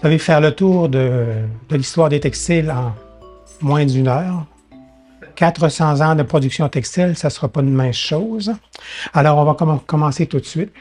Vous 0.00 0.06
allez 0.06 0.18
faire 0.18 0.40
le 0.40 0.52
tour 0.52 0.88
de, 0.88 1.26
l'histoire 1.70 2.08
des 2.08 2.20
textiles 2.20 2.70
en 2.70 2.94
moins 3.60 3.84
d'une 3.84 4.08
heure. 4.08 4.46
400 5.36 6.00
ans 6.00 6.14
de 6.14 6.22
production 6.22 6.66
textile, 6.70 7.14
ça 7.16 7.28
ne 7.28 7.30
sera 7.30 7.48
pas 7.48 7.60
une 7.60 7.74
mince 7.74 7.96
chose. 7.96 8.50
Alors, 9.12 9.36
on 9.36 9.44
va 9.44 9.52
comm- 9.52 9.84
commencer 9.84 10.26
tout 10.26 10.40
de 10.40 10.46
suite. 10.46 10.72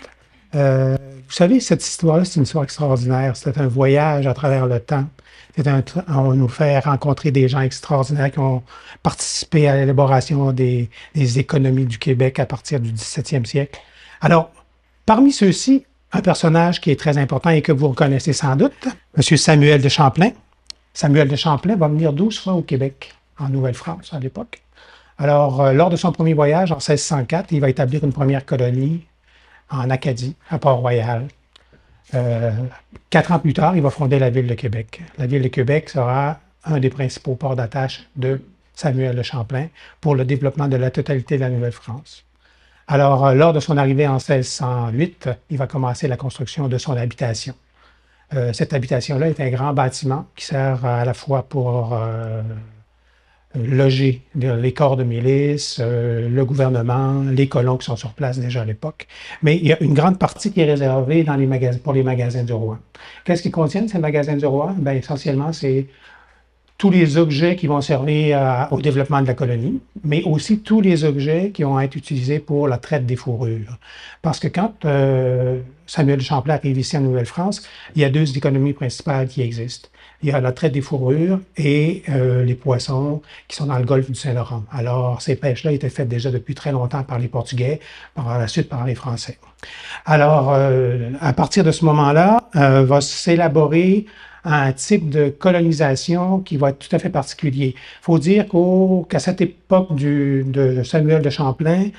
Euh, 0.56 0.96
vous 1.28 1.34
savez, 1.34 1.60
cette 1.60 1.86
histoire-là, 1.86 2.24
c'est 2.24 2.38
une 2.38 2.44
histoire 2.44 2.64
extraordinaire. 2.64 3.36
C'est 3.36 3.58
un 3.58 3.68
voyage 3.68 4.26
à 4.26 4.34
travers 4.34 4.68
le 4.68 4.80
temps. 4.80 5.06
C'est 5.58 5.68
un, 5.68 5.84
on 6.08 6.34
nous 6.34 6.48
fait 6.48 6.80
rencontrer 6.80 7.32
des 7.32 7.50
gens 7.50 7.60
extraordinaires 7.60 8.32
qui 8.32 8.40
ont 8.40 8.64
participé 9.04 9.68
à 9.68 9.76
l'élaboration 9.76 10.54
des, 10.54 10.90
des 11.14 11.40
économies 11.40 11.86
du 11.86 11.98
Québec 11.98 12.40
à 12.40 12.46
partir 12.46 12.80
du 12.80 12.94
17e 12.94 13.44
siècle. 13.44 13.78
Alors, 14.22 14.50
parmi 15.06 15.34
ceux-ci, 15.34 15.86
un 16.12 16.22
personnage 16.22 16.82
qui 16.82 16.92
est 16.92 17.00
très 17.00 17.18
important 17.18 17.50
et 17.50 17.62
que 17.62 17.72
vous 17.72 17.90
reconnaissez 17.90 18.34
sans 18.34 18.56
doute, 18.56 18.88
M. 19.16 19.38
Samuel 19.38 19.82
de 19.82 19.90
Champlain. 19.90 20.32
Samuel 20.94 21.28
de 21.28 21.36
Champlain 21.36 21.76
va 21.76 21.88
venir 21.88 22.14
12 22.14 22.40
fois 22.40 22.54
au 22.54 22.62
Québec, 22.62 23.14
en 23.38 23.50
Nouvelle-France 23.50 24.14
à 24.14 24.20
l'époque. 24.20 24.62
Alors, 25.18 25.62
euh, 25.62 25.74
lors 25.74 25.90
de 25.90 25.96
son 25.96 26.12
premier 26.12 26.34
voyage 26.34 26.72
en 26.72 26.78
1604, 26.78 27.52
il 27.52 27.60
va 27.60 27.70
établir 27.70 28.04
une 28.04 28.14
première 28.14 28.46
colonie 28.46 29.06
en 29.70 29.90
Acadie, 29.90 30.36
à 30.50 30.58
Port-Royal. 30.58 31.28
Euh, 32.16 32.52
quatre 33.10 33.32
ans 33.32 33.40
plus 33.40 33.54
tard, 33.54 33.76
il 33.76 33.84
va 33.84 33.90
fonder 33.92 34.18
la 34.18 34.30
ville 34.30 34.48
de 34.48 34.56
Québec. 34.56 35.02
La 35.18 35.28
ville 35.28 35.44
de 35.44 35.48
Québec 35.48 35.90
sera 35.90 36.40
un 36.66 36.80
des 36.80 36.90
principaux 36.90 37.36
ports 37.36 37.56
d'attache 37.56 38.08
de 38.16 38.42
Samuel 38.74 39.16
de 39.16 39.24
Champlain 39.24 39.68
pour 40.02 40.16
le 40.16 40.26
développement 40.26 40.68
de 40.68 40.78
la 40.78 40.90
totalité 40.90 41.36
de 41.36 41.42
la 41.42 41.50
Nouvelle-France. 41.50 42.24
Alors, 42.92 43.28
euh, 43.28 43.34
lors 43.36 43.54
de 43.54 43.60
son 43.60 43.78
arrivée 43.78 44.08
en 44.08 44.16
1608, 44.18 45.30
il 45.52 45.58
va 45.58 45.68
commencer 45.68 46.08
la 46.08 46.18
construction 46.18 46.68
de 46.68 46.80
son 46.80 46.98
habitation. 46.98 47.54
Euh, 48.34 48.52
cette 48.52 48.74
habitation-là 48.74 49.30
est 49.30 49.40
un 49.40 49.52
grand 49.52 49.74
bâtiment 49.74 50.26
qui 50.36 50.46
sert 50.46 50.84
à 50.84 51.06
la 51.06 51.14
fois 51.14 51.44
pour 51.44 51.94
euh, 51.94 52.42
loger 53.54 54.24
les 54.34 54.74
corps 54.74 54.98
de 54.98 55.04
milice, 55.04 55.80
le 55.80 56.44
gouvernement, 56.44 57.22
les 57.30 57.48
colons 57.48 57.78
qui 57.78 57.86
sont 57.86 57.96
sur 57.96 58.14
place 58.14 58.40
déjà 58.40 58.64
à 58.64 58.66
l'époque. 58.66 59.08
Mais 59.44 59.58
il 59.58 59.68
y 59.68 59.74
a 59.74 59.82
une 59.84 59.94
grande 59.94 60.18
partie 60.18 60.52
qui 60.52 60.62
est 60.62 60.66
réservée 60.66 61.24
dans 61.24 61.36
les 61.36 61.46
magasins, 61.46 61.80
pour 61.84 61.94
les 61.94 62.02
magasins 62.02 62.44
du 62.44 62.54
roi. 62.54 62.80
Qu'est-ce 63.24 63.44
qu'ils 63.44 63.52
contiennent, 63.52 63.88
ces 63.88 64.00
magasins 64.00 64.36
du 64.36 64.48
roi? 64.48 64.74
Ben, 64.80 64.94
essentiellement, 64.94 65.54
c'est 65.54 65.86
tous 66.80 66.90
les 66.90 67.18
objets 67.18 67.58
qui 67.58 67.68
vont 67.68 67.82
servir 67.82 68.68
au 68.72 68.82
développement 68.82 69.22
de 69.22 69.28
la 69.28 69.34
colonie, 69.34 69.82
mais 70.06 70.24
aussi 70.24 70.60
tous 70.60 70.80
les 70.80 71.04
objets 71.04 71.52
qui 71.54 71.64
vont 71.64 71.78
être 71.78 71.96
utilisés 71.96 72.40
pour 72.40 72.70
la 72.70 72.78
traite 72.78 73.06
des 73.06 73.18
fourrures. 73.18 73.78
Parce 74.22 74.40
que 74.40 74.48
quand 74.48 74.86
euh, 74.86 75.60
Samuel 75.86 76.22
Champlain 76.22 76.54
arrive 76.54 76.78
ici 76.78 76.96
en 76.96 77.02
Nouvelle-France, 77.02 77.68
il 77.96 78.02
y 78.02 78.06
a 78.06 78.10
deux 78.10 78.38
économies 78.38 78.72
principales 78.72 79.28
qui 79.28 79.42
existent. 79.42 79.90
Il 80.24 80.30
y 80.30 80.32
a 80.32 80.40
la 80.40 80.54
traite 80.54 80.72
des 80.72 80.82
fourrures 80.82 81.40
et 81.58 82.04
euh, 82.08 82.46
les 82.46 82.56
poissons 82.56 83.22
qui 83.50 83.58
sont 83.58 83.66
dans 83.66 83.78
le 83.78 83.86
golfe 83.86 84.10
du 84.10 84.16
Saint-Laurent. 84.16 84.64
Alors, 84.72 85.22
ces 85.22 85.36
pêches-là 85.36 85.74
étaient 85.74 85.90
faites 85.90 86.08
déjà 86.08 86.32
depuis 86.32 86.56
très 86.56 86.72
longtemps 86.72 87.04
par 87.04 87.20
les 87.20 87.28
Portugais, 87.28 87.82
par 88.16 88.40
la 88.40 88.48
suite 88.48 88.70
par 88.70 88.86
les 88.86 88.96
Français. 88.96 89.38
Alors, 90.06 90.54
euh, 90.54 91.12
à 91.20 91.34
partir 91.34 91.66
de 91.66 91.72
ce 91.72 91.84
moment-là, 91.84 92.50
euh, 92.56 92.86
va 92.86 93.02
s'élaborer 93.02 94.06
un 94.44 94.72
type 94.72 95.10
de 95.10 95.30
colonisation 95.30 96.40
qui 96.40 96.58
va 96.58 96.70
être 96.70 96.80
tout 96.80 96.96
à 96.96 97.00
fait 97.00 97.10
particulier. 97.10 97.76
Il 97.76 98.04
faut 98.04 98.20
dire 98.20 98.46
qu'à 99.10 99.20
cette 99.20 99.42
époque 99.42 99.96
du, 99.96 100.44
de 100.48 100.84
Samuel 100.84 101.22
de 101.22 101.30
Champlain, 101.30 101.90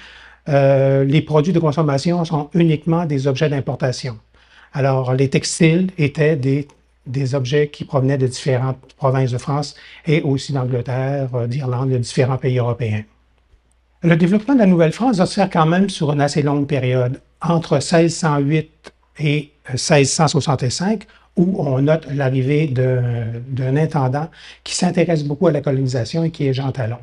euh, 0.49 1.05
les 1.05 1.23
produits 1.23 1.53
de 1.53 1.61
consommation 1.61 2.25
sont 2.25 2.51
uniquement 2.55 3.05
des 3.05 3.27
objets 3.27 3.49
d'importation. 3.49 4.19
Alors, 4.73 5.15
les 5.15 5.29
textiles 5.29 5.91
étaient 5.99 6.37
des, 6.37 6.67
des 7.07 7.35
objets 7.35 7.69
qui 7.69 7.85
provenaient 7.85 8.19
de 8.19 8.27
différentes 8.27 8.79
provinces 8.97 9.33
de 9.33 9.39
France 9.39 9.75
et 10.07 10.23
aussi 10.23 10.53
d'Angleterre, 10.53 11.29
euh, 11.35 11.47
d'Irlande, 11.47 11.91
de 11.91 11.99
différents 11.99 12.39
pays 12.39 12.59
européens. 12.59 13.03
Le 14.03 14.17
développement 14.17 14.55
de 14.55 14.61
la 14.61 14.67
Nouvelle-France 14.67 15.19
va 15.19 15.27
se 15.27 15.35
faire 15.35 15.51
quand 15.51 15.67
même 15.67 15.91
sur 15.91 16.11
une 16.13 16.23
assez 16.23 16.43
longue 16.43 16.67
période, 16.67 17.21
entre 17.43 17.75
1608 17.75 18.93
et 19.19 19.53
1665, 19.69 21.07
où 21.37 21.57
on 21.59 21.81
note 21.81 22.07
l'arrivée 22.13 22.67
d'un 22.67 23.77
intendant 23.77 24.29
qui 24.65 24.75
s'intéresse 24.75 25.25
beaucoup 25.25 25.47
à 25.47 25.53
la 25.53 25.61
colonisation 25.61 26.25
et 26.25 26.31
qui 26.31 26.49
est 26.49 26.53
Jean 26.53 26.73
Talon. 26.73 26.99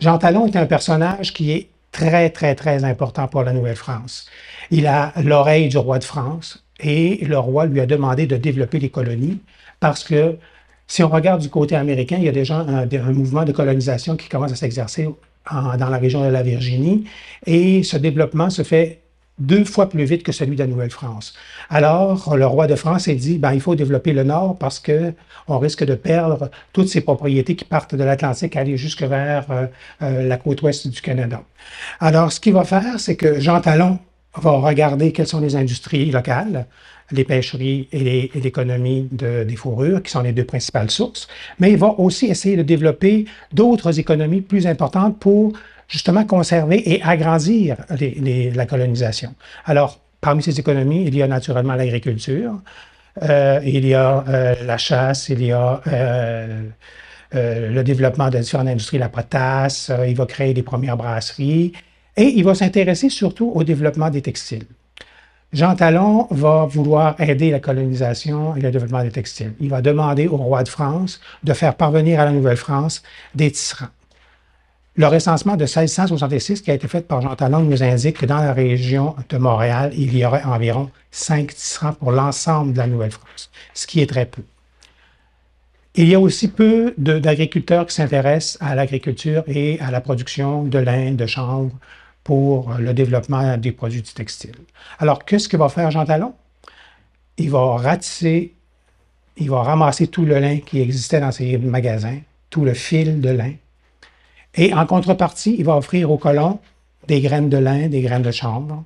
Jean 0.00 0.18
Talon 0.18 0.46
est 0.46 0.56
un 0.56 0.66
personnage 0.66 1.32
qui 1.32 1.52
est 1.52 1.68
très, 1.92 2.30
très, 2.30 2.54
très 2.54 2.84
important 2.84 3.28
pour 3.28 3.42
la 3.42 3.52
Nouvelle-France. 3.52 4.26
Il 4.70 4.86
a 4.86 5.12
l'oreille 5.22 5.68
du 5.68 5.78
roi 5.78 5.98
de 5.98 6.04
France 6.04 6.64
et 6.80 7.24
le 7.24 7.38
roi 7.38 7.66
lui 7.66 7.80
a 7.80 7.86
demandé 7.86 8.26
de 8.26 8.36
développer 8.36 8.80
les 8.80 8.90
colonies 8.90 9.40
parce 9.80 10.02
que 10.02 10.36
si 10.86 11.02
on 11.02 11.08
regarde 11.08 11.40
du 11.40 11.48
côté 11.48 11.76
américain, 11.76 12.16
il 12.18 12.24
y 12.24 12.28
a 12.28 12.32
déjà 12.32 12.56
un, 12.58 12.88
un 12.90 13.12
mouvement 13.12 13.44
de 13.44 13.52
colonisation 13.52 14.16
qui 14.16 14.28
commence 14.28 14.52
à 14.52 14.56
s'exercer 14.56 15.08
dans 15.50 15.88
la 15.90 15.98
région 15.98 16.24
de 16.24 16.30
la 16.30 16.42
Virginie 16.42 17.04
et 17.46 17.82
ce 17.82 17.96
développement 17.96 18.50
se 18.50 18.62
fait 18.62 19.03
deux 19.38 19.64
fois 19.64 19.88
plus 19.88 20.04
vite 20.04 20.22
que 20.22 20.32
celui 20.32 20.54
de 20.54 20.60
la 20.60 20.68
Nouvelle-France. 20.68 21.34
Alors, 21.68 22.36
le 22.36 22.46
roi 22.46 22.66
de 22.66 22.76
France 22.76 23.08
a 23.08 23.14
dit, 23.14 23.38
ben, 23.38 23.52
il 23.52 23.60
faut 23.60 23.74
développer 23.74 24.12
le 24.12 24.22
Nord 24.22 24.56
parce 24.58 24.78
que 24.78 25.12
on 25.48 25.58
risque 25.58 25.84
de 25.84 25.94
perdre 25.94 26.50
toutes 26.72 26.88
ces 26.88 27.00
propriétés 27.00 27.56
qui 27.56 27.64
partent 27.64 27.94
de 27.94 28.04
l'Atlantique 28.04 28.56
aller 28.56 28.76
jusque 28.76 29.02
vers 29.02 29.50
euh, 29.50 29.66
euh, 30.02 30.28
la 30.28 30.36
côte 30.36 30.62
ouest 30.62 30.86
du 30.88 31.00
Canada. 31.00 31.42
Alors, 32.00 32.30
ce 32.30 32.38
qu'il 32.38 32.52
va 32.52 32.64
faire, 32.64 33.00
c'est 33.00 33.16
que 33.16 33.40
Jean 33.40 33.60
Talon 33.60 33.98
va 34.36 34.52
regarder 34.52 35.12
quelles 35.12 35.26
sont 35.26 35.40
les 35.40 35.56
industries 35.56 36.10
locales, 36.10 36.66
les 37.12 37.24
pêcheries 37.24 37.88
et 37.92 38.30
l'économie 38.34 39.08
de- 39.12 39.44
des 39.44 39.56
fourrures, 39.56 40.02
qui 40.02 40.10
sont 40.10 40.22
les 40.22 40.32
deux 40.32 40.44
principales 40.44 40.90
sources, 40.90 41.28
mais 41.58 41.70
il 41.72 41.76
va 41.76 41.94
aussi 41.98 42.26
essayer 42.26 42.56
de 42.56 42.62
développer 42.62 43.26
d'autres 43.52 43.98
économies 43.98 44.40
plus 44.40 44.66
importantes 44.66 45.18
pour 45.18 45.52
justement 45.88 46.24
conserver 46.24 46.92
et 46.92 47.02
agrandir 47.02 47.76
la 47.90 48.66
colonisation. 48.66 49.34
Alors, 49.64 50.00
parmi 50.20 50.42
ces 50.42 50.58
économies, 50.58 51.04
il 51.06 51.14
y 51.14 51.22
a 51.22 51.28
naturellement 51.28 51.74
l'agriculture, 51.74 52.60
euh, 53.22 53.60
il 53.64 53.86
y 53.86 53.94
a 53.94 54.24
euh, 54.28 54.54
la 54.64 54.76
chasse, 54.78 55.28
il 55.28 55.44
y 55.44 55.52
a 55.52 55.80
euh, 55.86 56.70
le 57.32 57.82
développement 57.82 58.28
de 58.30 58.38
différentes 58.38 58.68
industries, 58.68 58.98
la 58.98 59.08
potasse, 59.08 59.90
il 60.06 60.16
va 60.16 60.26
créer 60.26 60.54
des 60.54 60.62
premières 60.62 60.96
brasseries 60.96 61.72
et 62.16 62.24
il 62.24 62.44
va 62.44 62.54
s'intéresser 62.54 63.08
surtout 63.08 63.50
au 63.54 63.64
développement 63.64 64.10
des 64.10 64.22
textiles. 64.22 64.66
Jean 65.52 65.76
Talon 65.76 66.26
va 66.30 66.66
vouloir 66.66 67.20
aider 67.20 67.50
la 67.50 67.60
colonisation 67.60 68.56
et 68.56 68.60
le 68.60 68.72
développement 68.72 69.04
des 69.04 69.12
textiles. 69.12 69.52
Il 69.60 69.70
va 69.70 69.82
demander 69.82 70.26
au 70.26 70.36
roi 70.36 70.64
de 70.64 70.68
France 70.68 71.20
de 71.44 71.52
faire 71.52 71.76
parvenir 71.76 72.18
à 72.18 72.24
la 72.24 72.32
Nouvelle-France 72.32 73.02
des 73.36 73.52
tisserands. 73.52 73.86
Le 74.96 75.08
recensement 75.08 75.56
de 75.56 75.64
1666 75.64 76.60
qui 76.60 76.70
a 76.70 76.74
été 76.74 76.86
fait 76.86 77.08
par 77.08 77.20
Jean 77.20 77.34
Talon 77.34 77.60
nous 77.64 77.82
indique 77.82 78.18
que 78.18 78.26
dans 78.26 78.38
la 78.38 78.52
région 78.52 79.16
de 79.28 79.38
Montréal, 79.38 79.92
il 79.96 80.16
y 80.16 80.24
aurait 80.24 80.44
environ 80.44 80.88
cinq 81.10 81.52
tisserands 81.52 81.94
pour 81.94 82.12
l'ensemble 82.12 82.74
de 82.74 82.78
la 82.78 82.86
Nouvelle-France, 82.86 83.50
ce 83.74 83.88
qui 83.88 84.00
est 84.00 84.06
très 84.06 84.24
peu. 84.24 84.42
Il 85.96 86.08
y 86.08 86.14
a 86.14 86.20
aussi 86.20 86.46
peu 86.46 86.94
d'agriculteurs 86.96 87.86
qui 87.86 87.94
s'intéressent 87.94 88.56
à 88.60 88.76
l'agriculture 88.76 89.42
et 89.48 89.80
à 89.80 89.90
la 89.90 90.00
production 90.00 90.62
de 90.62 90.78
lin, 90.78 91.14
de 91.14 91.26
chanvre 91.26 91.72
pour 92.22 92.74
le 92.74 92.94
développement 92.94 93.56
des 93.56 93.72
produits 93.72 94.02
du 94.02 94.12
textile. 94.12 94.54
Alors, 95.00 95.24
qu'est-ce 95.24 95.48
que 95.48 95.56
va 95.56 95.68
faire 95.68 95.90
Jean 95.90 96.04
Talon? 96.04 96.34
Il 97.36 97.50
va 97.50 97.78
ratisser, 97.78 98.54
il 99.38 99.50
va 99.50 99.64
ramasser 99.64 100.06
tout 100.06 100.24
le 100.24 100.38
lin 100.38 100.58
qui 100.58 100.80
existait 100.80 101.18
dans 101.18 101.32
ses 101.32 101.58
magasins, 101.58 102.18
tout 102.48 102.64
le 102.64 102.74
fil 102.74 103.20
de 103.20 103.30
lin, 103.30 103.54
et 104.56 104.72
en 104.74 104.86
contrepartie, 104.86 105.56
il 105.58 105.64
va 105.64 105.76
offrir 105.76 106.10
aux 106.10 106.18
colons 106.18 106.60
des 107.06 107.20
graines 107.20 107.48
de 107.48 107.56
lin, 107.56 107.88
des 107.88 108.02
graines 108.02 108.22
de 108.22 108.30
chanvre. 108.30 108.84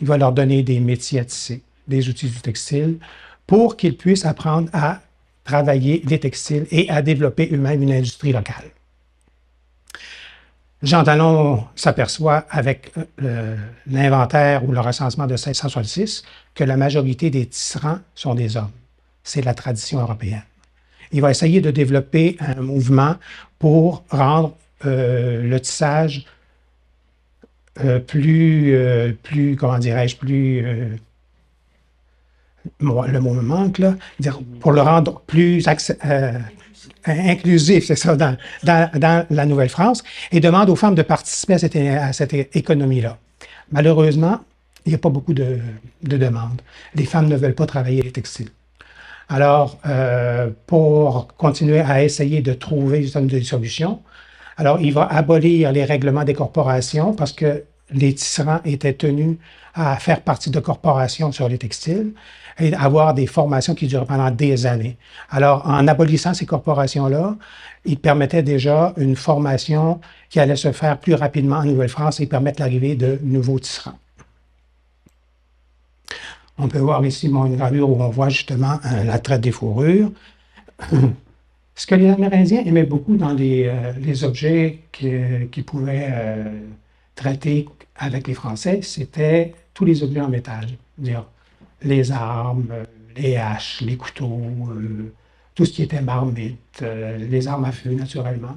Il 0.00 0.06
va 0.06 0.18
leur 0.18 0.32
donner 0.32 0.62
des 0.62 0.78
métiers 0.80 1.20
à 1.20 1.24
tisser, 1.24 1.62
des 1.88 2.08
outils 2.08 2.28
du 2.28 2.40
textile, 2.40 2.98
pour 3.46 3.76
qu'ils 3.76 3.96
puissent 3.96 4.26
apprendre 4.26 4.68
à 4.72 5.00
travailler 5.44 6.02
les 6.06 6.20
textiles 6.20 6.66
et 6.70 6.90
à 6.90 7.02
développer 7.02 7.48
eux-mêmes 7.52 7.82
une 7.82 7.92
industrie 7.92 8.32
locale. 8.32 8.70
Jean 10.82 11.04
Talon 11.04 11.64
s'aperçoit 11.74 12.44
avec 12.50 12.92
euh, 13.22 13.56
l'inventaire 13.86 14.64
ou 14.68 14.72
le 14.72 14.80
recensement 14.80 15.26
de 15.26 15.32
1666 15.32 16.22
que 16.54 16.64
la 16.64 16.76
majorité 16.76 17.30
des 17.30 17.46
tisserands 17.46 18.00
sont 18.14 18.34
des 18.34 18.56
hommes. 18.56 18.70
C'est 19.24 19.42
la 19.42 19.54
tradition 19.54 20.00
européenne. 20.00 20.44
Il 21.12 21.22
va 21.22 21.30
essayer 21.30 21.60
de 21.60 21.70
développer 21.70 22.36
un 22.40 22.60
mouvement 22.60 23.16
pour 23.58 24.04
rendre 24.10 24.54
le 24.84 25.58
tissage 25.58 26.26
euh, 27.84 27.98
plus, 27.98 28.74
euh, 28.74 29.12
plus, 29.22 29.56
comment 29.56 29.78
dirais-je, 29.78 30.16
plus, 30.16 30.64
euh, 30.64 30.96
le 32.80 33.18
mot 33.20 33.34
me 33.34 33.42
manque, 33.42 33.78
là, 33.78 33.94
pour 34.60 34.72
le 34.72 34.80
rendre 34.80 35.20
plus 35.26 35.64
euh, 35.68 36.38
inclusif, 37.04 37.86
c'est 37.86 37.96
ça, 37.96 38.16
dans, 38.16 38.36
dans, 38.64 38.90
dans 38.98 39.26
la 39.30 39.46
Nouvelle-France, 39.46 40.02
et 40.32 40.40
demande 40.40 40.70
aux 40.70 40.76
femmes 40.76 40.94
de 40.94 41.02
participer 41.02 41.54
à 41.54 41.58
cette, 41.58 41.76
à 41.76 42.12
cette 42.12 42.34
économie-là. 42.34 43.18
Malheureusement, 43.70 44.40
il 44.84 44.90
n'y 44.90 44.94
a 44.94 44.98
pas 44.98 45.10
beaucoup 45.10 45.34
de, 45.34 45.58
de 46.02 46.16
demandes. 46.16 46.62
Les 46.94 47.04
femmes 47.04 47.28
ne 47.28 47.36
veulent 47.36 47.54
pas 47.54 47.66
travailler 47.66 48.02
les 48.02 48.12
textiles. 48.12 48.50
Alors, 49.28 49.78
euh, 49.86 50.50
pour 50.66 51.28
continuer 51.36 51.80
à 51.80 52.04
essayer 52.04 52.42
de 52.42 52.52
trouver 52.52 53.00
des 53.22 53.42
solutions, 53.42 54.00
alors 54.56 54.80
il 54.80 54.92
va 54.92 55.04
abolir 55.04 55.72
les 55.72 55.84
règlements 55.84 56.24
des 56.24 56.34
corporations 56.34 57.12
parce 57.12 57.32
que 57.32 57.64
les 57.90 58.14
tisserands 58.14 58.60
étaient 58.64 58.94
tenus 58.94 59.36
à 59.74 59.96
faire 59.96 60.22
partie 60.22 60.50
de 60.50 60.58
corporations 60.58 61.30
sur 61.32 61.48
les 61.48 61.58
textiles 61.58 62.12
et 62.58 62.74
avoir 62.74 63.12
des 63.14 63.26
formations 63.26 63.74
qui 63.74 63.86
durent 63.86 64.06
pendant 64.06 64.30
des 64.30 64.64
années. 64.64 64.96
Alors, 65.30 65.66
en 65.66 65.86
abolissant 65.86 66.32
ces 66.32 66.46
corporations-là, 66.46 67.36
il 67.84 67.98
permettait 67.98 68.42
déjà 68.42 68.94
une 68.96 69.14
formation 69.14 70.00
qui 70.30 70.40
allait 70.40 70.56
se 70.56 70.72
faire 70.72 70.98
plus 70.98 71.14
rapidement 71.14 71.56
en 71.56 71.64
Nouvelle-France 71.64 72.20
et 72.20 72.26
permettre 72.26 72.60
l'arrivée 72.60 72.96
de 72.96 73.20
nouveaux 73.22 73.58
tisserands. 73.58 73.98
On 76.58 76.68
peut 76.68 76.78
voir 76.78 77.04
ici 77.04 77.28
mon 77.28 77.46
gravure 77.50 77.90
où 77.90 78.02
on 78.02 78.08
voit 78.08 78.30
justement 78.30 78.80
euh, 78.86 79.04
la 79.04 79.18
traite 79.18 79.42
des 79.42 79.52
fourrures. 79.52 80.10
Ce 81.78 81.86
que 81.86 81.94
les 81.94 82.08
Amérindiens 82.08 82.64
aimaient 82.64 82.84
beaucoup 82.84 83.18
dans 83.18 83.34
les, 83.34 83.66
euh, 83.66 84.26
objets 84.26 84.80
qu'ils 84.92 85.64
pouvaient 85.66 86.08
euh, 86.10 86.60
traiter 87.14 87.68
avec 87.96 88.26
les 88.26 88.32
Français, 88.32 88.80
c'était 88.80 89.54
tous 89.74 89.84
les 89.84 90.02
objets 90.02 90.22
en 90.22 90.28
métal. 90.28 90.66
Les 91.82 92.10
armes, 92.10 92.72
les 93.14 93.36
haches, 93.36 93.82
les 93.82 93.98
couteaux, 93.98 94.40
tout 95.54 95.66
ce 95.66 95.72
qui 95.72 95.82
était 95.82 96.00
marmite, 96.00 96.82
les 97.18 97.46
armes 97.46 97.66
à 97.66 97.72
feu 97.72 97.90
naturellement. 97.90 98.56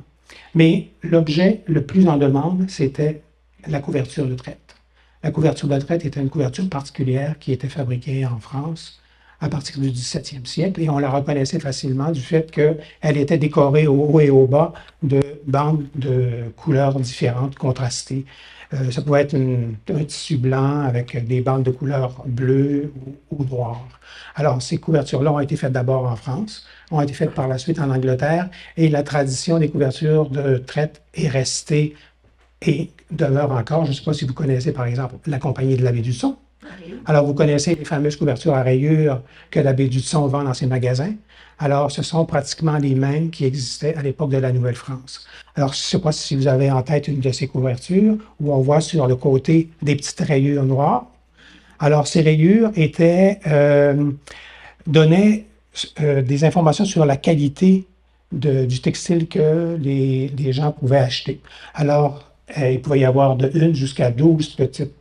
Mais 0.56 0.88
l'objet 1.04 1.62
le 1.68 1.86
plus 1.86 2.07
en 2.07 2.16
demande, 2.16 2.69
c'était 2.69 3.21
la 3.68 3.81
couverture 3.81 4.27
de 4.27 4.36
traite. 4.36 4.75
La 5.24 5.31
couverture 5.31 5.68
de 5.68 5.77
traite 5.77 6.06
était 6.06 6.21
une 6.21 6.30
couverture 6.30 6.69
particulière 6.69 7.38
qui 7.38 7.51
était 7.51 7.68
fabriquée 7.68 8.25
en 8.25 8.39
France 8.39 9.01
à 9.42 9.50
partir 9.50 9.80
du 9.80 9.90
17e 9.90 10.46
siècle 10.46 10.82
et 10.82 10.90
on 10.90 11.00
la 11.00 11.10
reconnaissait 11.10 11.60
facilement 11.60 12.12
du 12.12 12.22
fait 12.22 12.52
qu'elle 12.52 13.18
était 13.18 13.38
décorée 13.38 13.88
au 13.88 13.96
haut 13.96 14.20
et 14.20 14.30
au 14.30 14.48
bas 14.48 14.74
de 15.04 15.22
bandes 15.48 15.86
de 15.96 16.52
couleurs 16.56 17.00
différentes, 17.00 17.56
contrastées. 17.56 18.26
Euh, 18.74 18.92
ça 18.92 19.02
pouvait 19.02 19.22
être 19.22 19.36
un 19.36 20.04
tissu 20.04 20.38
blanc 20.38 20.82
avec 20.82 21.26
des 21.26 21.42
bandes 21.42 21.64
de 21.64 21.72
couleur 21.72 22.24
bleue 22.28 22.94
ou, 23.32 23.38
ou 23.38 23.44
noire. 23.46 23.88
Alors, 24.36 24.62
ces 24.62 24.78
couvertures-là 24.78 25.34
ont 25.34 25.40
été 25.40 25.56
faites 25.56 25.72
d'abord 25.72 26.06
en 26.06 26.16
France, 26.16 26.66
ont 26.92 27.02
été 27.02 27.14
faites 27.14 27.34
par 27.34 27.48
la 27.48 27.58
suite 27.58 27.80
en 27.80 27.90
Angleterre, 27.90 28.50
et 28.78 28.90
la 28.90 29.04
tradition 29.04 29.58
des 29.58 29.70
couvertures 29.70 30.30
de 30.30 30.58
traite 30.58 31.02
est 31.16 31.28
restée 31.28 31.96
et 32.62 32.92
demeure 33.12 33.52
encore. 33.52 33.86
Je 33.86 33.92
ne 33.92 33.96
sais 33.96 34.04
pas 34.04 34.14
si 34.14 34.26
vous 34.26 34.34
connaissez, 34.34 34.72
par 34.72 34.86
exemple, 34.86 35.16
la 35.26 35.40
compagnie 35.40 35.76
de 35.76 35.84
l'abbé 35.84 36.02
Dusson. 36.02 36.38
Alors, 37.06 37.25
vous 37.25 37.33
connaissez 37.33 37.75
les 37.75 37.86
fameuses 37.86 38.16
couvertures 38.16 38.54
à 38.54 38.62
rayures 38.62 39.21
que 39.51 39.60
l'abbé 39.60 39.88
Dusson 39.88 40.27
vend 40.27 40.44
dans 40.44 40.54
ses 40.54 40.66
magasins. 40.66 41.13
Alors, 41.57 41.92
ce 41.92 42.01
sont 42.04 42.25
pratiquement 42.25 42.77
les 42.77 42.95
mêmes 42.95 43.30
qui 43.31 43.45
existaient 43.45 43.95
à 43.95 44.01
l'époque 44.01 44.31
de 44.31 44.38
la 44.38 44.51
Nouvelle-France. 44.51 45.27
Alors, 45.56 45.74
je 45.74 45.80
ne 45.80 45.83
sais 45.83 46.00
pas 46.00 46.12
si 46.12 46.36
vous 46.36 46.48
avez 46.48 46.71
en 46.71 46.81
tête 46.81 47.07
une 47.07 47.19
de 47.19 47.31
ces 47.31 47.48
couvertures 47.48 48.16
où 48.39 48.54
on 48.54 48.62
voit 48.62 48.80
sur 48.81 49.07
le 49.07 49.16
côté 49.16 49.69
des 49.81 49.95
petites 49.95 50.21
rayures 50.21 50.63
noires. 50.63 51.07
Alors, 51.80 52.07
ces 52.07 52.21
rayures 52.21 52.71
étaient, 52.75 53.39
euh, 53.48 54.12
donnaient 54.88 55.45
euh, 56.01 56.21
des 56.21 56.44
informations 56.44 56.86
sur 56.86 57.06
la 57.06 57.18
qualité 57.18 57.86
du 58.31 58.80
textile 58.80 59.27
que 59.27 59.75
les, 59.81 60.54
gens 60.54 60.71
pouvaient 60.71 60.98
acheter. 60.98 61.42
Alors, 61.74 62.24
euh, 62.57 62.71
il 62.71 62.81
pouvait 62.81 63.00
y 63.00 63.06
avoir 63.06 63.36
de 63.36 63.51
1 63.54 63.74
jusqu'à 63.74 64.12
12 64.12 64.56
petites 64.56 64.94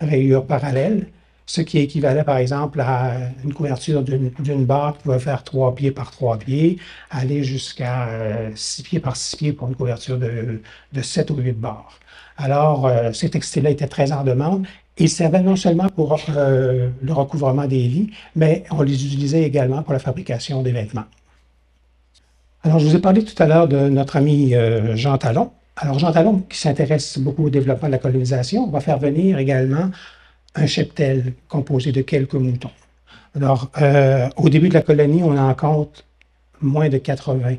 rayures 0.00 0.46
parallèles, 0.46 1.06
ce 1.46 1.60
qui 1.60 1.78
équivalait 1.78 2.24
par 2.24 2.38
exemple 2.38 2.80
à 2.80 3.16
une 3.44 3.52
couverture 3.52 4.02
d'une 4.02 4.64
barre 4.64 4.96
qui 4.96 5.02
pouvait 5.04 5.18
faire 5.18 5.44
3 5.44 5.74
pieds 5.74 5.90
par 5.90 6.10
3 6.10 6.38
pieds, 6.38 6.78
aller 7.10 7.44
jusqu'à 7.44 8.08
6 8.54 8.80
euh, 8.80 8.84
pieds 8.84 9.00
par 9.00 9.16
6 9.16 9.36
pieds 9.36 9.52
pour 9.52 9.68
une 9.68 9.76
couverture 9.76 10.18
de, 10.18 10.60
7 11.00 11.30
ou 11.30 11.36
8 11.36 11.52
barres. 11.52 11.98
Alors, 12.36 12.86
euh, 12.86 13.12
ces 13.12 13.30
textiles-là 13.30 13.70
étaient 13.70 13.86
très 13.86 14.10
en 14.12 14.24
demande. 14.24 14.66
Ils 14.96 15.10
servaient 15.10 15.42
non 15.42 15.56
seulement 15.56 15.88
pour 15.88 16.18
le 16.28 17.12
recouvrement 17.12 17.66
des 17.66 17.82
lits, 17.88 18.10
mais 18.36 18.64
on 18.70 18.82
les 18.82 19.04
utilisait 19.04 19.42
également 19.42 19.82
pour 19.82 19.92
la 19.92 19.98
fabrication 19.98 20.62
des 20.62 20.72
vêtements. 20.72 21.04
Alors, 22.62 22.78
je 22.78 22.86
vous 22.86 22.96
ai 22.96 23.00
parlé 23.00 23.24
tout 23.24 23.40
à 23.42 23.46
l'heure 23.46 23.68
de 23.68 23.88
notre 23.88 24.16
ami 24.16 24.54
Jean 24.94 25.18
Talon. 25.18 25.50
Alors, 25.76 25.98
Jean 25.98 26.12
Talon, 26.12 26.40
qui 26.48 26.58
s'intéresse 26.58 27.18
beaucoup 27.18 27.46
au 27.46 27.50
développement 27.50 27.88
de 27.88 27.92
la 27.92 27.98
colonisation, 27.98 28.68
va 28.70 28.80
faire 28.80 28.98
venir 28.98 29.38
également 29.38 29.90
un 30.54 30.66
cheptel 30.66 31.34
composé 31.48 31.90
de 31.90 32.02
quelques 32.02 32.34
moutons. 32.34 32.70
Alors, 33.34 33.70
euh, 33.80 34.28
au 34.36 34.48
début 34.48 34.68
de 34.68 34.74
la 34.74 34.82
colonie, 34.82 35.22
on 35.24 35.36
en 35.36 35.54
compte 35.54 36.04
moins 36.60 36.88
de 36.88 36.98
80. 36.98 37.56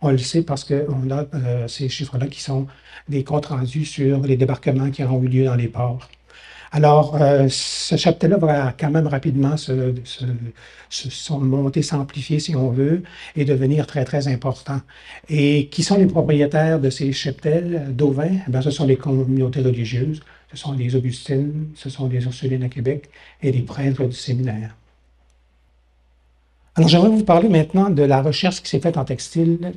On 0.00 0.10
le 0.10 0.18
sait 0.18 0.42
parce 0.42 0.62
qu'on 0.62 1.10
a 1.10 1.24
euh, 1.34 1.66
ces 1.66 1.88
chiffres-là 1.88 2.28
qui 2.28 2.40
sont 2.40 2.68
des 3.08 3.24
comptes 3.24 3.46
rendus 3.46 3.84
sur 3.84 4.20
les 4.20 4.36
débarquements 4.36 4.90
qui 4.90 5.02
ont 5.02 5.20
eu 5.22 5.28
lieu 5.28 5.44
dans 5.44 5.56
les 5.56 5.68
ports. 5.68 6.08
Alors, 6.72 7.16
euh, 7.20 7.46
ce 7.48 7.96
cheptel-là 7.96 8.38
va 8.38 8.74
quand 8.78 8.90
même 8.90 9.06
rapidement 9.06 9.56
se, 9.56 9.94
monter, 11.30 11.82
s'amplifier, 11.82 12.40
si 12.40 12.56
on 12.56 12.70
veut, 12.70 13.02
et 13.36 13.44
devenir 13.44 13.86
très, 13.86 14.04
très 14.04 14.28
important. 14.28 14.80
Et 15.28 15.68
qui 15.68 15.82
sont 15.82 15.96
les 15.96 16.06
propriétaires 16.06 16.80
de 16.80 16.90
ces 16.90 17.12
cheptels 17.12 17.86
d'auvins? 17.90 18.36
Eh 18.48 18.62
ce 18.62 18.70
sont 18.70 18.86
les 18.86 18.96
communautés 18.96 19.60
religieuses, 19.60 20.20
ce 20.50 20.56
sont 20.56 20.72
les 20.72 20.96
Augustines, 20.96 21.68
ce 21.74 21.88
sont 21.88 22.08
les 22.08 22.24
Ursulines 22.24 22.64
à 22.64 22.68
Québec 22.68 23.08
et 23.42 23.52
les 23.52 23.62
prêtres 23.62 24.04
du 24.04 24.16
séminaire. 24.16 24.74
Alors, 26.74 26.88
j'aimerais 26.88 27.08
vous 27.08 27.24
parler 27.24 27.48
maintenant 27.48 27.88
de 27.90 28.02
la 28.02 28.20
recherche 28.20 28.62
qui 28.62 28.68
s'est 28.68 28.80
faite 28.80 28.98
en 28.98 29.04
textile 29.04 29.72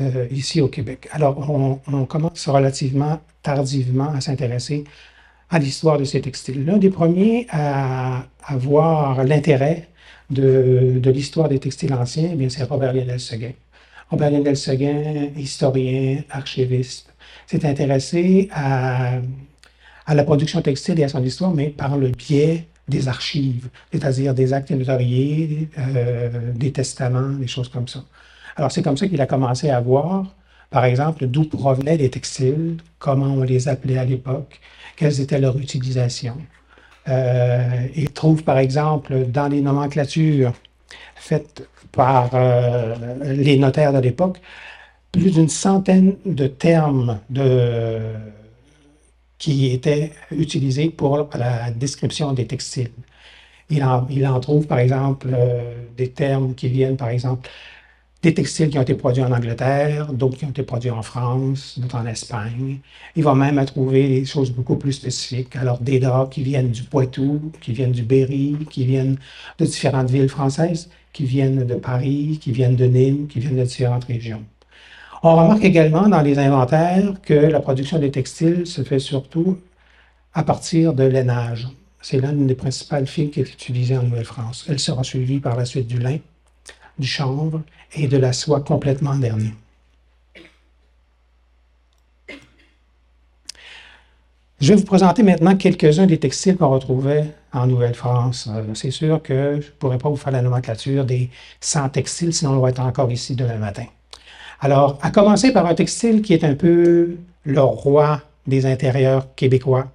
euh, 0.00 0.26
ici 0.30 0.60
au 0.60 0.68
Québec. 0.68 1.08
Alors, 1.12 1.48
on 1.86 2.04
commence 2.06 2.48
relativement 2.48 3.20
tardivement 3.42 4.08
à 4.08 4.20
s'intéresser 4.20 4.84
à 5.50 5.58
l'histoire 5.58 5.98
de 5.98 6.04
ces 6.04 6.20
textiles. 6.20 6.64
L'un 6.64 6.78
des 6.78 6.90
premiers 6.90 7.46
à, 7.50 8.26
voir 8.52 9.24
l'intérêt 9.24 9.88
de, 10.30 11.00
l'histoire 11.04 11.48
des 11.48 11.58
textiles 11.58 11.92
anciens, 11.92 12.30
eh 12.38 12.48
c'est 12.48 12.62
Robert 12.64 12.92
Lionel 12.92 13.20
Seguin. 13.20 13.52
Robert 14.10 14.30
Lionel 14.30 14.56
Seguin, 14.56 15.28
historien, 15.36 16.22
archiviste, 16.30 17.12
s'est 17.46 17.66
intéressé 17.66 18.48
à, 18.52 19.20
la 20.12 20.24
production 20.24 20.60
textile 20.62 20.98
et 20.98 21.04
à 21.04 21.08
son 21.08 21.22
histoire, 21.22 21.52
mais 21.52 21.68
par 21.68 21.96
le 21.96 22.08
biais 22.08 22.66
des 22.88 23.06
archives, 23.06 23.68
c'est-à-dire 23.92 24.34
des 24.34 24.52
actes 24.52 24.72
notariés, 24.72 25.68
euh, 25.78 26.52
des 26.52 26.72
testaments, 26.72 27.28
des 27.28 27.46
choses 27.46 27.68
comme 27.68 27.86
ça. 27.86 28.04
Alors 28.56 28.72
c'est 28.72 28.82
comme 28.82 28.96
ça 28.96 29.06
qu'il 29.06 29.20
a 29.20 29.26
commencé 29.26 29.70
à 29.70 29.80
voir, 29.80 30.34
par 30.70 30.84
exemple, 30.84 31.26
d'où 31.26 31.44
provenaient 31.44 31.96
les 31.96 32.10
textiles, 32.10 32.78
comment 32.98 33.26
on 33.26 33.42
les 33.42 33.68
appelait 33.68 33.98
à 33.98 34.04
l'époque, 34.04 34.60
quelles 35.00 35.18
étaient 35.22 35.40
leurs 35.40 35.58
utilisations. 35.58 36.36
Euh, 37.08 37.86
il 37.96 38.10
trouve, 38.12 38.44
par 38.44 38.58
exemple, 38.58 39.24
dans 39.28 39.48
les 39.48 39.62
nomenclatures 39.62 40.52
faites 41.14 41.66
par 41.90 42.28
euh, 42.34 42.94
les 43.24 43.56
notaires 43.56 43.94
de 43.94 43.98
l'époque, 43.98 44.38
plus 45.10 45.32
d'une 45.32 45.48
centaine 45.48 46.16
de 46.26 46.46
termes 46.46 47.18
qui 49.38 49.72
étaient 49.72 50.12
utilisés 50.30 50.90
pour 50.90 51.30
la 51.34 51.70
description 51.70 52.34
des 52.34 52.46
textiles. 52.46 52.92
Il 53.70 53.82
en, 53.82 54.06
il 54.10 54.26
en 54.26 54.38
trouve, 54.38 54.66
par 54.66 54.80
exemple, 54.80 55.28
euh, 55.32 55.72
des 55.96 56.10
termes 56.10 56.54
qui 56.54 56.68
viennent, 56.68 56.98
par 56.98 57.08
exemple, 57.08 57.48
des 58.22 58.34
textiles 58.34 58.68
qui 58.68 58.78
ont 58.78 58.82
été 58.82 58.94
produits 58.94 59.22
en 59.22 59.32
Angleterre, 59.32 60.12
d'autres 60.12 60.36
qui 60.36 60.44
ont 60.44 60.50
été 60.50 60.62
produits 60.62 60.90
en 60.90 61.02
France, 61.02 61.78
d'autres 61.78 61.96
en 61.96 62.06
Espagne. 62.06 62.78
Il 63.16 63.24
va 63.24 63.34
même 63.34 63.64
trouver 63.64 64.08
des 64.08 64.24
choses 64.26 64.50
beaucoup 64.50 64.76
plus 64.76 64.92
spécifiques. 64.92 65.56
Alors, 65.56 65.78
des 65.78 66.00
draps 66.00 66.34
qui 66.34 66.42
viennent 66.42 66.70
du 66.70 66.82
Poitou, 66.82 67.50
qui 67.62 67.72
viennent 67.72 67.92
du 67.92 68.02
Berry, 68.02 68.56
qui 68.70 68.84
viennent 68.84 69.16
de 69.58 69.64
différentes 69.64 70.10
villes 70.10 70.28
françaises, 70.28 70.90
qui 71.12 71.24
viennent 71.24 71.66
de 71.66 71.74
Paris, 71.74 72.38
qui 72.40 72.52
viennent 72.52 72.76
de 72.76 72.84
Nîmes, 72.84 73.26
qui 73.26 73.40
viennent 73.40 73.56
de 73.56 73.64
différentes 73.64 74.04
régions. 74.04 74.44
On 75.22 75.36
remarque 75.36 75.64
également 75.64 76.08
dans 76.08 76.22
les 76.22 76.38
inventaires 76.38 77.14
que 77.22 77.34
la 77.34 77.60
production 77.60 77.98
des 77.98 78.10
textiles 78.10 78.66
se 78.66 78.82
fait 78.82 78.98
surtout 78.98 79.58
à 80.34 80.42
partir 80.42 80.92
de 80.94 81.04
l'ainage. 81.04 81.68
C'est 82.02 82.18
l'une 82.18 82.46
des 82.46 82.54
principales 82.54 83.06
fils 83.06 83.30
qui 83.30 83.40
est 83.40 83.52
utilisée 83.52 83.96
en 83.96 84.02
Nouvelle-France. 84.02 84.64
Elle 84.68 84.78
sera 84.78 85.04
suivie 85.04 85.40
par 85.40 85.56
la 85.56 85.66
suite 85.66 85.86
du 85.86 85.98
lin, 85.98 86.18
du 86.98 87.06
chanvre 87.06 87.62
et 87.94 88.06
de 88.06 88.16
la 88.16 88.32
soie 88.32 88.60
complètement 88.60 89.16
dernier. 89.16 89.54
Je 94.60 94.74
vais 94.74 94.78
vous 94.78 94.84
présenter 94.84 95.22
maintenant 95.22 95.56
quelques-uns 95.56 96.04
des 96.04 96.18
textiles 96.18 96.58
qu'on 96.58 96.68
retrouvait 96.68 97.32
en 97.54 97.66
Nouvelle-France. 97.66 98.46
Euh, 98.50 98.74
c'est 98.74 98.90
sûr 98.90 99.22
que 99.22 99.58
je 99.60 99.66
ne 99.66 99.72
pourrais 99.78 99.96
pas 99.96 100.10
vous 100.10 100.16
faire 100.16 100.32
la 100.32 100.42
nomenclature 100.42 101.06
des 101.06 101.30
100 101.60 101.88
textiles, 101.88 102.34
sinon 102.34 102.52
on 102.52 102.60
va 102.60 102.68
être 102.68 102.80
encore 102.80 103.10
ici 103.10 103.34
demain 103.34 103.56
matin. 103.56 103.86
Alors, 104.60 104.98
à 105.00 105.10
commencer 105.10 105.54
par 105.54 105.64
un 105.64 105.74
textile 105.74 106.20
qui 106.20 106.34
est 106.34 106.44
un 106.44 106.54
peu 106.54 107.16
le 107.44 107.60
roi 107.62 108.20
des 108.46 108.66
intérieurs 108.66 109.34
québécois, 109.34 109.90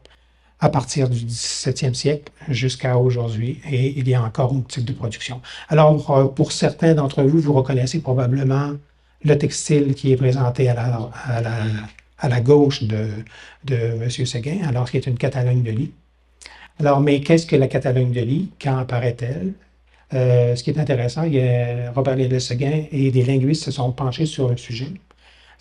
à 0.60 0.70
partir 0.70 1.10
du 1.10 1.20
17e 1.20 1.94
siècle 1.94 2.32
jusqu'à 2.50 2.98
aujourd'hui, 2.98 3.60
et 3.70 3.98
il 4.00 4.08
y 4.08 4.16
a 4.16 4.24
encore 4.24 4.54
un 4.54 4.62
type 4.62 4.86
de 4.86 4.94
production. 4.94 5.42
Alors, 5.70 6.12
euh, 6.12 6.26
pour 6.26 6.52
certains 6.52 6.94
d'entre 6.94 7.24
vous, 7.24 7.40
vous 7.40 7.54
reconnaissez 7.54 8.00
probablement 8.00 8.74
le 9.24 9.38
textile 9.38 9.96
qui 9.96 10.12
est 10.12 10.18
présenté 10.18 10.70
à 10.70 10.74
la, 10.74 11.12
à 11.26 11.42
la, 11.42 11.56
à 12.20 12.30
la 12.30 12.42
gauche 12.42 12.84
de, 12.84 13.10
de 13.66 13.76
M. 13.76 14.10
Seguin, 14.10 14.60
alors 14.68 14.90
qui 14.90 14.98
est 14.98 15.08
une 15.08 15.18
Catalogne 15.18 15.64
de 15.64 15.72
lit. 15.72 15.92
Alors, 16.80 17.00
mais 17.02 17.22
qu'est-ce 17.22 17.46
que 17.46 17.56
la 17.56 17.68
Catalogne 17.68 18.12
de 18.12 18.22
lit? 18.22 18.52
Quand 18.62 18.78
apparaît-elle? 18.78 19.54
Euh, 20.14 20.56
ce 20.56 20.64
qui 20.64 20.70
est 20.70 20.80
intéressant, 20.80 21.24
il 21.24 21.36
y 21.36 21.42
a 21.42 21.92
Robert 21.92 22.16
Lévesque 22.16 22.50
Seguin 22.50 22.86
et 22.92 23.12
des 23.12 23.24
linguistes 23.24 23.64
se 23.64 23.72
sont 23.72 23.92
penchés 23.92 24.26
sur 24.26 24.50
le 24.50 24.58
sujet. 24.58 24.90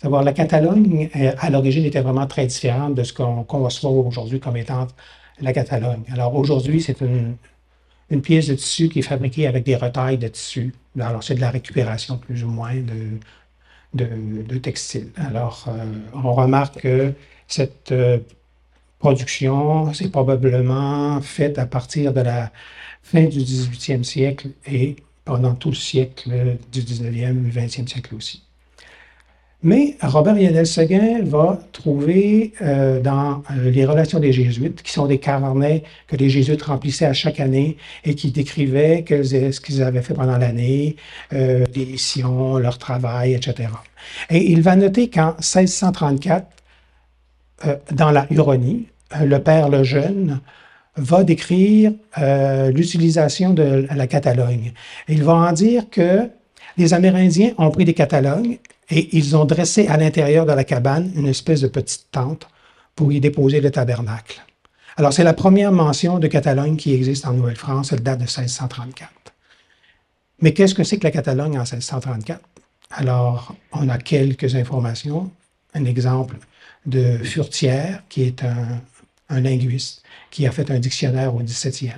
Savoir 0.01 0.23
la 0.23 0.33
Catalogne, 0.33 1.09
euh, 1.15 1.31
à 1.37 1.49
l'origine, 1.49 1.85
était 1.85 2.01
vraiment 2.01 2.27
très 2.27 2.45
différente 2.45 2.95
de 2.95 3.03
ce 3.03 3.13
qu'on 3.13 3.43
conçoit 3.43 3.89
aujourd'hui 3.89 4.39
comme 4.39 4.57
étant 4.57 4.87
la 5.41 5.53
Catalogne. 5.53 6.03
Alors 6.11 6.35
aujourd'hui, 6.35 6.81
c'est 6.81 7.01
une, 7.01 7.37
pièce 8.21 8.47
de 8.47 8.55
tissu 8.55 8.89
qui 8.89 8.99
est 8.99 9.03
fabriquée 9.03 9.47
avec 9.47 9.63
des 9.63 9.75
retailles 9.75 10.17
de 10.17 10.27
tissu. 10.27 10.73
Alors 10.99 11.23
c'est 11.23 11.35
de 11.35 11.41
la 11.41 11.49
récupération 11.49 12.17
plus 12.17 12.43
ou 12.43 12.49
moins 12.49 12.75
de, 12.75 13.19
de, 13.93 14.43
de 14.43 14.57
textile. 14.57 15.09
Alors 15.17 15.65
euh, 15.67 15.85
on 16.13 16.33
remarque 16.33 16.81
que 16.81 17.13
cette 17.47 17.91
euh, 17.91 18.19
production, 18.99 19.93
c'est 19.93 20.11
probablement 20.11 21.19
faite 21.21 21.57
à 21.59 21.65
partir 21.65 22.13
de 22.13 22.21
la 22.21 22.51
fin 23.03 23.25
du 23.25 23.39
18e 23.39 24.03
siècle 24.03 24.49
et 24.67 24.95
pendant 25.25 25.55
tout 25.55 25.69
le 25.69 25.75
siècle 25.75 26.57
du 26.71 26.81
19e, 26.81 27.51
20e 27.51 27.87
siècle 27.87 28.15
aussi. 28.15 28.44
Mais 29.65 29.97
Robert 29.99 30.37
Yannel-Seguin 30.37 31.23
va 31.23 31.57
trouver 31.71 32.53
euh, 32.61 33.01
dans 33.01 33.41
euh, 33.49 33.71
les 33.71 33.83
relations 33.83 34.19
des 34.19 34.31
Jésuites, 34.31 34.83
qui 34.83 34.91
sont 34.91 35.07
des 35.07 35.17
carnets 35.17 35.81
que 36.07 36.15
les 36.15 36.29
Jésuites 36.29 36.61
remplissaient 36.61 37.07
à 37.07 37.13
chaque 37.13 37.39
année 37.39 37.75
et 38.03 38.13
qui 38.13 38.29
décrivaient 38.29 39.03
ce 39.09 39.59
qu'ils 39.59 39.81
avaient 39.81 40.03
fait 40.03 40.13
pendant 40.13 40.37
l'année, 40.37 40.97
euh, 41.33 41.65
des 41.73 41.83
missions, 41.87 42.59
leur 42.59 42.77
travail, 42.77 43.33
etc. 43.33 43.69
Et 44.29 44.51
il 44.51 44.61
va 44.61 44.75
noter 44.75 45.09
qu'en 45.09 45.33
1634, 45.39 46.45
euh, 47.65 47.75
dans 47.91 48.11
la 48.11 48.27
Huronie, 48.29 48.85
le 49.19 49.39
père 49.39 49.69
le 49.69 49.83
jeune 49.83 50.41
va 50.95 51.23
décrire 51.23 51.91
l'utilisation 52.71 53.53
de 53.53 53.87
la 53.93 54.07
Catalogne. 54.07 54.73
Il 55.07 55.23
va 55.23 55.33
en 55.33 55.51
dire 55.53 55.89
que 55.89 56.29
les 56.77 56.93
Amérindiens 56.93 57.53
ont 57.57 57.71
pris 57.71 57.85
des 57.85 57.93
Catalognes 57.93 58.57
et 58.89 59.15
ils 59.17 59.35
ont 59.35 59.45
dressé 59.45 59.87
à 59.87 59.97
l'intérieur 59.97 60.45
de 60.45 60.53
la 60.53 60.63
cabane 60.63 61.11
une 61.15 61.27
espèce 61.27 61.61
de 61.61 61.67
petite 61.67 62.07
tente 62.11 62.47
pour 62.95 63.11
y 63.11 63.19
déposer 63.19 63.61
le 63.61 63.71
tabernacle. 63.71 64.41
Alors, 64.97 65.11
c'est 65.11 65.23
la 65.23 65.33
première 65.33 65.71
mention 65.71 66.19
de 66.19 66.27
Catalogne 66.27 66.77
qui 66.77 66.93
existe 66.93 67.25
en 67.25 67.33
Nouvelle-France. 67.33 67.91
Elle 67.91 68.01
date 68.01 68.19
de 68.19 68.23
1634. 68.23 69.11
Mais 70.39 70.53
qu'est-ce 70.53 70.73
que 70.73 70.83
c'est 70.83 70.97
que 70.97 71.03
la 71.03 71.11
Catalogne 71.11 71.57
en 71.57 71.63
1634? 71.63 72.39
Alors, 72.91 73.55
on 73.73 73.89
a 73.89 73.97
quelques 73.97 74.55
informations. 74.55 75.31
Un 75.73 75.83
exemple 75.83 76.37
de 76.85 77.17
Furtière, 77.17 78.03
qui 78.07 78.23
est 78.23 78.43
un, 78.43 78.79
un 79.29 79.41
linguiste, 79.41 80.03
qui 80.31 80.47
a 80.47 80.51
fait 80.51 80.71
un 80.71 80.79
dictionnaire 80.79 81.35
au 81.35 81.41
17e. 81.41 81.89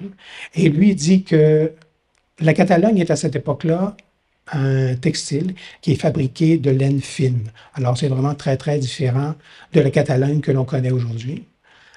Et 0.56 0.70
lui 0.70 0.96
dit 0.96 1.24
que 1.24 1.74
la 2.40 2.54
Catalogne 2.54 2.98
est 2.98 3.12
à 3.12 3.16
cette 3.16 3.36
époque-là 3.36 3.96
un 4.52 4.96
textile 4.96 5.56
qui 5.82 5.94
est 5.94 6.02
fabriqué 6.02 6.58
de 6.58 6.72
laine 6.72 7.02
fine. 7.02 7.52
Alors, 7.74 7.98
c'est 7.98 8.08
vraiment 8.08 8.36
très, 8.36 8.58
très 8.58 8.80
différent 8.80 9.36
de 9.74 9.82
la 9.82 9.90
Catalogne 9.90 10.42
que 10.42 10.52
l'on 10.52 10.66
connaît 10.66 10.92
aujourd'hui. 10.92 11.46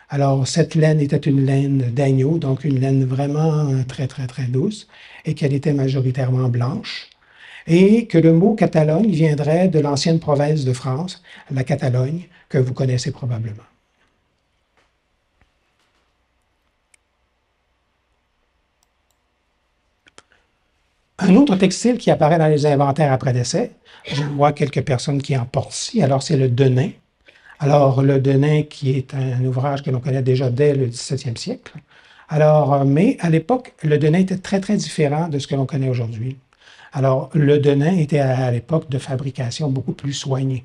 Alors, 0.09 0.47
cette 0.49 0.75
laine 0.75 1.01
était 1.01 1.17
une 1.17 1.47
laine 1.47 1.93
d'agneau, 1.93 2.39
donc 2.39 2.65
une 2.65 2.81
laine 2.81 3.05
vraiment 3.05 3.85
très, 3.87 4.09
très, 4.09 4.27
très 4.27 4.45
douce, 4.45 4.89
et 5.25 5.35
qu'elle 5.35 5.55
était 5.55 5.73
majoritairement 5.73 6.49
blanche. 6.49 7.09
Et 7.67 8.07
que 8.07 8.19
le 8.19 8.33
mot 8.33 8.55
Catalogne 8.55 9.11
viendrait 9.11 9.69
de 9.69 9.79
l'ancienne 9.79 10.19
province 10.19 10.65
de 10.65 10.73
France, 10.73 11.23
la 11.53 11.63
Catalogne, 11.63 12.23
que 12.49 12.59
vous 12.59 12.75
connaissez 12.75 13.13
probablement. 13.13 13.70
Un 21.21 21.37
autre 21.37 21.57
textile 21.57 21.99
qui 21.99 22.11
apparaît 22.11 22.39
dans 22.39 22.49
les 22.49 22.65
inventaires 22.65 23.13
après 23.13 23.35
décès, 23.35 23.73
je 24.11 24.23
vois 24.23 24.53
quelques 24.53 24.83
personnes 24.83 25.21
qui 25.21 25.37
en 25.37 25.45
portent 25.45 25.75
ici, 25.75 26.03
alors 26.03 26.23
c'est 26.23 26.37
le 26.37 26.49
Denain. 26.49 26.91
Alors, 27.59 28.03
le 28.03 28.19
Denain, 28.21 28.63
qui 28.63 28.93
est 28.93 29.13
un 29.13 29.45
ouvrage 29.45 29.83
que 29.83 29.91
l'on 29.91 30.01
connaît 30.01 30.23
déjà 30.23 30.49
dès 30.49 30.75
le 30.75 30.87
17e 30.87 31.37
siècle. 31.37 31.75
Alors, 32.31 32.73
euh, 32.73 32.85
mais 32.87 33.19
à 33.21 33.29
l'époque, 33.29 33.75
le 33.83 33.99
Denain 33.99 34.21
était 34.21 34.39
très, 34.39 34.61
très 34.61 34.77
différent 34.77 35.29
de 35.29 35.39
ce 35.39 35.47
que 35.47 35.55
l'on 35.55 35.67
connaît 35.67 35.91
aujourd'hui. 35.91 36.39
Alors, 36.95 37.29
le 37.35 37.59
Denain 37.59 37.99
était 37.99 38.19
à 38.21 38.51
l'époque 38.51 38.89
de 38.89 38.99
fabrication 38.99 39.69
beaucoup 39.69 39.93
plus 39.93 40.15
soignée. 40.15 40.65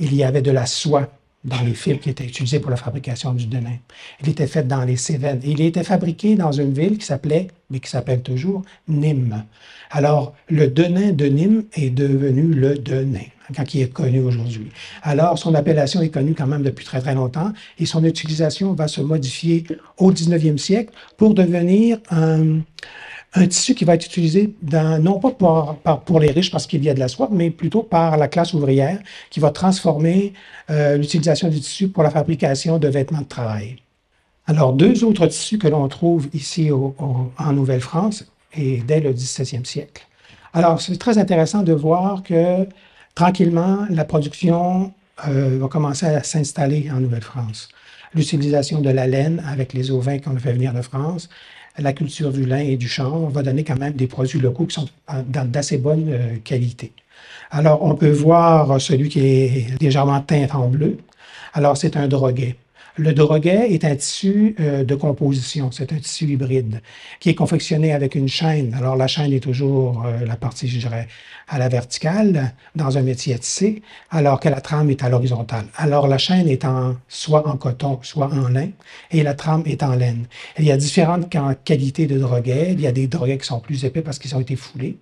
Il 0.00 0.14
y 0.14 0.24
avait 0.24 0.42
de 0.42 0.50
la 0.50 0.66
soie 0.66 1.08
dans 1.46 1.60
les 1.62 1.74
fils 1.74 2.00
qui 2.00 2.10
étaient 2.10 2.24
utilisés 2.24 2.60
pour 2.60 2.70
la 2.70 2.76
fabrication 2.76 3.32
du 3.32 3.46
denain. 3.46 3.78
Il 4.20 4.28
était 4.28 4.46
fait 4.46 4.66
dans 4.66 4.84
les 4.84 4.96
Cévennes. 4.96 5.40
Il 5.44 5.60
était 5.60 5.84
fabriqué 5.84 6.34
dans 6.34 6.52
une 6.52 6.72
ville 6.72 6.98
qui 6.98 7.06
s'appelait, 7.06 7.46
mais 7.70 7.78
qui 7.78 7.88
s'appelle 7.88 8.20
toujours, 8.20 8.62
Nîmes. 8.88 9.44
Alors, 9.90 10.34
le 10.48 10.66
denain 10.66 11.12
de 11.12 11.26
Nîmes 11.26 11.64
est 11.74 11.90
devenu 11.90 12.42
le 12.42 12.76
denain, 12.76 13.26
quand 13.54 13.74
il 13.74 13.82
est 13.82 13.92
connu 13.92 14.20
aujourd'hui. 14.20 14.68
Alors, 15.02 15.38
son 15.38 15.54
appellation 15.54 16.02
est 16.02 16.08
connue 16.08 16.34
quand 16.34 16.48
même 16.48 16.62
depuis 16.62 16.84
très, 16.84 17.00
très 17.00 17.14
longtemps 17.14 17.52
et 17.78 17.86
son 17.86 18.04
utilisation 18.04 18.72
va 18.72 18.88
se 18.88 19.00
modifier 19.00 19.64
au 19.98 20.12
19e 20.12 20.58
siècle 20.58 20.92
pour 21.16 21.34
devenir 21.34 21.98
un, 22.10 22.60
un 23.36 23.46
tissu 23.46 23.74
qui 23.74 23.84
va 23.84 23.94
être 23.94 24.06
utilisé 24.06 24.54
dans, 24.62 25.02
non 25.02 25.18
pas 25.18 25.30
pour, 25.30 25.78
pour 26.04 26.20
les 26.20 26.30
riches 26.30 26.50
parce 26.50 26.66
qu'il 26.66 26.82
y 26.82 26.90
a 26.90 26.94
de 26.94 27.00
la 27.00 27.08
soie, 27.08 27.28
mais 27.30 27.50
plutôt 27.50 27.82
par 27.82 28.16
la 28.16 28.28
classe 28.28 28.54
ouvrière 28.54 28.98
qui 29.30 29.40
va 29.40 29.50
transformer 29.50 30.32
euh, 30.70 30.96
l'utilisation 30.96 31.48
du 31.48 31.60
tissu 31.60 31.88
pour 31.88 32.02
la 32.02 32.10
fabrication 32.10 32.78
de 32.78 32.88
vêtements 32.88 33.20
de 33.20 33.26
travail. 33.26 33.76
Alors, 34.46 34.72
deux 34.72 35.04
autres 35.04 35.26
tissus 35.26 35.58
que 35.58 35.68
l'on 35.68 35.86
trouve 35.88 36.28
ici 36.32 36.70
en 36.70 37.52
Nouvelle-France 37.52 38.24
et 38.54 38.82
dès 38.86 39.00
le 39.00 39.12
17e 39.12 39.64
siècle. 39.64 40.06
Alors, 40.52 40.80
c'est 40.80 40.96
très 40.96 41.18
intéressant 41.18 41.62
de 41.62 41.72
voir 41.72 42.22
que 42.22 42.66
tranquillement, 43.14 43.86
la 43.90 44.04
production 44.04 44.92
euh, 45.26 45.58
va 45.60 45.68
commencer 45.68 46.06
à 46.06 46.22
s'installer 46.22 46.88
en 46.90 47.00
Nouvelle-France. 47.00 47.68
L'utilisation 48.14 48.80
de 48.80 48.90
la 48.90 49.06
laine 49.06 49.42
avec 49.46 49.72
les 49.72 49.90
ovins 49.90 50.18
qu'on 50.18 50.36
fait 50.38 50.52
venir 50.52 50.72
de 50.72 50.80
France, 50.80 51.28
la 51.78 51.92
culture 51.92 52.32
du 52.32 52.44
lin 52.44 52.58
et 52.58 52.76
du 52.76 52.88
chanvre 52.88 53.28
va 53.28 53.42
donner 53.42 53.64
quand 53.64 53.78
même 53.78 53.92
des 53.92 54.06
produits 54.06 54.40
locaux 54.40 54.66
qui 54.66 54.74
sont 54.74 54.88
d'assez 55.26 55.78
bonne 55.78 56.06
euh, 56.08 56.36
qualité. 56.42 56.92
Alors, 57.50 57.82
on 57.82 57.94
peut 57.94 58.10
voir 58.10 58.80
celui 58.80 59.08
qui 59.08 59.20
est 59.20 59.80
légèrement 59.80 60.20
teint 60.20 60.48
en 60.52 60.68
bleu. 60.68 60.98
Alors, 61.54 61.76
c'est 61.76 61.96
un 61.96 62.08
droguet. 62.08 62.56
Le 62.98 63.12
droguet 63.12 63.72
est 63.72 63.84
un 63.84 63.94
tissu 63.94 64.54
euh, 64.58 64.82
de 64.82 64.94
composition, 64.94 65.70
c'est 65.70 65.92
un 65.92 65.98
tissu 65.98 66.24
hybride 66.24 66.80
qui 67.20 67.28
est 67.28 67.34
confectionné 67.34 67.92
avec 67.92 68.14
une 68.14 68.26
chaîne. 68.26 68.72
Alors 68.72 68.96
la 68.96 69.06
chaîne 69.06 69.34
est 69.34 69.40
toujours 69.40 70.06
euh, 70.06 70.24
la 70.24 70.36
partie, 70.36 70.66
je 70.66 70.78
dirais, 70.78 71.06
à 71.46 71.58
la 71.58 71.68
verticale 71.68 72.54
dans 72.74 72.96
un 72.96 73.02
métier 73.02 73.34
à 73.34 73.38
tisser, 73.38 73.82
alors 74.10 74.40
que 74.40 74.48
la 74.48 74.62
trame 74.62 74.88
est 74.88 75.04
à 75.04 75.10
l'horizontale. 75.10 75.66
Alors 75.76 76.08
la 76.08 76.16
chaîne 76.16 76.48
est 76.48 76.64
en, 76.64 76.96
soit 77.06 77.46
en 77.46 77.58
coton, 77.58 77.98
soit 78.02 78.32
en 78.32 78.48
lin, 78.48 78.70
et 79.10 79.22
la 79.22 79.34
trame 79.34 79.64
est 79.66 79.82
en 79.82 79.94
laine. 79.94 80.26
il 80.58 80.64
y 80.64 80.72
a 80.72 80.78
différentes 80.78 81.30
qualités 81.64 82.06
de 82.06 82.18
droguets. 82.18 82.72
Il 82.72 82.80
y 82.80 82.86
a 82.86 82.92
des 82.92 83.08
droguets 83.08 83.36
qui 83.36 83.46
sont 83.46 83.60
plus 83.60 83.84
épais 83.84 84.00
parce 84.00 84.18
qu'ils 84.18 84.34
ont 84.34 84.40
été 84.40 84.56
foulés, 84.56 84.96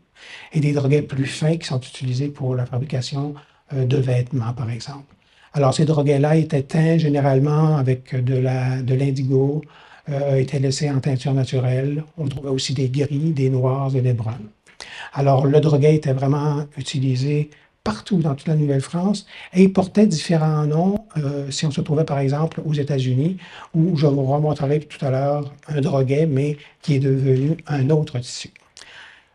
et 0.53 0.59
des 0.59 0.73
droguets 0.73 1.03
plus 1.03 1.27
fins 1.27 1.57
qui 1.59 1.69
sont 1.69 1.81
utilisés 1.81 2.29
pour 2.29 2.57
la 2.57 2.67
fabrication 2.67 3.35
euh, 3.73 3.85
de 3.87 3.99
vêtements, 3.99 4.53
par 4.53 4.69
exemple. 4.69 5.15
Alors, 5.57 5.73
ces 5.73 5.85
droguets-là 5.85 6.37
étaient 6.37 6.63
teints 6.63 6.99
généralement 6.99 7.77
avec 7.77 8.13
de 8.13 8.95
l'indigo, 8.95 9.63
euh, 10.09 10.37
étaient 10.37 10.59
laissés 10.59 10.91
en 10.91 10.99
teinture 10.99 11.33
naturelle. 11.33 12.03
On 12.19 12.27
trouvait 12.27 12.51
aussi 12.51 12.75
des 12.75 12.89
gris, 12.89 13.31
des 13.31 13.51
noirs 13.51 13.95
et 13.95 14.01
des 14.01 14.15
bruns. 14.15 14.41
Alors, 15.13 15.47
le 15.47 15.61
droguet 15.61 15.95
était 15.95 16.13
vraiment 16.13 16.65
utilisé 16.77 17.51
partout 17.85 18.19
dans 18.19 18.35
toute 18.35 18.49
la 18.49 18.57
Nouvelle-France 18.57 19.27
et 19.53 19.63
il 19.63 19.73
portait 19.73 20.09
différents 20.09 20.67
noms 20.67 21.05
euh, 21.19 21.49
si 21.51 21.67
on 21.67 21.71
se 21.71 21.83
trouvait 21.83 22.05
par 22.05 22.19
exemple 22.19 22.61
aux 22.65 22.73
États-Unis 22.73 23.37
où 23.75 23.97
je 23.97 24.07
vous 24.07 24.25
remontrerai 24.25 24.81
tout 24.81 25.05
à 25.05 25.11
l'heure 25.11 25.55
un 25.69 25.83
droguet 25.83 26.27
mais 26.27 26.57
qui 26.81 26.95
est 26.95 26.99
devenu 26.99 27.59
un 27.67 27.91
autre 27.91 28.19
tissu. 28.19 28.51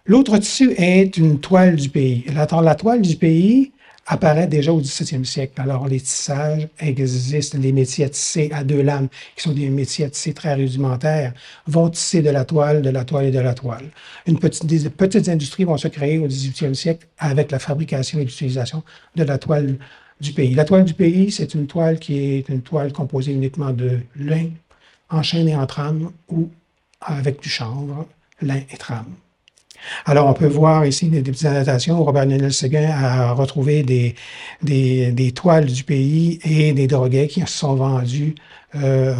L'autre 0.05 0.38
tissu 0.39 0.73
est 0.77 1.15
une 1.17 1.39
toile 1.39 1.75
du 1.75 1.89
pays. 1.89 2.25
La, 2.33 2.47
la 2.61 2.75
toile 2.75 3.03
du 3.03 3.15
pays, 3.15 3.71
apparaît 4.09 4.47
déjà 4.47 4.73
au 4.73 4.81
17e 4.81 5.23
siècle. 5.23 5.61
Alors, 5.61 5.87
les 5.87 6.01
tissages 6.01 6.67
existent, 6.79 7.59
les 7.61 7.71
métiers 7.71 8.05
à 8.05 8.09
tisser 8.09 8.49
à 8.51 8.63
deux 8.63 8.81
lames, 8.81 9.07
qui 9.35 9.43
sont 9.43 9.53
des 9.53 9.69
métiers 9.69 10.05
à 10.05 10.09
tisser 10.09 10.33
très 10.33 10.55
rudimentaires, 10.55 11.33
vont 11.67 11.89
tisser 11.89 12.23
de 12.23 12.31
la 12.31 12.43
toile, 12.43 12.81
de 12.81 12.89
la 12.89 13.05
toile 13.05 13.25
et 13.25 13.31
de 13.31 13.39
la 13.39 13.53
toile. 13.53 13.85
Une 14.25 14.39
petite, 14.39 14.65
des 14.65 14.89
petites 14.89 15.29
industries 15.29 15.63
vont 15.63 15.77
se 15.77 15.87
créer 15.87 16.17
au 16.17 16.27
18e 16.27 16.73
siècle 16.73 17.07
avec 17.19 17.51
la 17.51 17.59
fabrication 17.59 18.17
et 18.19 18.23
l'utilisation 18.23 18.83
de 19.15 19.23
la 19.23 19.37
toile 19.37 19.77
du 20.19 20.33
pays. 20.33 20.55
La 20.55 20.65
toile 20.65 20.85
du 20.85 20.95
pays, 20.95 21.31
c'est 21.31 21.53
une 21.53 21.67
toile 21.67 21.99
qui 21.99 22.17
est 22.17 22.49
une 22.49 22.63
toile 22.63 22.91
composée 22.91 23.31
uniquement 23.31 23.71
de 23.71 23.99
lin, 24.15 24.49
en 25.11 25.21
chaîne 25.21 25.47
et 25.47 25.55
en 25.55 25.67
trame 25.67 26.11
ou 26.29 26.49
avec 26.99 27.41
du 27.41 27.49
chanvre, 27.49 28.07
lin 28.41 28.61
et 28.71 28.77
trame. 28.77 29.13
Alors, 30.05 30.27
on 30.27 30.33
peut 30.33 30.48
voir 30.48 30.86
ici 30.86 31.07
des, 31.09 31.21
petites 31.21 31.45
annotations. 31.45 32.03
Robert 32.03 32.25
Lionel 32.25 32.53
Seguin 32.53 32.89
a 32.89 33.31
retrouvé 33.33 33.83
des, 33.83 35.31
toiles 35.33 35.65
du 35.65 35.83
pays 35.83 36.39
et 36.43 36.74
des 36.74 36.88
droguets 36.88 37.27
qui 37.27 37.41
se 37.41 37.48
sont 37.48 37.75
vendus 37.75 38.36
euh, 38.75 39.13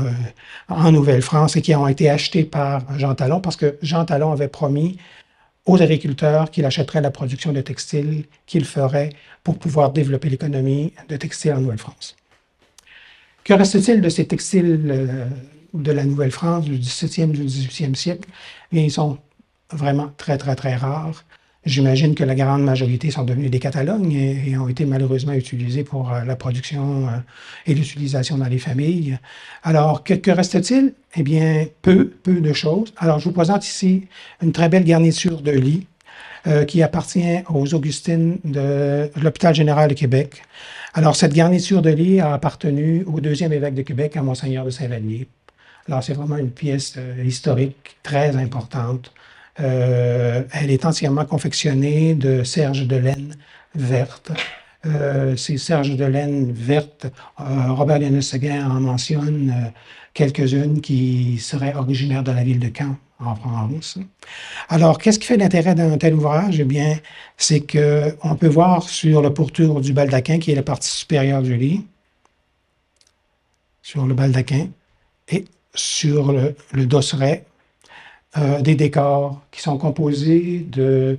en 0.68 0.92
Nouvelle-France 0.92 1.56
et 1.56 1.62
qui 1.62 1.74
ont 1.76 1.88
été 1.88 2.10
achetés 2.10 2.44
par 2.44 2.84
Jean 3.00 3.16
Talon 3.16 3.42
parce 3.42 3.56
que 3.56 3.78
Jean 3.82 4.06
Talon 4.06 4.32
avait 4.32 4.48
promis 4.48 4.98
aux 5.66 5.82
agriculteurs 5.82 6.52
qu'il 6.52 6.66
achèterait 6.66 7.02
la 7.02 7.12
production 7.12 7.52
de 7.52 7.62
textiles 7.62 8.26
qu'il 8.46 8.66
ferait 8.66 9.10
pour 9.44 9.58
pouvoir 9.58 9.92
développer 9.92 10.30
l'économie 10.30 10.94
de 11.08 11.18
textile 11.18 11.54
en 11.54 11.62
Nouvelle-France. 11.62 12.16
Que 13.44 13.54
reste-t-il 13.54 14.02
de 14.02 14.10
ces 14.10 14.28
textiles 14.28 14.86
euh, 14.90 15.26
de 15.74 15.92
la 15.92 16.04
Nouvelle-France 16.04 16.66
du 16.66 16.78
17e, 16.78 17.32
du 17.32 17.44
18e 17.44 17.96
siècle? 17.96 18.30
Bien, 18.72 18.84
ils 18.84 18.92
sont 18.92 19.18
vraiment 19.72 20.12
très, 20.18 20.38
très, 20.38 20.56
très 20.56 20.76
rares. 20.76 21.24
J'imagine 21.66 22.16
que 22.16 22.24
la 22.24 22.36
grande 22.36 22.64
majorité 22.64 23.12
sont 23.12 23.24
devenus 23.24 23.52
des 23.52 23.60
catalogues 23.60 24.14
et, 24.14 24.58
ont 24.58 24.70
été 24.70 24.86
malheureusement 24.86 25.34
utilisés 25.34 25.84
pour 25.84 26.12
euh, 26.12 26.24
la 26.24 26.38
production 26.38 27.08
euh, 27.08 27.12
et 27.68 27.74
l'utilisation 27.74 28.38
dans 28.38 28.48
les 28.48 28.60
familles. 28.60 29.20
Alors, 29.64 30.04
que, 30.06 30.32
reste-t-il? 30.32 30.94
Eh 31.16 31.24
bien, 31.24 31.68
peu, 31.82 32.08
peu 32.08 32.40
de 32.40 32.54
choses. 32.54 32.94
Alors, 32.98 33.20
je 33.20 33.26
vous 33.26 33.34
présente 33.34 33.68
ici 33.68 34.08
une 34.42 34.54
très 34.54 34.70
belle 34.70 34.86
garniture 34.86 35.42
de 35.42 35.52
lit 35.52 35.86
euh, 36.48 36.64
qui 36.64 36.82
appartient 36.82 37.40
aux 37.50 37.74
Augustines 37.74 38.40
de 38.46 39.12
l'Hôpital 39.22 39.54
général 39.54 39.90
de 39.90 39.96
Québec. 39.96 40.44
Alors, 40.94 41.18
cette 41.18 41.34
garniture 41.34 41.82
de 41.82 41.90
lit 41.90 42.22
a 42.22 42.34
appartenu 42.34 43.04
au 43.04 43.20
deuxième 43.20 43.52
évêque 43.52 43.76
de 43.76 43.82
Québec, 43.82 44.16
à 44.16 44.22
Monseigneur 44.22 44.64
de 44.64 44.70
Saint-Vallier. 44.70 45.28
Alors, 45.90 46.04
c'est 46.04 46.14
vraiment 46.14 46.38
une 46.38 46.52
pièce 46.52 46.98
historique 47.24 47.98
très 48.02 48.38
importante 48.38 49.12
euh, 49.60 50.44
elle 50.52 50.72
est 50.72 50.86
entièrement 50.86 51.26
confectionnée 51.26 52.16
de 52.16 52.44
serge 52.44 52.88
de 52.88 52.96
laine 52.96 53.36
verte. 53.76 54.32
Euh, 54.86 55.36
ces 55.36 55.58
serges 55.58 55.96
de 55.98 56.06
laine 56.06 56.52
verte, 56.54 57.08
euh, 57.40 57.74
Robert 57.74 58.00
Seguin 58.24 58.70
en 58.70 58.80
mentionne 58.80 59.74
quelques-unes 60.14 60.80
qui 60.80 61.38
seraient 61.38 61.76
originaires 61.76 62.24
de 62.24 62.32
la 62.32 62.44
ville 62.44 62.60
de 62.60 62.72
Caen, 62.76 62.96
en 63.20 63.36
France. 63.36 63.98
Alors, 64.70 64.98
qu'est-ce 64.98 65.20
qui 65.20 65.28
fait 65.28 65.38
l'intérêt 65.38 65.76
d'un 65.76 65.98
tel 65.98 66.16
ouvrage? 66.16 66.60
Eh 66.60 66.64
bien, 66.64 66.98
c'est 67.36 67.60
qu'on 67.60 68.36
peut 68.36 68.48
voir 68.48 68.88
sur 68.88 69.22
le 69.22 69.34
pourtour 69.34 69.82
du 69.82 69.92
baldaquin, 69.92 70.40
qui 70.40 70.52
est 70.52 70.56
la 70.56 70.64
partie 70.64 70.90
supérieure 70.90 71.42
du 71.42 71.58
lit, 71.58 71.86
sur 73.82 74.06
le 74.06 74.14
baldaquin, 74.14 74.68
et 75.28 75.46
sur 75.76 76.32
le, 76.32 76.56
le 76.72 76.86
dosseret, 76.86 77.44
euh, 78.38 78.62
des 78.62 78.76
décors 78.76 79.42
qui 79.52 79.62
sont 79.62 79.78
composés 79.78 80.60
de, 80.70 81.18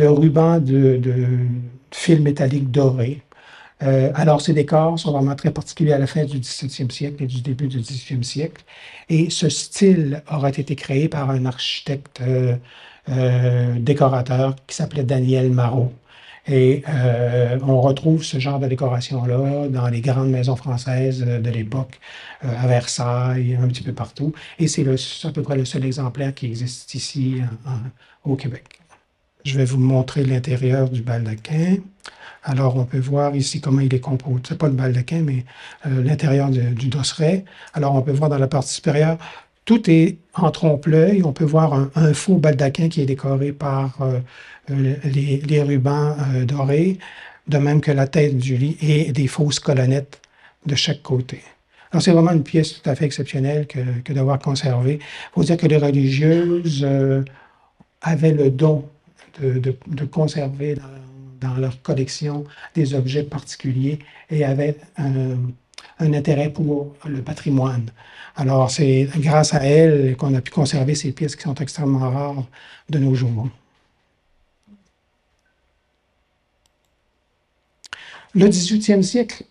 rubans 0.00 0.60
de, 0.60 0.96
de, 0.96 1.26
fils 1.92 2.20
métalliques 2.20 2.70
dorés. 2.70 3.22
Euh, 3.82 4.10
alors, 4.14 4.40
ces 4.40 4.52
décors 4.54 4.98
sont 4.98 5.12
vraiment 5.12 5.36
très 5.36 5.52
particuliers 5.52 5.92
à 5.92 5.98
la 5.98 6.06
fin 6.06 6.24
du 6.24 6.38
17e 6.40 6.90
siècle 6.90 7.22
et 7.24 7.26
du 7.26 7.40
début 7.42 7.68
du 7.68 7.80
18e 7.80 8.22
siècle. 8.22 8.64
Et 9.08 9.30
ce 9.30 9.48
style 9.48 10.22
aurait 10.30 10.50
été 10.50 10.76
créé 10.76 11.08
par 11.08 11.30
un 11.30 11.46
architecte 11.46 12.20
euh 12.22 12.56
décorateur 13.78 14.54
qui 14.66 14.76
s'appelait 14.76 15.02
Daniel 15.04 15.50
Marot. 15.50 15.92
Et 16.48 16.82
euh, 16.88 17.58
on 17.62 17.80
retrouve 17.80 18.24
ce 18.24 18.38
genre 18.38 18.58
de 18.58 18.66
décoration-là 18.66 19.68
dans 19.68 19.88
les 19.88 20.00
grandes 20.00 20.30
maisons 20.30 20.56
françaises 20.56 21.20
de 21.20 21.50
l'époque, 21.50 22.00
euh, 22.44 22.48
à 22.58 22.66
Versailles, 22.66 23.58
un 23.62 23.68
petit 23.68 23.82
peu 23.82 23.92
partout. 23.92 24.32
Et 24.58 24.66
c'est 24.66 24.86
à 25.24 25.30
peu 25.30 25.42
près 25.42 25.56
le 25.56 25.64
seul 25.64 25.84
exemplaire 25.84 26.34
qui 26.34 26.46
existe 26.46 26.94
ici 26.94 27.42
au 28.24 28.36
Québec. 28.36 28.64
Je 29.44 29.56
vais 29.56 29.64
vous 29.64 29.78
montrer 29.78 30.24
l'intérieur 30.24 30.88
du 30.88 31.02
baldaquin. 31.02 31.76
Alors, 32.44 32.76
on 32.76 32.84
peut 32.84 32.98
voir 32.98 33.36
ici 33.36 33.60
comment 33.60 33.80
il 33.80 33.92
est 33.94 34.00
composé. 34.00 34.42
C'est 34.48 34.58
pas 34.58 34.68
le 34.68 34.74
baldaquin, 34.74 35.20
mais 35.20 35.44
euh, 35.86 36.02
l'intérieur 36.02 36.50
du 36.50 36.88
dosseret. 36.88 37.44
Alors, 37.74 37.94
on 37.94 38.02
peut 38.02 38.12
voir 38.12 38.30
dans 38.30 38.38
la 38.38 38.48
partie 38.48 38.74
supérieure 38.74 39.18
tout 39.68 39.90
est 39.90 40.16
en 40.32 40.50
trompe-l'œil. 40.50 41.22
On 41.24 41.34
peut 41.34 41.44
voir 41.44 41.74
un, 41.74 42.14
faux 42.14 42.38
baldaquin 42.38 42.88
qui 42.88 43.02
est 43.02 43.06
décoré 43.06 43.52
par 43.52 44.00
euh, 44.00 44.20
euh, 44.70 44.96
les, 45.04 45.62
rubans 45.62 46.16
euh, 46.34 46.44
dorés, 46.44 46.98
de 47.46 47.58
même 47.58 47.80
que 47.80 47.90
la 47.90 48.06
tête 48.06 48.36
du 48.36 48.56
lit 48.56 48.76
et 48.80 49.12
des 49.12 49.26
fausses 49.26 49.60
colonnettes 49.60 50.20
de 50.66 50.74
chaque 50.74 51.02
côté. 51.02 51.42
Alors, 51.90 52.02
c'est 52.02 52.12
vraiment 52.12 52.32
une 52.32 52.42
pièce 52.42 52.80
tout 52.80 52.90
à 52.90 52.94
fait 52.94 53.06
exceptionnelle 53.06 53.66
que, 53.66 54.12
d'avoir 54.12 54.38
conservée. 54.38 54.98
Il 55.00 55.34
faut 55.34 55.44
dire 55.44 55.56
que 55.56 55.66
les 55.66 55.78
religieuses 55.78 56.86
avaient 58.02 58.32
le 58.32 58.50
don 58.50 58.84
de, 59.40 60.04
conserver 60.04 60.76
dans, 61.40 61.54
leur 61.54 61.80
collection 61.80 62.44
des 62.74 62.92
objets 62.92 63.22
particuliers 63.22 64.00
et 64.28 64.44
avaient 64.44 64.76
un 64.98 66.12
intérêt 66.12 66.50
pour 66.50 66.94
le 67.06 67.22
patrimoine. 67.22 67.86
Alors, 68.36 68.70
c'est 68.70 69.08
grâce 69.16 69.52
à 69.52 69.64
elle 69.64 70.16
qu'on 70.16 70.32
a 70.34 70.40
pu 70.40 70.52
conserver 70.52 70.94
ces 70.94 71.10
pièces 71.12 71.34
qui 71.34 71.42
sont 71.42 71.56
extrêmement 71.56 72.10
rares 72.10 72.44
de 72.88 72.98
nos 72.98 73.14
jours. 73.14 73.48
Le 78.34 78.48
18e 78.48 79.02
siècle 79.02 79.44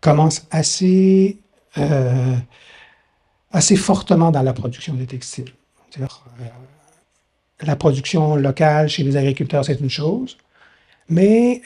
commence 0.00 0.46
assez, 0.50 1.38
euh, 1.76 2.36
assez 3.52 3.76
fortement 3.76 4.30
dans 4.30 4.42
la 4.42 4.52
production 4.52 4.94
des 4.94 5.06
textiles. 5.06 5.52
Euh, 6.00 6.06
la 7.62 7.76
production 7.76 8.36
locale 8.36 8.88
chez 8.88 9.02
les 9.02 9.16
agriculteurs, 9.16 9.64
c'est 9.64 9.80
une 9.80 9.90
chose, 9.90 10.38
mais 11.08 11.62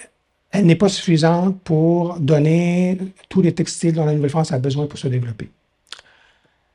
elle 0.50 0.66
n'est 0.66 0.76
pas 0.76 0.88
suffisante 0.88 1.60
pour 1.60 2.18
donner 2.18 2.98
tous 3.28 3.42
les 3.42 3.54
textiles 3.54 3.94
dont 3.94 4.04
la 4.04 4.14
Nouvelle-France 4.14 4.52
a 4.52 4.58
besoin 4.58 4.86
pour 4.86 4.98
se 4.98 5.08
développer. 5.08 5.50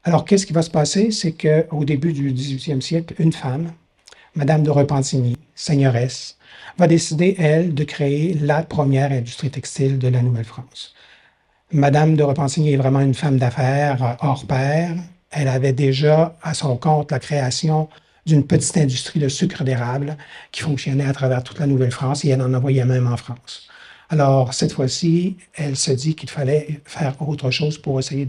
Alors, 0.04 0.26
qu'est-ce 0.26 0.46
qui 0.46 0.54
va 0.54 0.62
se 0.62 0.70
passer? 0.70 1.12
C'est 1.12 1.34
qu'au 1.34 1.84
début 1.84 2.14
du 2.14 2.32
18e 2.32 2.82
siècle, 2.82 3.14
une 3.20 3.34
femme, 3.34 3.74
Madame 4.38 4.62
de 4.62 4.70
Repentigny, 4.70 5.36
seigneuresse, 5.56 6.38
va 6.78 6.86
décider, 6.86 7.36
elle, 7.40 7.74
de 7.74 7.84
créer 7.84 8.36
la 8.36 8.62
première 8.62 9.12
industrie 9.12 9.50
textile 9.50 9.98
de 9.98 10.10
la 10.10 10.22
Nouvelle-France. 10.22 10.94
Madame 11.72 12.16
de 12.16 12.22
Repentigny 12.22 12.74
est 12.74 12.78
vraiment 12.78 13.00
une 13.00 13.16
femme 13.16 13.40
d'affaires 13.40 14.16
hors 14.22 14.46
pair. 14.46 14.92
Elle 15.32 15.48
avait 15.48 15.74
déjà 15.74 16.38
à 16.44 16.54
son 16.54 16.78
compte 16.78 17.12
la 17.12 17.18
création 17.18 17.90
d'une 18.28 18.46
petite 18.46 18.78
industrie 18.78 19.20
de 19.20 19.28
sucre 19.28 19.64
d'érable 19.64 20.16
qui 20.52 20.62
fonctionnait 20.62 21.08
à 21.08 21.14
travers 21.14 21.42
toute 21.42 21.58
la 21.58 21.66
Nouvelle-France 21.66 22.24
et 22.24 22.30
elle 22.30 22.44
en 22.44 22.54
envoyait 22.54 22.86
même 22.86 23.12
en 23.12 23.18
France. 23.18 23.67
Alors, 24.10 24.54
cette 24.54 24.72
fois-ci, 24.72 25.36
elle 25.56 25.76
se 25.76 25.92
dit 25.92 26.16
qu'il 26.16 26.30
fallait 26.30 26.80
faire 26.86 27.22
autre 27.22 27.52
chose 27.52 27.78
pour 27.78 28.00
essayer 28.00 28.26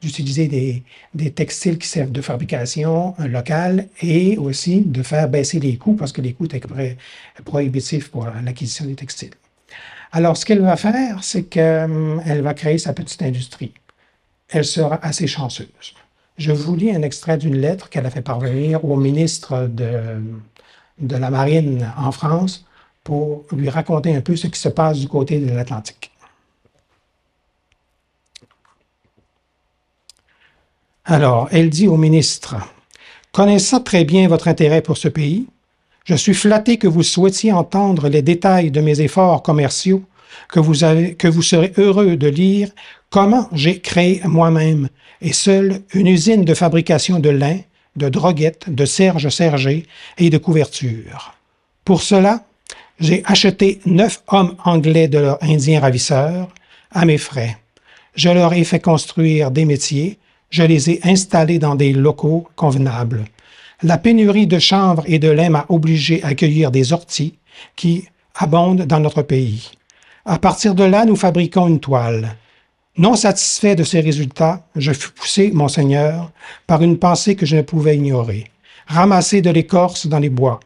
d'utiliser 0.00 0.82
des, 1.14 1.30
textiles 1.32 1.76
qui 1.76 1.88
servent 1.88 2.10
de 2.10 2.22
fabrication 2.22 3.14
locale 3.18 3.88
et 4.00 4.38
aussi 4.38 4.80
de 4.80 5.02
faire 5.02 5.28
baisser 5.28 5.60
les 5.60 5.76
coûts 5.76 5.94
parce 5.94 6.12
que 6.12 6.22
les 6.22 6.32
coûts 6.32 6.46
étaient 6.46 6.62
prohibitifs 7.44 8.10
pour 8.10 8.28
l'acquisition 8.44 8.86
des 8.86 8.94
textiles. 8.94 9.34
Alors, 10.12 10.38
ce 10.38 10.46
qu'elle 10.46 10.62
va 10.62 10.76
faire, 10.76 11.22
c'est 11.22 11.42
qu'elle 11.42 12.40
va 12.42 12.54
créer 12.54 12.78
sa 12.78 12.94
petite 12.94 13.20
industrie. 13.20 13.74
Elle 14.48 14.64
sera 14.64 14.98
assez 15.04 15.26
chanceuse. 15.26 15.68
Je 16.38 16.52
vous 16.52 16.74
lis 16.74 16.92
un 16.92 17.02
extrait 17.02 17.36
d'une 17.36 17.56
lettre 17.56 17.90
qu'elle 17.90 18.06
a 18.06 18.10
fait 18.10 18.22
parvenir 18.22 18.82
au 18.86 18.96
ministre 18.96 19.68
de 19.68 21.16
la 21.16 21.30
Marine 21.30 21.92
en 21.98 22.10
France 22.10 22.64
pour 23.10 23.44
lui 23.50 23.68
raconter 23.68 24.14
un 24.14 24.20
peu 24.20 24.36
ce 24.36 24.46
qui 24.46 24.60
se 24.60 24.68
passe 24.68 25.00
du 25.00 25.08
côté 25.08 25.40
de 25.40 25.52
l'Atlantique. 25.52 26.12
Alors, 31.04 31.48
elle 31.50 31.70
dit 31.70 31.88
au 31.88 31.96
ministre, 31.96 32.54
Connaissant 33.32 33.80
très 33.80 34.04
bien 34.04 34.28
votre 34.28 34.46
intérêt 34.46 34.80
pour 34.80 34.96
ce 34.96 35.08
pays, 35.08 35.48
je 36.04 36.14
suis 36.14 36.34
flatté 36.34 36.76
que 36.76 36.86
vous 36.86 37.02
souhaitiez 37.02 37.52
entendre 37.52 38.08
les 38.08 38.22
détails 38.22 38.70
de 38.70 38.80
mes 38.80 39.00
efforts 39.00 39.42
commerciaux, 39.42 40.04
que 40.48 40.60
vous, 40.60 40.84
avez, 40.84 41.16
que 41.16 41.26
vous 41.26 41.42
serez 41.42 41.72
heureux 41.78 42.16
de 42.16 42.28
lire 42.28 42.70
comment 43.10 43.48
j'ai 43.50 43.80
créé 43.80 44.20
moi-même 44.22 44.88
et 45.20 45.32
seul 45.32 45.82
une 45.94 46.06
usine 46.06 46.44
de 46.44 46.54
fabrication 46.54 47.18
de 47.18 47.30
lin, 47.30 47.58
de 47.96 48.08
droguettes, 48.08 48.72
de 48.72 48.84
serge 48.84 49.30
sergé 49.30 49.86
et 50.16 50.30
de 50.30 50.38
couvertures. 50.38 51.34
Pour 51.84 52.02
cela, 52.02 52.44
j'ai 53.00 53.22
acheté 53.24 53.80
neuf 53.86 54.22
hommes 54.28 54.54
anglais 54.64 55.08
de 55.08 55.18
leurs 55.18 55.42
Indiens 55.42 55.80
ravisseurs 55.80 56.48
à 56.92 57.04
mes 57.06 57.18
frais. 57.18 57.56
Je 58.14 58.28
leur 58.28 58.52
ai 58.52 58.64
fait 58.64 58.80
construire 58.80 59.50
des 59.50 59.64
métiers, 59.64 60.18
je 60.50 60.62
les 60.62 60.90
ai 60.90 61.00
installés 61.04 61.58
dans 61.58 61.74
des 61.74 61.92
locaux 61.92 62.46
convenables. 62.56 63.24
La 63.82 63.96
pénurie 63.96 64.46
de 64.46 64.58
chanvre 64.58 65.02
et 65.06 65.18
de 65.18 65.30
lin 65.30 65.48
m'a 65.48 65.64
obligé 65.70 66.22
à 66.22 66.28
accueillir 66.28 66.70
des 66.70 66.92
orties 66.92 67.38
qui 67.76 68.06
abondent 68.34 68.84
dans 68.84 69.00
notre 69.00 69.22
pays. 69.22 69.70
À 70.26 70.38
partir 70.38 70.74
de 70.74 70.84
là, 70.84 71.06
nous 71.06 71.16
fabriquons 71.16 71.68
une 71.68 71.80
toile. 71.80 72.36
Non 72.98 73.16
satisfait 73.16 73.76
de 73.76 73.84
ces 73.84 74.00
résultats, 74.00 74.66
je 74.76 74.92
fus 74.92 75.12
poussé, 75.12 75.50
monseigneur, 75.52 76.30
par 76.66 76.82
une 76.82 76.98
pensée 76.98 77.36
que 77.36 77.46
je 77.46 77.56
ne 77.56 77.62
pouvais 77.62 77.96
ignorer. 77.96 78.50
Ramasser 78.86 79.40
de 79.40 79.50
l'écorce 79.50 80.06
dans 80.06 80.18
les 80.18 80.28
bois. 80.28 80.60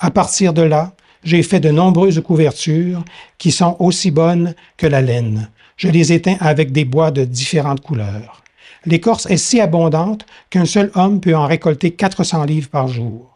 À 0.00 0.10
partir 0.10 0.52
de 0.52 0.62
là, 0.62 0.93
j'ai 1.24 1.42
fait 1.42 1.60
de 1.60 1.70
nombreuses 1.70 2.20
couvertures 2.20 3.04
qui 3.38 3.50
sont 3.50 3.76
aussi 3.78 4.10
bonnes 4.10 4.54
que 4.76 4.86
la 4.86 5.00
laine. 5.00 5.48
Je 5.76 5.88
les 5.88 6.12
éteins 6.12 6.36
avec 6.40 6.70
des 6.70 6.84
bois 6.84 7.10
de 7.10 7.24
différentes 7.24 7.80
couleurs. 7.80 8.42
L'écorce 8.86 9.26
est 9.26 9.38
si 9.38 9.60
abondante 9.60 10.26
qu'un 10.50 10.66
seul 10.66 10.90
homme 10.94 11.20
peut 11.20 11.34
en 11.34 11.46
récolter 11.46 11.92
400 11.92 12.44
livres 12.44 12.68
par 12.68 12.88
jour. 12.88 13.30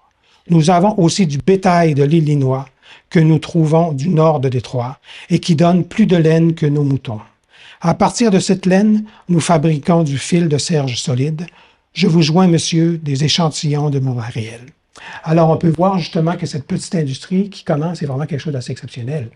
Nous 0.50 0.70
avons 0.70 0.98
aussi 0.98 1.26
du 1.26 1.38
bétail 1.38 1.94
de 1.94 2.04
l'Illinois 2.04 2.68
que 3.10 3.18
nous 3.18 3.38
trouvons 3.38 3.92
du 3.92 4.08
nord 4.10 4.40
de 4.40 4.48
Détroit 4.48 4.98
et 5.30 5.38
qui 5.38 5.56
donne 5.56 5.84
plus 5.84 6.06
de 6.06 6.16
laine 6.16 6.54
que 6.54 6.66
nos 6.66 6.84
moutons. 6.84 7.20
À 7.80 7.94
partir 7.94 8.30
de 8.30 8.40
cette 8.40 8.66
laine, 8.66 9.04
nous 9.28 9.40
fabriquons 9.40 10.02
du 10.02 10.18
fil 10.18 10.48
de 10.48 10.58
serge 10.58 10.96
solide. 10.96 11.46
Je 11.94 12.06
vous 12.06 12.22
joins, 12.22 12.48
monsieur, 12.48 12.98
des 12.98 13.24
échantillons 13.24 13.90
de 13.90 14.00
mon. 14.00 14.18
Alors, 15.24 15.50
on 15.50 15.56
peut 15.56 15.72
voir 15.76 15.98
justement 15.98 16.36
que 16.36 16.46
cette 16.46 16.66
petite 16.66 16.94
industrie 16.94 17.50
qui 17.50 17.64
commence 17.64 18.02
est 18.02 18.06
vraiment 18.06 18.26
quelque 18.26 18.40
chose 18.40 18.52
d'assez 18.52 18.72
exceptionnel. 18.72 19.30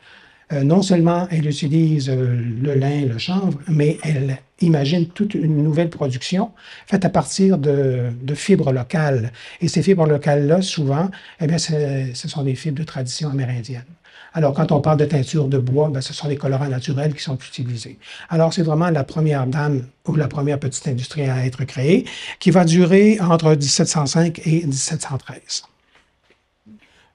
Euh, 0.53 0.65
non 0.65 0.83
seulement 0.83 1.29
elle 1.31 1.47
utilise 1.47 2.11
euh, 2.11 2.39
le 2.63 2.75
lin, 2.75 3.07
le 3.07 3.17
chanvre, 3.17 3.59
mais 3.69 3.99
elle 4.03 4.39
imagine 4.61 5.07
toute 5.07 5.35
une 5.35 5.63
nouvelle 5.63 5.89
production 5.89 6.51
faite 6.87 7.05
à 7.05 7.09
partir 7.09 7.59
de, 7.59 8.13
fibres 8.35 8.73
locales. 8.73 9.33
Et 9.61 9.69
ces 9.69 9.83
fibres 9.83 10.07
locales-là, 10.07 10.61
souvent, 10.63 11.11
eh 11.41 11.47
bien, 11.47 11.59
ce 11.59 12.29
sont 12.29 12.43
des 12.43 12.55
fibres 12.55 12.79
de 12.79 12.85
tradition 12.85 13.31
amérindienne. 13.31 13.85
Alors, 14.35 14.55
quand 14.55 14.73
on 14.73 14.81
parle 14.81 14.99
de 14.99 15.05
teinture 15.05 15.49
de 15.49 15.59
bois, 15.59 15.89
ben, 15.89 16.01
ce 16.01 16.15
sont 16.15 16.29
des 16.29 16.37
colorants 16.37 16.69
naturels 16.69 17.15
qui 17.15 17.23
sont 17.23 17.37
utilisés. 17.37 17.99
Alors, 18.31 18.53
c'est 18.53 18.63
vraiment 18.63 18.91
la 18.91 19.05
première 19.05 19.47
dame 19.47 19.87
ou 20.07 20.15
la 20.15 20.29
première 20.29 20.59
petite 20.59 20.87
industrie 20.89 21.29
à 21.29 21.45
être 21.45 21.65
créée, 21.65 22.07
qui 22.39 22.51
va 22.51 22.65
durer 22.65 23.19
entre 23.21 23.51
1705 23.51 24.41
et 24.47 24.67
1713. 24.67 25.65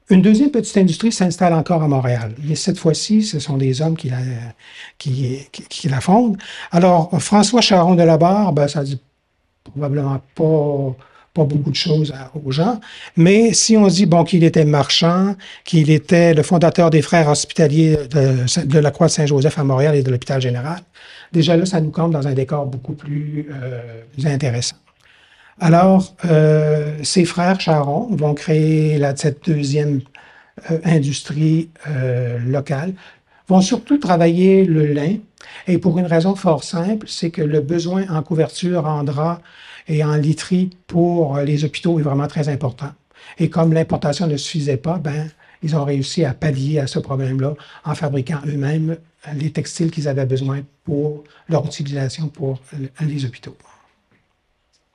Une 0.10 0.22
deuxième 0.22 0.52
petite 0.52 0.78
industrie 0.78 1.12
s'installe 1.12 1.54
encore 1.54 1.84
à 1.84 1.88
Montréal, 1.88 2.34
mais 2.42 2.56
cette 2.56 2.78
fois-ci, 2.78 3.24
ce 3.24 3.40
sont 3.40 3.58
des 3.58 3.82
hommes 3.82 3.98
qui 3.98 4.10
la, 4.10 4.20
qui, 4.98 5.90
la 5.90 6.00
fondent. 6.00 6.38
Alors, 6.72 7.10
François 7.22 7.60
Charon 7.60 7.96
de 7.96 8.04
la 8.04 8.18
Barre, 8.18 8.54
ben, 8.54 8.70
ça 8.70 8.84
dit 8.84 9.02
probablement 9.66 10.22
pas, 10.36 10.96
pas 11.38 11.46
beaucoup 11.46 11.72
de 11.72 11.82
choses 11.88 12.14
aux 12.46 12.52
gens, 12.52 12.80
mais 13.16 13.54
si 13.54 13.78
on 13.78 13.88
dit 13.88 14.08
bon 14.14 14.24
qu'il 14.24 14.44
était 14.44 14.66
marchand, 14.66 15.36
qu'il 15.64 15.90
était 15.90 16.34
le 16.34 16.44
fondateur 16.44 16.90
des 16.90 17.02
frères 17.02 17.30
hospitaliers 17.30 17.98
de, 18.12 18.80
la 18.80 18.92
Croix 18.92 19.10
Saint-Joseph 19.10 19.58
à 19.58 19.64
Montréal 19.64 19.96
et 19.96 20.04
de 20.04 20.12
l'hôpital 20.12 20.42
général, 20.42 20.80
déjà 21.32 21.56
là, 21.56 21.66
ça 21.66 21.80
nous 21.80 21.92
compte 21.92 22.12
dans 22.12 22.28
un 22.28 22.34
décor 22.34 22.66
beaucoup 22.66 22.94
plus 22.94 23.48
euh, 23.52 24.26
intéressant. 24.26 24.78
Alors, 25.60 26.16
euh, 26.26 26.98
ses 27.04 27.26
frères 27.26 27.60
Charon 27.60 28.08
vont 28.12 28.36
créer 28.36 29.02
cette 29.16 29.46
deuxième 29.50 30.02
euh, 30.72 30.80
industrie 30.86 31.70
euh, 31.88 32.38
locale, 32.40 32.94
vont 33.48 33.62
surtout 33.62 33.98
travailler 33.98 34.66
le 34.66 34.86
lin, 34.88 35.18
et 35.68 35.78
pour 35.78 35.98
une 35.98 36.06
raison 36.06 36.36
fort 36.36 36.64
simple, 36.64 37.08
c'est 37.08 37.32
que 37.32 37.42
le 37.42 37.62
besoin 37.62 38.06
en 38.10 38.22
couverture, 38.22 38.86
en 38.86 39.04
drap 39.04 39.42
et 39.88 40.04
en 40.04 40.16
literie 40.16 40.70
pour 40.88 41.38
les 41.38 41.64
hôpitaux 41.66 42.00
est 42.00 42.04
vraiment 42.04 42.28
très 42.28 42.50
important. 42.50 42.92
Et 43.40 43.50
comme 43.50 43.74
l'importation 43.74 44.28
ne 44.28 44.38
suffisait 44.38 44.78
pas, 44.78 44.98
ben, 44.98 45.30
ils 45.64 45.76
ont 45.76 45.84
réussi 45.84 46.24
à 46.24 46.34
pallier 46.34 46.80
à 46.80 46.88
ce 46.88 47.00
problème-là 47.00 47.56
en 47.84 47.96
fabriquant 47.96 48.40
eux-mêmes 48.46 48.98
les 49.36 49.52
textiles 49.52 49.92
qu'ils 49.92 50.08
avaient 50.08 50.26
besoin 50.26 50.62
pour 50.84 51.24
leur 51.50 51.66
utilisation 51.66 52.28
pour 52.28 52.60
les 53.02 53.26
hôpitaux. 53.26 53.58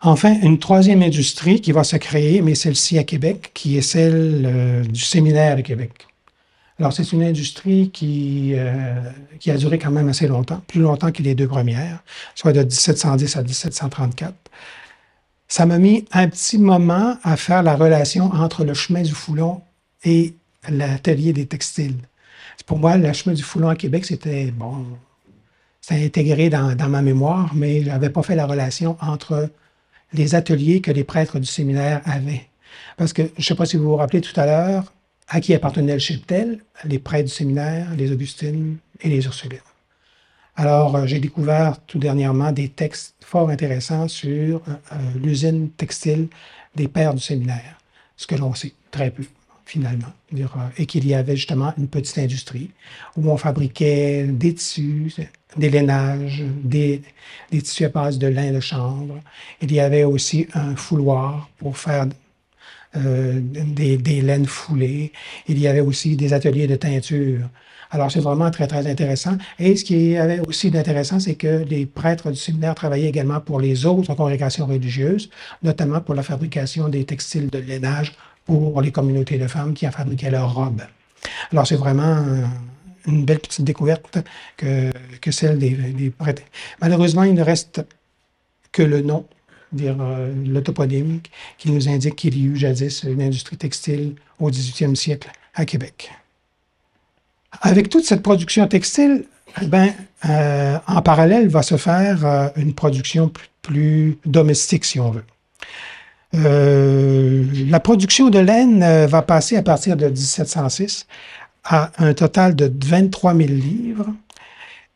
Enfin, 0.00 0.36
une 0.42 0.58
troisième 0.58 1.02
industrie 1.02 1.60
qui 1.60 1.70
va 1.70 1.84
se 1.84 1.96
créer, 1.96 2.42
mais 2.42 2.56
celle-ci 2.56 2.98
à 2.98 3.04
Québec, 3.04 3.52
qui 3.54 3.78
est 3.78 3.82
celle 3.82 4.42
euh, 4.44 4.82
du 4.82 5.00
séminaire 5.00 5.56
de 5.56 5.62
Québec. 5.62 6.08
Alors, 6.80 6.92
c'est 6.92 7.12
une 7.12 7.22
industrie 7.22 7.90
qui, 7.90 8.54
euh, 8.54 8.94
qui 9.38 9.52
a 9.52 9.56
duré 9.56 9.78
quand 9.78 9.92
même 9.92 10.08
assez 10.08 10.26
longtemps, 10.26 10.60
plus 10.66 10.80
longtemps 10.80 11.12
que 11.12 11.22
les 11.22 11.36
deux 11.36 11.46
premières, 11.46 12.02
soit 12.34 12.52
de 12.52 12.62
1710 12.62 13.36
à 13.36 13.42
1734. 13.42 14.34
Ça 15.52 15.66
m'a 15.66 15.76
mis 15.76 16.06
un 16.12 16.28
petit 16.28 16.56
moment 16.56 17.18
à 17.22 17.36
faire 17.36 17.62
la 17.62 17.76
relation 17.76 18.32
entre 18.32 18.64
le 18.64 18.72
chemin 18.72 19.02
du 19.02 19.12
Foulon 19.12 19.60
et 20.02 20.32
l'atelier 20.66 21.34
des 21.34 21.44
textiles. 21.44 21.98
Pour 22.64 22.78
moi, 22.78 22.96
le 22.96 23.12
chemin 23.12 23.34
du 23.34 23.42
Foulon 23.42 23.68
à 23.68 23.76
Québec, 23.76 24.06
c'était 24.06 24.50
bon, 24.50 24.86
c'était 25.82 26.06
intégré 26.06 26.48
dans, 26.48 26.74
ma 26.88 27.02
mémoire, 27.02 27.54
mais 27.54 27.82
je 27.82 27.88
n'avais 27.88 28.08
pas 28.08 28.22
fait 28.22 28.34
la 28.34 28.46
relation 28.46 28.96
entre 29.02 29.50
les 30.14 30.34
ateliers 30.34 30.80
que 30.80 30.90
les 30.90 31.04
prêtres 31.04 31.38
du 31.38 31.44
séminaire 31.44 32.00
avaient. 32.06 32.46
Parce 32.96 33.12
que, 33.12 33.20
je 33.20 33.40
ne 33.40 33.44
sais 33.44 33.54
pas 33.54 33.66
si 33.66 33.76
vous 33.76 33.90
vous 33.90 33.96
rappelez 33.96 34.22
tout 34.22 34.40
à 34.40 34.46
l'heure, 34.46 34.90
à 35.28 35.42
qui 35.42 35.52
appartenait 35.52 35.92
le 35.92 35.98
cheptel, 35.98 36.64
les 36.86 36.98
prêtres 36.98 37.28
du 37.28 37.34
séminaire, 37.34 37.94
les 37.94 38.10
Augustines 38.10 38.78
et 39.02 39.10
les 39.10 39.22
Ursulines. 39.26 39.58
Alors, 40.56 40.96
euh, 40.96 41.06
j'ai 41.06 41.18
découvert 41.18 41.80
tout 41.86 41.98
dernièrement 41.98 42.52
des 42.52 42.68
textes 42.68 43.14
fort 43.20 43.48
intéressants 43.48 44.08
sur 44.08 44.56
euh, 44.68 44.72
euh, 44.92 44.96
l'usine 45.22 45.70
textile 45.70 46.28
des 46.74 46.88
pères 46.88 47.14
du 47.14 47.22
séminaire, 47.22 47.78
ce 48.16 48.26
que 48.26 48.34
l'on 48.34 48.54
sait 48.54 48.72
très 48.90 49.10
peu 49.10 49.24
finalement, 49.64 50.12
et 50.76 50.84
qu'il 50.84 51.06
y 51.06 51.14
avait 51.14 51.36
justement 51.36 51.72
une 51.78 51.88
petite 51.88 52.18
industrie 52.18 52.70
où 53.16 53.30
on 53.30 53.38
fabriquait 53.38 54.24
des 54.24 54.54
tissus, 54.54 55.14
des 55.56 55.70
lainages, 55.70 56.42
des, 56.62 57.00
tissus 57.50 57.86
à 57.86 57.88
base 57.88 58.18
de 58.18 58.26
lin 58.26 58.52
de 58.52 58.60
chanvre. 58.60 59.18
Il 59.62 59.72
y 59.72 59.80
avait 59.80 60.04
aussi 60.04 60.46
un 60.52 60.76
fouloir 60.76 61.48
pour 61.56 61.78
faire 61.78 62.06
des, 62.94 64.20
laines 64.20 64.46
foulées. 64.46 65.12
Il 65.48 65.58
y 65.58 65.66
avait 65.66 65.80
aussi 65.80 66.16
des 66.16 66.34
ateliers 66.34 66.66
de 66.66 66.76
teinture. 66.76 67.48
Alors, 67.94 68.10
c'est 68.10 68.20
vraiment 68.20 68.50
très, 68.50 68.66
très 68.66 68.86
intéressant. 68.86 69.36
Et 69.58 69.76
ce 69.76 69.84
qui 69.84 70.16
avait 70.16 70.40
aussi 70.40 70.70
d'intéressant, 70.70 71.20
c'est 71.20 71.34
que 71.34 71.62
les 71.68 71.84
prêtres 71.84 72.30
du 72.30 72.38
séminaire 72.38 72.74
travaillaient 72.74 73.08
également 73.08 73.38
pour 73.38 73.60
les 73.60 73.84
autres 73.84 74.14
congrégations 74.14 74.64
religieuses, 74.66 75.28
notamment 75.62 76.00
pour 76.00 76.14
la 76.14 76.22
fabrication 76.22 76.88
des 76.88 77.04
textiles 77.04 77.50
de 77.50 77.58
lainage 77.58 78.14
pour 78.46 78.80
les 78.80 78.90
communautés 78.90 79.36
de 79.36 79.46
femmes 79.46 79.74
qui 79.74 79.86
en 79.86 79.90
fabriquaient 79.90 80.30
leurs 80.30 80.54
robes. 80.54 80.80
Alors, 81.52 81.66
c'est 81.66 81.76
vraiment 81.76 82.24
une 83.06 83.26
belle 83.26 83.40
petite 83.40 83.64
découverte 83.64 84.18
que, 84.56 84.90
celle 85.30 85.58
des, 85.58 86.10
prêtres. 86.16 86.42
Malheureusement, 86.80 87.24
il 87.24 87.34
ne 87.34 87.42
reste 87.42 87.84
que 88.72 88.82
le 88.82 89.02
nom, 89.02 89.26
dire 89.70 89.96
euh, 90.00 90.32
le 90.46 90.62
toponyme, 90.62 91.20
qui 91.58 91.70
nous 91.70 91.90
indique 91.90 92.16
qu'il 92.16 92.38
y 92.38 92.44
eut 92.44 92.56
jadis 92.56 93.02
une 93.02 93.20
industrie 93.20 93.58
textile 93.58 94.14
au 94.40 94.50
18e 94.50 94.94
siècle 94.94 95.30
à 95.54 95.66
Québec. 95.66 96.10
Avec 97.60 97.88
toute 97.88 98.04
cette 98.04 98.22
production 98.22 98.66
textile, 98.66 99.24
eh 99.60 99.66
ben, 99.66 99.92
euh, 100.28 100.78
en 100.86 101.02
parallèle 101.02 101.48
va 101.48 101.62
se 101.62 101.76
faire 101.76 102.24
euh, 102.24 102.48
une 102.56 102.74
production 102.74 103.30
plus 103.60 104.18
domestique, 104.24 104.84
si 104.84 104.98
on 104.98 105.10
veut. 105.10 105.24
Euh, 106.34 107.44
la 107.68 107.78
production 107.78 108.30
de 108.30 108.38
laine 108.38 109.06
va 109.06 109.20
passer 109.20 109.56
à 109.56 109.62
partir 109.62 109.96
de 109.96 110.06
1706 110.06 111.06
à 111.64 111.90
un 111.98 112.14
total 112.14 112.56
de 112.56 112.72
23 112.84 113.34
000 113.34 113.48
livres. 113.50 114.06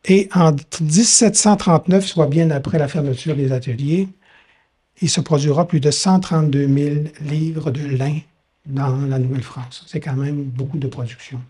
Et 0.07 0.29
en 0.35 0.53
1739, 0.81 2.07
soit 2.07 2.27
bien 2.27 2.51
après 2.51 2.79
la 2.79 2.88
fermeture 2.88 3.37
des 3.37 3.53
ateliers, 3.53 4.09
il 5.03 5.11
se 5.11 5.21
produira 5.21 5.69
plus 5.69 5.81
de 5.81 5.90
132 5.90 6.66
000 6.66 6.95
livres 7.21 7.71
de 7.71 7.85
lin 7.85 8.19
dans 8.64 8.97
la 8.97 9.19
Nouvelle-France. 9.19 9.85
C'est 9.87 10.01
quand 10.01 10.14
même 10.14 10.42
beaucoup 10.42 10.79
de 10.79 10.87
production. 10.87 11.40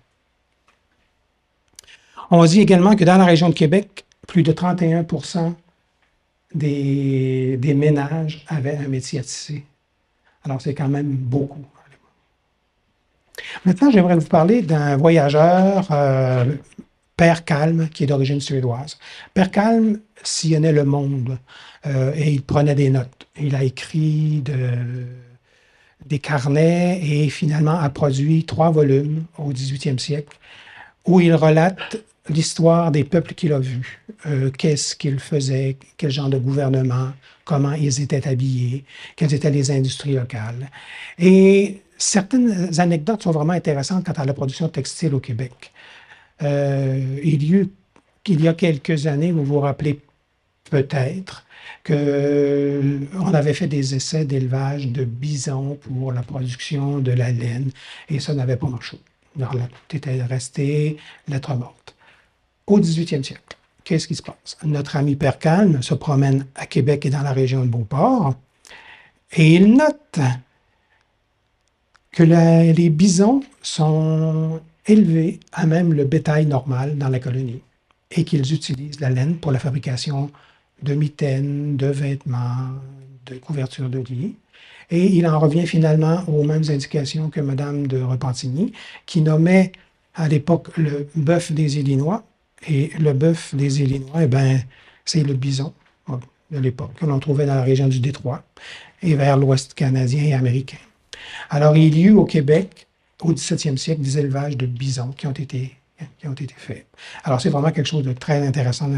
On 2.31 2.45
dit 2.45 2.61
également 2.61 2.97
que 2.97 3.05
dans 3.05 3.17
la 3.17 3.25
région 3.25 3.49
de 3.49 3.55
Québec, 3.55 4.05
plus 4.27 4.43
de 4.43 4.53
31 4.53 5.07
des, 6.55 7.57
des 7.57 7.75
ménages 7.75 8.45
avaient 8.49 8.77
un 8.77 8.89
métier 8.89 9.21
à 9.21 9.23
tisser. 9.23 9.65
Alors, 10.45 10.61
c'est 10.61 10.75
quand 10.75 10.89
même 10.89 11.11
beaucoup. 11.11 11.65
Maintenant, 13.65 13.91
j'aimerais 13.91 14.17
vous 14.17 14.27
parler 14.27 14.63
d'un 14.63 14.97
voyageur, 14.97 15.89
euh, 15.91 16.45
Père 17.17 17.45
Calme, 17.45 17.89
qui 17.89 18.05
est 18.05 18.07
d'origine 18.07 18.41
suédoise. 18.41 18.99
Père 19.35 19.51
Calme 19.51 20.01
sillonnait 20.23 20.73
le 20.73 20.85
monde 20.85 21.39
euh, 21.87 22.13
et 22.15 22.31
il 22.33 22.43
prenait 22.43 22.75
des 22.75 22.91
notes. 22.91 23.27
Il 23.41 23.55
a 23.55 23.63
écrit 23.63 24.43
des 26.05 26.19
carnets 26.19 27.01
et 27.03 27.29
finalement 27.29 27.79
a 27.79 27.89
produit 27.91 28.45
trois 28.45 28.71
volumes 28.71 29.25
au 29.39 29.53
18e 29.53 29.99
siècle 29.99 30.39
où 31.07 31.21
il 31.21 31.35
relate 31.35 31.97
l'histoire 32.29 32.91
des 32.91 33.05
peuples 33.05 33.35
qu'il 33.35 33.53
a 33.53 33.59
vus. 33.59 34.01
Euh, 34.27 34.51
qu'est-ce 34.51 34.97
qu'ils 34.97 35.21
faisaient, 35.21 35.77
quel 35.97 36.11
genre 36.11 36.29
de 36.29 36.39
gouvernement, 36.39 37.11
comment 37.45 37.73
ils 37.73 38.01
étaient 38.01 38.27
habillés, 38.27 38.85
quelles 39.17 39.35
étaient 39.35 39.51
les 39.51 39.71
industries 39.71 40.15
locales? 40.15 40.71
Et 41.19 41.83
certaines 41.99 42.79
anecdotes 42.79 43.23
sont 43.23 43.31
vraiment 43.31 43.53
intéressantes 43.53 44.05
quant 44.05 44.13
à 44.13 44.25
la 44.25 44.35
production 44.35 44.69
textile 44.69 45.15
au 45.15 45.21
Québec. 45.21 45.73
Euh, 46.43 47.19
il, 47.23 47.43
y 47.45 47.69
il 48.29 48.41
y 48.41 48.49
a 48.49 48.55
quelques 48.55 49.07
années, 49.07 49.33
vous 49.33 49.45
vous 49.45 49.61
rappelez 49.61 50.01
peut-être, 50.71 51.45
qu'on 51.85 53.35
avait 53.35 53.55
fait 53.55 53.69
des 53.69 53.95
essais 53.95 54.25
d'élevage 54.25 54.89
de 54.89 55.05
bisons 55.05 55.77
pour 55.77 56.13
la 56.13 56.23
production 56.23 56.99
de 56.99 57.13
la 57.13 57.31
laine, 57.31 57.71
et 58.09 58.19
ça 58.21 58.35
n'avait 58.35 58.57
pas 58.57 58.69
marché. 58.69 58.99
Tout 59.39 59.97
était 59.97 60.23
resté 60.23 60.97
lettre 61.29 61.55
morte. 61.55 61.86
Au 62.69 62.81
18e 62.81 63.23
siècle, 63.23 63.57
qu'est-ce 63.85 64.09
qui 64.09 64.17
se 64.17 64.23
passe? 64.23 64.57
Notre 64.65 64.97
ami 64.97 65.15
Père 65.15 65.39
Calme 65.39 65.83
se 65.83 65.95
promène 65.95 66.47
à 66.57 66.67
Québec 66.67 67.07
et 67.07 67.11
dans 67.11 67.23
la 67.23 67.33
région 67.33 67.65
de 67.65 67.69
Beauport, 67.69 68.35
et 69.33 69.55
il 69.55 69.75
note 69.75 70.19
que 72.11 72.25
les 72.25 72.91
bisons 72.91 73.45
sont 73.63 74.61
élevés 74.85 75.39
à 75.53 75.65
même 75.67 75.93
le 75.93 76.05
bétail 76.05 76.47
normal 76.47 76.99
dans 76.99 77.09
la 77.09 77.21
colonie 77.21 77.63
et 78.11 78.25
qu'ils 78.25 78.53
utilisent 78.53 78.99
la 78.99 79.11
laine 79.11 79.37
pour 79.37 79.53
la 79.53 79.61
fabrication 79.61 80.33
de 80.83 80.95
mitaines, 80.95 81.77
de 81.77 81.87
vêtements, 81.87 82.71
de 83.27 83.37
couvertures 83.37 83.89
de 83.89 84.01
lit. 84.01 84.35
Et 84.91 85.07
il 85.07 85.25
en 85.29 85.39
revient 85.39 85.69
finalement 85.69 86.25
aux 86.27 86.43
mêmes 86.43 86.65
indications 86.69 87.31
que 87.31 87.41
Madame 87.41 87.87
de 87.87 88.03
Repentigny, 88.03 88.73
qui 89.07 89.21
nommait 89.21 89.71
à 90.17 90.27
l'époque 90.27 90.77
le 90.77 91.09
bœuf 91.15 91.53
des 91.53 91.79
Illinois. 91.79 92.25
Et 92.69 92.91
le 92.99 93.13
bœuf 93.13 93.55
des 93.55 93.83
Illinois, 93.83 94.23
eh 94.23 94.27
ben, 94.27 94.61
c'est 95.05 95.23
le 95.23 95.35
bison 95.35 95.75
de 96.51 96.59
l'époque, 96.59 96.95
que 96.95 97.07
l'on 97.07 97.19
trouvait 97.19 97.47
dans 97.47 97.55
la 97.55 97.63
région 97.63 97.89
du 97.89 98.01
Détroit 98.01 98.45
et 99.03 99.15
vers 99.15 99.37
l'ouest 99.37 99.75
canadien 99.75 100.23
et 100.23 100.33
américain. 100.33 100.79
Alors, 101.51 101.77
il 101.77 101.97
y 101.97 102.05
eut 102.05 102.13
au 102.13 102.25
Québec, 102.25 102.87
au 103.21 103.33
17e 103.33 103.77
siècle, 103.77 104.01
des 104.01 104.19
élevages 104.19 104.57
de 104.57 104.67
bisons 104.67 105.11
qui 105.11 105.27
ont 105.27 105.33
été, 105.33 105.77
qui 106.19 106.29
ont 106.29 106.33
été 106.33 106.55
faits. 106.57 106.87
Alors, 107.25 107.41
c'est 107.41 107.51
vraiment 107.51 107.73
quelque 107.73 107.87
chose 107.89 108.05
de 108.05 108.13
très 108.13 108.47
intéressant 108.47 108.91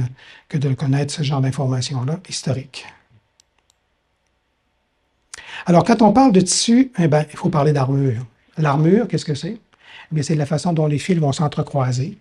que 0.49 0.59
de 0.59 0.75
connaître 0.75 1.13
ce 1.13 1.23
genre 1.23 1.41
d'informations-là, 1.41 2.21
historiques. 2.29 2.85
Alors, 5.67 5.85
quand 5.85 6.03
on 6.03 6.13
parle 6.13 6.33
de 6.33 6.41
tissu, 6.41 6.93
eh 6.99 7.09
ben, 7.09 7.25
il 7.31 7.37
faut 7.37 7.49
parler 7.49 7.73
d'armure. 7.73 8.25
L'armure, 8.57 9.09
qu'est-ce 9.09 9.25
que 9.25 9.35
c'est? 9.35 9.59
Eh 10.15 10.23
c'est 10.23 10.35
la 10.35 10.47
façon 10.47 10.73
dont 10.73 10.87
les 10.87 10.99
fils 10.99 11.19
vont 11.19 11.33
s'entrecroiser 11.33 12.19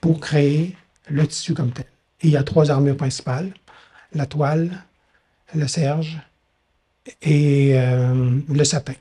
pour 0.00 0.20
créer 0.20 0.76
le 1.08 1.26
tissu 1.26 1.54
comme 1.54 1.72
tel. 1.72 1.86
il 2.22 2.30
y 2.30 2.36
a 2.36 2.42
trois 2.42 2.70
armures 2.70 2.96
principales, 2.96 3.52
la 4.12 4.26
toile, 4.26 4.70
le 5.54 5.68
serge 5.68 6.18
et 7.22 7.72
euh, 7.74 8.38
le 8.48 8.64
sapin. 8.64 8.94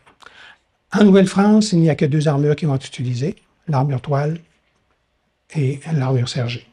En 0.93 1.03
Nouvelle-France, 1.03 1.71
il 1.73 1.79
n'y 1.79 1.89
a 1.89 1.95
que 1.95 2.05
deux 2.05 2.27
armures 2.27 2.55
qui 2.55 2.65
vont 2.65 2.75
être 2.75 2.87
utilisées, 2.87 3.35
l'armure 3.67 4.01
toile 4.01 4.39
et 5.55 5.79
l'armure 5.91 6.29
sergée. 6.29 6.65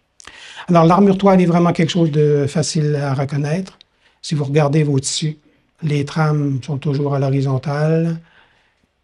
Alors, 0.69 0.85
l'armure 0.85 1.19
toile 1.19 1.41
est 1.41 1.47
vraiment 1.47 1.73
quelque 1.73 1.91
chose 1.91 2.11
de 2.11 2.47
facile 2.49 2.95
à 2.97 3.15
reconnaître. 3.15 3.79
Si 4.21 4.35
vous 4.35 4.45
regardez 4.45 4.85
vos 4.85 5.01
tissus, 5.01 5.39
les 5.83 6.05
trames 6.05 6.61
sont 6.63 6.79
toujours 6.79 7.15
à 7.15 7.19
l'horizontale 7.19 8.21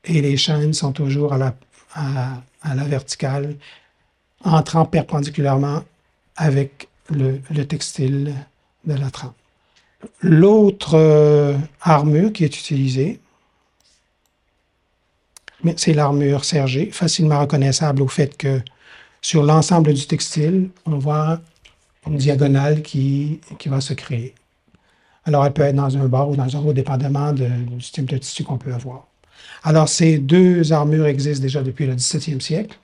et 0.05 0.21
les 0.23 0.37
chaînes 0.37 0.73
sont 0.73 0.93
toujours 0.93 1.33
à, 1.33 1.39
la 1.39 2.85
verticale, 2.85 3.57
entrant 4.45 4.85
perpendiculairement 4.85 5.83
avec 6.37 6.89
le, 7.11 7.41
le 7.51 7.67
textile 7.67 8.35
de 8.85 8.95
la 8.95 9.11
trame. 9.11 9.33
L'autre 10.21 10.95
euh, 10.95 11.57
armure 11.81 12.33
qui 12.33 12.45
est 12.45 12.57
utilisée, 12.57 13.21
c'est 15.77 15.93
l'armure 15.93 16.45
sergée, 16.45 16.91
facilement 16.93 17.41
reconnaissable 17.41 18.03
au 18.03 18.09
fait 18.09 18.37
que 18.37 18.61
sur 19.21 19.43
l'ensemble 19.43 19.93
du 19.93 20.07
textile, 20.07 20.71
on 20.87 20.99
voit 20.99 21.41
une 22.07 22.17
diagonale 22.17 22.83
qui, 22.83 23.41
qui 23.59 23.69
va 23.69 23.81
se 23.81 23.93
créer. 23.93 24.35
Alors, 25.25 25.45
elle 25.45 25.53
peut 25.53 25.63
être 25.63 25.75
dans 25.75 25.97
un 25.97 26.07
bord 26.07 26.31
ou 26.31 26.37
dans 26.37 26.57
un 26.57 26.61
autre, 26.61 26.73
dépendamment 26.73 27.33
du 27.33 27.49
type 27.93 28.07
de 28.07 28.17
tissu 28.17 28.45
qu'on 28.45 28.57
peut 28.57 28.73
avoir. 28.73 29.09
Alors, 29.63 29.89
ces 29.89 30.19
deux 30.19 30.73
armures 30.73 31.07
existent 31.07 31.43
déjà 31.43 31.63
depuis 31.63 31.87
le 31.87 31.97
17e 31.97 32.41
siècle. 32.41 32.79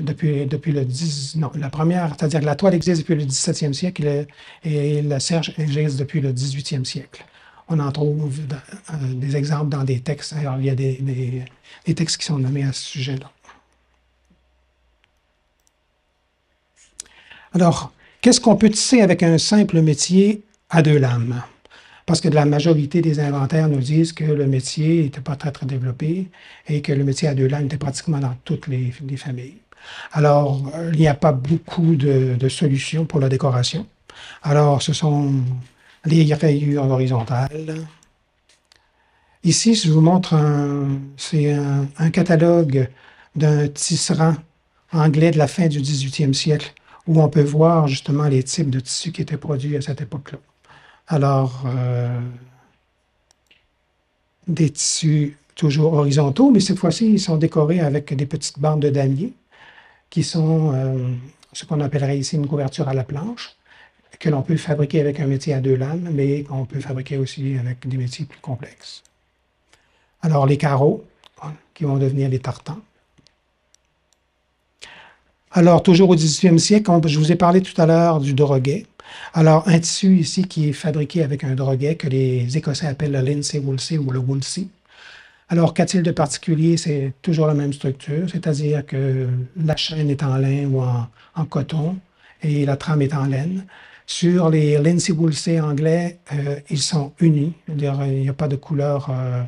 Depuis, 0.00 0.46
le 0.72 0.84
10, 0.84 1.36
non, 1.36 1.52
la 1.54 1.70
première, 1.70 2.14
c'est-à-dire 2.18 2.42
la 2.42 2.56
toile 2.56 2.74
existe 2.74 3.02
depuis 3.02 3.14
le 3.14 3.24
17e 3.24 3.72
siècle 3.72 4.26
et, 4.64 5.02
la 5.02 5.20
serge 5.20 5.54
existe 5.56 5.98
depuis 5.98 6.20
le 6.20 6.32
18e 6.32 6.84
siècle. 6.84 7.24
On 7.68 7.78
en 7.78 7.92
trouve 7.92 8.40
euh, 8.40 9.14
des 9.14 9.36
exemples 9.36 9.70
dans 9.70 9.84
des 9.84 10.00
textes. 10.00 10.34
Il 10.58 10.64
y 10.64 10.70
a 10.70 10.74
des, 10.74 11.44
des 11.86 11.94
textes 11.94 12.18
qui 12.18 12.26
sont 12.26 12.38
nommés 12.38 12.64
à 12.64 12.72
ce 12.72 12.82
sujet-là. 12.82 13.30
Alors, 17.54 17.92
qu'est-ce 18.20 18.40
qu'on 18.40 18.56
peut 18.56 18.68
tisser 18.68 19.00
avec 19.00 19.22
un 19.22 19.38
simple 19.38 19.80
métier 19.80 20.42
à 20.70 20.82
deux 20.82 20.98
lames? 20.98 21.40
Parce 22.06 22.20
que 22.20 22.28
la 22.28 22.44
majorité 22.44 23.00
des 23.00 23.20
inventaires 23.20 23.68
nous 23.68 23.78
disent 23.78 24.12
que 24.12 24.24
le 24.24 24.46
métier 24.46 25.04
n'était 25.04 25.20
pas 25.20 25.36
très, 25.36 25.52
très 25.52 25.64
développé 25.64 26.26
et 26.68 26.82
que 26.82 26.92
le 26.92 27.02
métier 27.02 27.28
à 27.28 27.34
deux 27.34 27.46
lames 27.46 27.66
était 27.66 27.78
pratiquement 27.78 28.18
dans 28.18 28.34
toutes 28.44 28.66
les, 28.66 28.92
familles. 29.16 29.56
Alors, 30.12 30.62
il 30.92 30.98
n'y 30.98 31.08
a 31.08 31.14
pas 31.14 31.32
beaucoup 31.32 31.96
de, 31.96 32.48
solutions 32.48 33.04
pour 33.04 33.20
la 33.20 33.28
décoration. 33.28 33.86
Alors, 34.42 34.82
ce 34.82 34.92
sont 34.92 35.32
les 36.04 36.32
rayures 36.34 36.84
horizontales. 36.84 37.76
Ici, 39.42 39.74
je 39.74 39.90
vous 39.90 40.00
montre 40.00 40.34
un, 40.34 41.00
c'est 41.16 41.52
un, 41.52 42.10
catalogue 42.10 42.88
d'un 43.36 43.68
tisserand 43.68 44.36
anglais 44.92 45.30
de 45.30 45.38
la 45.38 45.48
fin 45.48 45.66
du 45.66 45.80
18e 45.80 46.32
siècle 46.32 46.72
où 47.06 47.20
on 47.20 47.28
peut 47.28 47.42
voir 47.42 47.88
justement 47.88 48.24
les 48.24 48.42
types 48.42 48.70
de 48.70 48.80
tissus 48.80 49.12
qui 49.12 49.22
étaient 49.22 49.36
produits 49.36 49.76
à 49.76 49.82
cette 49.82 50.00
époque-là. 50.00 50.38
Alors, 51.08 51.64
euh, 51.66 52.18
des 54.48 54.70
tissus 54.70 55.36
toujours 55.54 55.94
horizontaux, 55.94 56.50
mais 56.50 56.60
cette 56.60 56.78
fois-ci, 56.78 57.12
ils 57.12 57.20
sont 57.20 57.36
décorés 57.36 57.80
avec 57.80 58.14
des 58.14 58.26
petites 58.26 58.58
bandes 58.58 58.80
de 58.80 58.90
damier 58.90 59.32
qui 60.14 60.22
sont 60.22 60.72
euh, 60.72 61.08
ce 61.52 61.64
qu'on 61.64 61.80
appellerait 61.80 62.16
ici 62.16 62.36
une 62.36 62.46
couverture 62.46 62.86
à 62.86 62.94
la 62.94 63.02
planche, 63.02 63.56
que 64.20 64.30
l'on 64.30 64.42
peut 64.42 64.56
fabriquer 64.56 65.00
avec 65.00 65.18
un 65.18 65.26
métier 65.26 65.54
à 65.54 65.60
deux 65.60 65.74
lames, 65.74 66.08
mais 66.12 66.44
qu'on 66.44 66.66
peut 66.66 66.78
fabriquer 66.78 67.16
aussi 67.16 67.56
avec 67.58 67.88
des 67.88 67.96
métiers 67.96 68.24
plus 68.24 68.38
complexes. 68.38 69.02
Alors, 70.22 70.46
les 70.46 70.56
carreaux, 70.56 71.04
qui 71.74 71.82
vont 71.82 71.96
devenir 71.96 72.28
les 72.28 72.38
tartans. 72.38 72.78
Alors, 75.50 75.82
toujours 75.82 76.10
au 76.10 76.14
18e 76.14 76.58
siècle, 76.58 76.92
je 77.06 77.18
vous 77.18 77.32
ai 77.32 77.36
parlé 77.36 77.60
tout 77.60 77.78
à 77.82 77.84
l'heure 77.84 78.20
du 78.20 78.34
droguet. 78.34 78.86
Alors, 79.32 79.66
un 79.66 79.80
tissu 79.80 80.16
ici 80.18 80.44
qui 80.44 80.68
est 80.68 80.72
fabriqué 80.72 81.24
avec 81.24 81.42
un 81.42 81.56
droguet 81.56 81.96
que 81.96 82.06
les 82.06 82.56
Écossais 82.56 82.86
appellent 82.86 83.10
le 83.10 83.20
Lindsay 83.20 83.58
Woolsey 83.58 83.98
ou 83.98 84.12
le 84.12 84.20
Woolsey. 84.20 84.68
Alors, 85.48 85.74
qu'a-t-il 85.74 86.02
de 86.02 86.10
particulier? 86.10 86.76
C'est 86.76 87.12
toujours 87.20 87.46
la 87.46 87.54
même 87.54 87.72
structure, 87.72 88.28
c'est-à-dire 88.30 88.84
que 88.86 89.28
la 89.56 89.76
chaîne 89.76 90.08
est 90.10 90.22
en 90.22 90.36
lin 90.38 90.66
ou 90.66 90.80
en, 90.80 91.44
coton 91.44 91.98
et 92.42 92.64
la 92.64 92.76
trame 92.76 93.02
est 93.02 93.14
en 93.14 93.26
laine. 93.26 93.66
Sur 94.06 94.50
les 94.50 94.78
Lindsay 94.78 95.12
Woolsey 95.12 95.60
anglais, 95.60 96.18
euh, 96.32 96.60
ils 96.70 96.80
sont 96.80 97.12
unis, 97.20 97.54
il 97.68 97.76
n'y 97.76 98.28
a 98.28 98.32
pas 98.32 98.48
de 98.48 98.56
couleur. 98.56 99.08
Euh, 99.10 99.42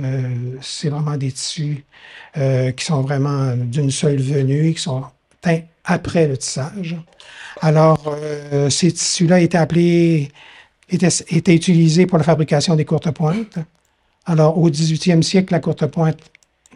euh, 0.00 0.56
c'est 0.62 0.88
vraiment 0.88 1.16
des 1.16 1.32
tissus 1.32 1.84
qui 2.34 2.84
sont 2.84 3.02
vraiment 3.02 3.54
d'une 3.56 3.90
seule 3.90 4.20
venue, 4.20 4.72
qui 4.74 4.80
sont 4.80 5.04
teints 5.40 5.62
après 5.84 6.28
le 6.28 6.36
tissage. 6.36 6.96
Alors, 7.60 8.16
ces 8.70 8.92
tissus-là 8.92 9.40
étaient 9.40 9.58
appelés, 9.58 10.30
étaient, 10.88 11.54
utilisés 11.54 12.06
pour 12.06 12.18
la 12.18 12.24
fabrication 12.24 12.76
des 12.76 12.84
courtes 12.84 13.10
pointes. 13.10 13.58
Alors, 14.26 14.58
au 14.58 14.70
18e 14.70 15.22
siècle, 15.22 15.52
la 15.52 15.60
courte 15.60 15.86
pointe 15.86 16.18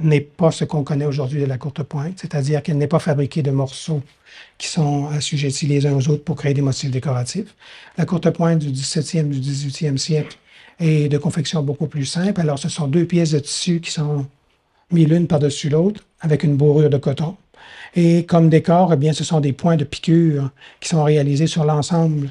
n'est 0.00 0.20
pas 0.20 0.50
ce 0.50 0.64
qu'on 0.64 0.82
connaît 0.82 1.04
aujourd'hui 1.04 1.40
de 1.40 1.46
la 1.46 1.58
courte 1.58 1.82
pointe, 1.82 2.18
c'est-à-dire 2.20 2.62
qu'elle 2.62 2.78
n'est 2.78 2.88
pas 2.88 2.98
fabriquée 2.98 3.42
de 3.42 3.50
morceaux 3.50 4.02
qui 4.58 4.66
sont 4.66 5.06
assujettis 5.08 5.66
les 5.66 5.86
uns 5.86 5.94
aux 5.94 6.08
autres 6.08 6.24
pour 6.24 6.36
créer 6.36 6.54
des 6.54 6.62
motifs 6.62 6.90
décoratifs. 6.90 7.54
La 7.96 8.06
courte 8.06 8.30
pointe 8.30 8.58
du 8.58 8.70
17e, 8.70 9.28
du 9.28 9.38
18e 9.38 9.96
siècle 9.96 10.36
est 10.80 11.08
de 11.08 11.18
confection 11.18 11.62
beaucoup 11.62 11.86
plus 11.86 12.06
simple. 12.06 12.40
Alors, 12.40 12.58
ce 12.58 12.68
sont 12.68 12.88
deux 12.88 13.04
pièces 13.04 13.30
de 13.32 13.38
tissu 13.38 13.80
qui 13.80 13.90
sont 13.90 14.26
mises 14.90 15.08
l'une 15.08 15.26
par-dessus 15.26 15.68
l'autre 15.68 16.00
avec 16.20 16.42
une 16.42 16.56
bourrure 16.56 16.90
de 16.90 16.96
coton. 16.96 17.36
Et 17.94 18.24
comme 18.24 18.48
décor, 18.48 18.92
eh 18.92 18.96
bien, 18.96 19.12
ce 19.12 19.22
sont 19.22 19.40
des 19.40 19.52
points 19.52 19.76
de 19.76 19.84
piqûre 19.84 20.50
qui 20.80 20.88
sont 20.88 21.04
réalisés 21.04 21.46
sur 21.46 21.64
l'ensemble 21.64 22.30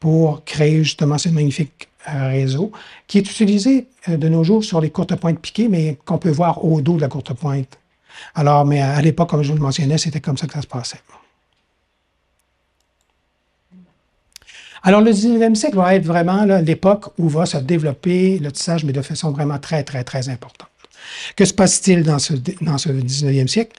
pour 0.00 0.44
créer 0.44 0.82
justement 0.82 1.18
ce 1.18 1.28
magnifique 1.28 1.88
euh, 1.88 1.93
réseau 2.06 2.72
qui 3.06 3.18
est 3.18 3.30
utilisé 3.30 3.88
euh, 4.08 4.16
de 4.16 4.28
nos 4.28 4.44
jours 4.44 4.64
sur 4.64 4.80
les 4.80 4.90
courtes 4.90 5.14
pointes 5.16 5.40
piquées, 5.40 5.68
mais 5.68 5.98
qu'on 6.04 6.18
peut 6.18 6.30
voir 6.30 6.64
au 6.64 6.80
dos 6.80 6.96
de 6.96 7.00
la 7.00 7.08
courte 7.08 7.32
pointe. 7.34 7.78
Alors, 8.34 8.64
mais 8.64 8.80
à 8.80 9.00
l'époque, 9.00 9.30
comme 9.30 9.42
je 9.42 9.48
vous 9.48 9.56
le 9.56 9.62
mentionnais, 9.62 9.98
c'était 9.98 10.20
comme 10.20 10.36
ça 10.36 10.46
que 10.46 10.52
ça 10.52 10.62
se 10.62 10.66
passait. 10.66 11.00
Alors, 14.82 15.00
le 15.00 15.12
19e 15.12 15.54
siècle 15.54 15.76
va 15.76 15.94
être 15.94 16.04
vraiment 16.04 16.44
l'époque 16.44 17.06
où 17.18 17.28
va 17.28 17.46
se 17.46 17.56
développer 17.56 18.38
le 18.38 18.52
tissage, 18.52 18.84
mais 18.84 18.92
de 18.92 19.00
façon 19.00 19.30
vraiment 19.30 19.58
très, 19.58 19.82
très, 19.82 20.04
très 20.04 20.28
importante. 20.28 20.68
Que 21.36 21.44
se 21.44 21.54
passe-t-il 21.54 22.02
dans 22.02 22.18
ce, 22.18 22.34
dans 22.60 22.76
ce 22.76 22.90
19e 22.90 23.46
siècle? 23.46 23.78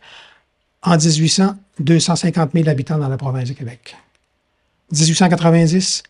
En 0.82 0.98
1800, 0.98 1.56
250 1.80 2.52
000 2.54 2.70
habitants 2.70 2.98
dans 2.98 3.08
la 3.08 3.18
province 3.18 3.50
de 3.50 3.54
Québec. 3.54 3.96
1890, 4.92 6.04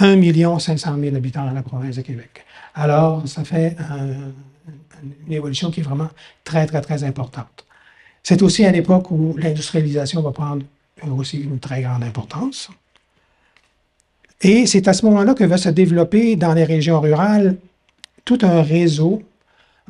1 0.00 0.58
500 0.58 0.96
000 1.00 1.16
habitants 1.16 1.44
dans 1.44 1.52
la 1.52 1.62
province 1.62 1.96
de 1.96 2.02
Québec. 2.02 2.44
Alors, 2.74 3.26
ça 3.26 3.44
fait 3.44 3.76
une 5.26 5.32
évolution 5.32 5.70
qui 5.70 5.80
est 5.80 5.82
vraiment 5.82 6.08
très, 6.44 6.66
très, 6.66 6.80
très 6.80 7.04
importante. 7.04 7.64
C'est 8.22 8.42
aussi 8.42 8.64
à 8.64 8.72
l'époque 8.72 9.10
où 9.10 9.34
l'industrialisation 9.36 10.22
va 10.22 10.32
prendre 10.32 10.64
aussi 11.16 11.38
une 11.38 11.58
très 11.58 11.82
grande 11.82 12.04
importance. 12.04 12.70
Et 14.40 14.66
c'est 14.66 14.86
à 14.86 14.92
ce 14.92 15.04
moment-là 15.06 15.34
que 15.34 15.44
va 15.44 15.56
se 15.56 15.68
développer 15.68 16.36
dans 16.36 16.54
les 16.54 16.64
régions 16.64 17.00
rurales 17.00 17.56
tout 18.24 18.38
un 18.42 18.62
réseau, 18.62 19.22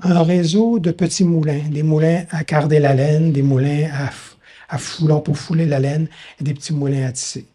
un 0.02 0.22
réseau 0.22 0.78
de 0.78 0.90
petits 0.90 1.24
moulins, 1.24 1.68
des 1.70 1.82
moulins 1.82 2.24
à 2.30 2.44
carder 2.44 2.78
la 2.78 2.94
laine, 2.94 3.32
des 3.32 3.42
moulins 3.42 3.88
à, 3.92 4.10
à 4.74 4.78
foulon 4.78 5.20
pour 5.20 5.36
fouler 5.36 5.66
la 5.66 5.80
laine 5.80 6.08
et 6.40 6.44
des 6.44 6.54
petits 6.54 6.72
moulins 6.72 7.06
à 7.06 7.12
tisser. 7.12 7.46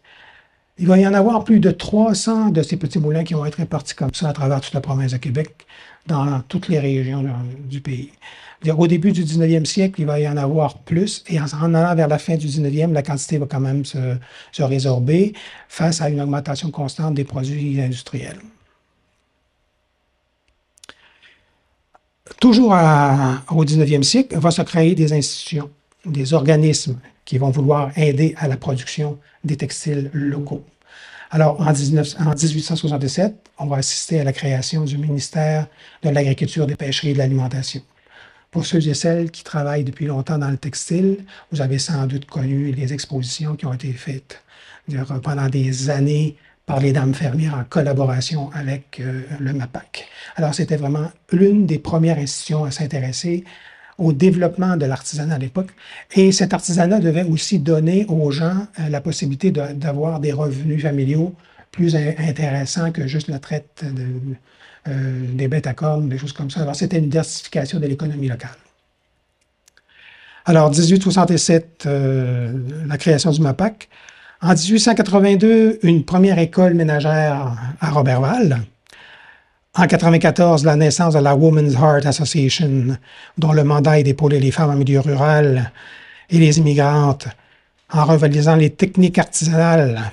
Il 0.78 0.88
va 0.88 0.98
y 0.98 1.06
en 1.06 1.14
avoir 1.14 1.44
plus 1.44 1.60
de 1.60 1.70
300 1.70 2.50
de 2.50 2.62
ces 2.62 2.76
petits 2.76 2.98
moulins 2.98 3.22
qui 3.22 3.34
vont 3.34 3.44
être 3.46 3.56
répartis 3.56 3.94
comme 3.94 4.12
ça 4.12 4.28
à 4.28 4.32
travers 4.32 4.60
toute 4.60 4.74
la 4.74 4.80
province 4.80 5.12
de 5.12 5.18
Québec, 5.18 5.66
dans 6.06 6.40
toutes 6.48 6.68
les 6.68 6.80
régions 6.80 7.24
du 7.68 7.80
pays. 7.80 8.10
Au 8.76 8.86
début 8.86 9.12
du 9.12 9.24
19e 9.24 9.66
siècle, 9.66 10.00
il 10.00 10.06
va 10.06 10.18
y 10.18 10.26
en 10.26 10.36
avoir 10.36 10.78
plus, 10.78 11.22
et 11.28 11.38
en 11.38 11.74
allant 11.74 11.94
vers 11.94 12.08
la 12.08 12.18
fin 12.18 12.36
du 12.36 12.46
19e, 12.46 12.92
la 12.92 13.02
quantité 13.02 13.38
va 13.38 13.46
quand 13.46 13.60
même 13.60 13.84
se, 13.84 13.98
résorber 14.58 15.34
face 15.68 16.00
à 16.00 16.08
une 16.08 16.20
augmentation 16.20 16.70
constante 16.70 17.14
des 17.14 17.24
produits 17.24 17.80
industriels. 17.80 18.40
Toujours 22.40 22.72
au 22.72 23.64
19e 23.64 24.02
siècle, 24.02 24.38
va 24.38 24.50
se 24.50 24.62
créer 24.62 24.94
des 24.94 25.12
institutions, 25.12 25.70
des 26.06 26.34
organismes 26.34 26.98
qui 27.24 27.38
vont 27.38 27.50
vouloir 27.50 27.96
aider 27.96 28.34
à 28.38 28.48
la 28.48 28.56
production 28.56 29.18
des 29.44 29.56
textiles 29.56 30.10
locaux. 30.12 30.64
Alors, 31.30 31.60
en, 31.60 31.72
1867, 31.72 33.34
on 33.58 33.66
va 33.66 33.78
assister 33.78 34.20
à 34.20 34.24
la 34.24 34.32
création 34.32 34.84
du 34.84 34.98
ministère 34.98 35.66
de 36.02 36.10
l'Agriculture, 36.10 36.66
des 36.66 36.76
Pêcheries 36.76 37.10
et 37.10 37.12
de 37.14 37.18
l'Alimentation. 37.18 37.80
Pour 38.50 38.66
ceux 38.66 38.86
et 38.86 38.94
celles 38.94 39.32
qui 39.32 39.42
travaillent 39.42 39.82
depuis 39.82 40.06
longtemps 40.06 40.38
dans 40.38 40.50
le 40.50 40.56
textile, 40.56 41.24
vous 41.50 41.60
avez 41.60 41.80
sans 41.80 42.06
doute 42.06 42.26
connu 42.26 42.70
les 42.70 42.92
expositions 42.92 43.56
qui 43.56 43.66
ont 43.66 43.72
été 43.72 43.92
faites 43.92 44.42
pendant 45.24 45.48
des 45.48 45.90
années 45.90 46.36
par 46.66 46.80
les 46.80 46.92
dames 46.92 47.14
fermières 47.14 47.54
en 47.54 47.64
collaboration 47.64 48.50
avec 48.52 49.00
euh, 49.00 49.22
le 49.40 49.52
MAPAC. 49.52 50.06
Alors, 50.36 50.54
c'était 50.54 50.76
vraiment 50.76 51.10
l'une 51.32 51.66
des 51.66 51.78
premières 51.78 52.18
institutions 52.18 52.64
à 52.64 52.70
s'intéresser 52.70 53.44
au 53.98 54.12
développement 54.12 54.76
de 54.76 54.86
l'artisanat 54.86 55.36
à 55.36 55.38
l'époque. 55.38 55.70
Et 56.14 56.32
cet 56.32 56.52
artisanat 56.52 57.00
devait 57.00 57.24
aussi 57.24 57.58
donner 57.58 58.06
aux 58.08 58.30
gens 58.30 58.66
euh, 58.80 58.88
la 58.88 59.00
possibilité 59.00 59.50
d'avoir 59.50 60.20
des 60.20 60.32
revenus 60.32 60.82
familiaux 60.82 61.34
plus 61.70 61.96
intéressants 61.96 62.92
que 62.92 63.06
juste 63.06 63.28
la 63.28 63.40
traite 63.40 63.84
euh, 64.86 65.26
des 65.32 65.48
bêtes 65.48 65.66
à 65.66 65.72
cornes, 65.72 66.08
des 66.08 66.18
choses 66.18 66.32
comme 66.32 66.50
ça. 66.50 66.60
Alors, 66.60 66.76
c'était 66.76 66.98
une 66.98 67.08
diversification 67.08 67.80
de 67.80 67.86
l'économie 67.86 68.28
locale. 68.28 68.50
Alors, 70.44 70.70
1867, 70.70 71.84
euh, 71.86 72.52
la 72.86 72.98
création 72.98 73.30
du 73.30 73.40
MAPAC. 73.40 73.88
En 74.42 74.52
1882, 74.52 75.78
une 75.82 76.04
première 76.04 76.38
école 76.38 76.74
ménagère 76.74 77.56
à 77.80 77.90
Robertval. 77.90 78.60
En 79.76 79.82
1994, 79.82 80.64
la 80.64 80.76
naissance 80.76 81.14
de 81.14 81.18
la 81.18 81.34
Women's 81.34 81.74
Heart 81.74 82.06
Association, 82.06 82.96
dont 83.38 83.52
le 83.52 83.64
mandat 83.64 83.98
est 83.98 84.04
d'épauler 84.04 84.38
les 84.38 84.52
femmes 84.52 84.70
en 84.70 84.76
milieu 84.76 85.00
rural 85.00 85.72
et 86.30 86.38
les 86.38 86.58
immigrantes 86.58 87.26
en 87.90 88.04
revalorisant 88.04 88.54
les 88.54 88.70
techniques 88.70 89.18
artisanales. 89.18 90.12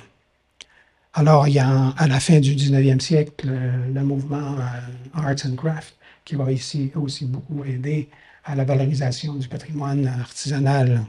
Alors, 1.14 1.46
il 1.46 1.54
y 1.54 1.58
a 1.60 1.94
à 1.96 2.08
la 2.08 2.18
fin 2.18 2.40
du 2.40 2.56
19e 2.56 2.98
siècle 2.98 3.50
le, 3.94 4.00
mouvement 4.02 4.56
euh, 4.58 5.20
Arts 5.20 5.46
and 5.46 5.54
Craft 5.54 5.94
qui 6.24 6.34
va 6.34 6.50
ici 6.50 6.90
aussi 6.96 7.26
beaucoup 7.26 7.62
aider 7.64 8.08
à 8.44 8.56
la 8.56 8.64
valorisation 8.64 9.34
du 9.34 9.46
patrimoine 9.46 10.08
artisanal. 10.08 11.02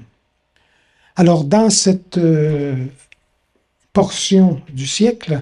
Alors, 1.16 1.44
dans 1.44 1.72
cette 1.72 2.20
euh, 2.20 2.86
portion 3.94 4.62
du 4.72 4.86
siècle, 4.86 5.42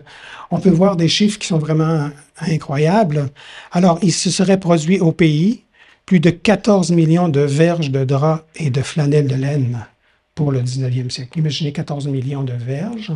on 0.50 0.62
peut 0.62 0.70
voir 0.70 0.96
des 0.96 1.10
chiffres 1.10 1.40
qui 1.40 1.48
sont 1.48 1.60
vraiment 1.60 2.10
incroyables. 2.42 3.30
Alors, 3.72 4.00
il 4.02 4.12
se 4.12 4.30
serait 4.30 4.60
produit 4.60 5.00
au 5.00 5.12
pays 5.12 5.64
plus 6.06 6.20
de 6.20 6.30
14 6.30 6.92
millions 6.92 7.30
de 7.30 7.42
verges 7.42 7.92
de 7.92 8.04
draps 8.04 8.44
et 8.56 8.70
de 8.70 8.82
flanelles 8.82 9.28
de 9.28 9.36
laine 9.36 9.86
pour 10.36 10.52
le 10.52 10.62
19e 10.62 11.10
siècle. 11.10 11.40
Imaginez 11.40 11.72
14 11.72 12.08
millions 12.08 12.44
de 12.44 12.54
verges 12.54 13.14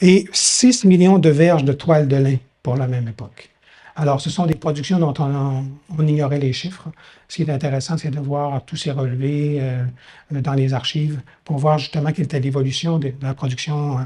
et 0.00 0.26
6 0.32 0.84
millions 0.84 1.18
de 1.18 1.28
verges 1.28 1.64
de 1.64 1.72
toile 1.72 2.08
de 2.08 2.16
lin 2.16 2.36
pour 2.62 2.76
la 2.76 2.86
même 2.86 3.08
époque. 3.08 3.50
Alors, 3.98 4.20
ce 4.20 4.28
sont 4.28 4.44
des 4.44 4.54
productions 4.54 4.98
dont 4.98 5.14
on, 5.18 6.06
ignorait 6.06 6.38
les 6.38 6.52
chiffres. 6.52 6.88
Ce 7.28 7.36
qui 7.36 7.42
est 7.42 7.50
intéressant, 7.50 7.96
c'est 7.96 8.10
de 8.10 8.20
voir 8.20 8.62
tous 8.66 8.76
ces 8.76 8.90
relevés 8.90 9.56
euh, 9.60 9.84
dans 10.30 10.52
les 10.52 10.74
archives 10.74 11.20
pour 11.44 11.56
voir 11.56 11.78
justement 11.78 12.12
quelle 12.12 12.26
était 12.26 12.40
l'évolution 12.40 12.98
de, 12.98 13.14
la 13.22 13.32
production 13.32 13.98
euh, 13.98 14.02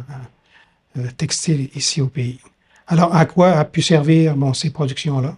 euh, 0.99 1.09
textile 1.17 1.71
ici 1.75 2.01
au 2.01 2.07
pays. 2.07 2.39
Alors, 2.93 3.15
à 3.15 3.25
quoi 3.25 3.53
a 3.53 3.65
pu 3.65 3.83
servir 3.83 4.35
ces 4.53 4.71
productions-là? 4.71 5.37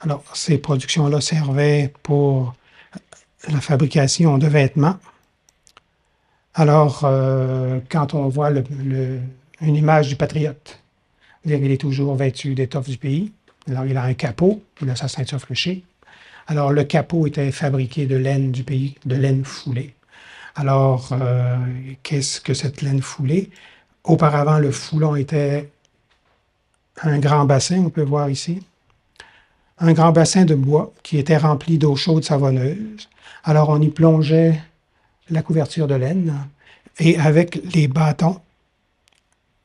Alors, 0.00 0.24
ces 0.34 0.58
productions-là 0.58 1.20
servaient 1.20 1.92
pour 2.02 2.56
la 3.48 3.60
fabrication 3.60 4.36
de 4.36 4.48
vêtements. 4.48 4.96
Alors, 6.54 7.02
euh, 7.04 7.78
quand 7.88 8.14
on 8.14 8.26
voit 8.26 8.50
une 8.50 9.76
image 9.76 10.08
du 10.08 10.16
patriote, 10.16 10.80
il 11.44 11.70
est 11.70 11.80
toujours 11.80 12.16
vêtu 12.16 12.56
d'étoffe 12.56 12.88
du 12.88 12.98
pays. 12.98 13.32
Alors, 13.68 13.86
il 13.86 13.96
a 13.96 14.02
un 14.02 14.14
capot, 14.14 14.60
il 14.82 14.90
a 14.90 14.96
sa 14.96 15.06
ceinture 15.06 15.40
fléchée. 15.40 15.84
Alors, 16.48 16.72
le 16.72 16.82
capot 16.82 17.28
était 17.28 17.52
fabriqué 17.52 18.06
de 18.06 18.16
laine 18.16 18.50
du 18.50 18.64
pays, 18.64 18.96
de 19.06 19.14
laine 19.14 19.44
foulée. 19.44 19.94
Alors, 20.56 21.10
euh, 21.12 21.56
qu'est-ce 22.02 22.40
que 22.40 22.54
cette 22.54 22.82
laine 22.82 23.02
foulée? 23.02 23.50
Auparavant, 24.02 24.58
le 24.58 24.72
foulon 24.72 25.14
était 25.14 25.70
un 27.02 27.18
grand 27.18 27.44
bassin, 27.44 27.82
on 27.86 27.90
peut 27.90 28.02
voir 28.02 28.30
ici. 28.30 28.62
Un 29.78 29.92
grand 29.92 30.12
bassin 30.12 30.44
de 30.44 30.54
bois 30.54 30.92
qui 31.02 31.18
était 31.18 31.36
rempli 31.36 31.78
d'eau 31.78 31.96
chaude 31.96 32.24
savonneuse. 32.24 33.08
Alors 33.44 33.70
on 33.70 33.80
y 33.80 33.88
plongeait 33.88 34.60
la 35.30 35.42
couverture 35.42 35.86
de 35.86 35.94
laine 35.94 36.34
et 36.98 37.18
avec 37.18 37.60
les 37.74 37.88
bâtons, 37.88 38.40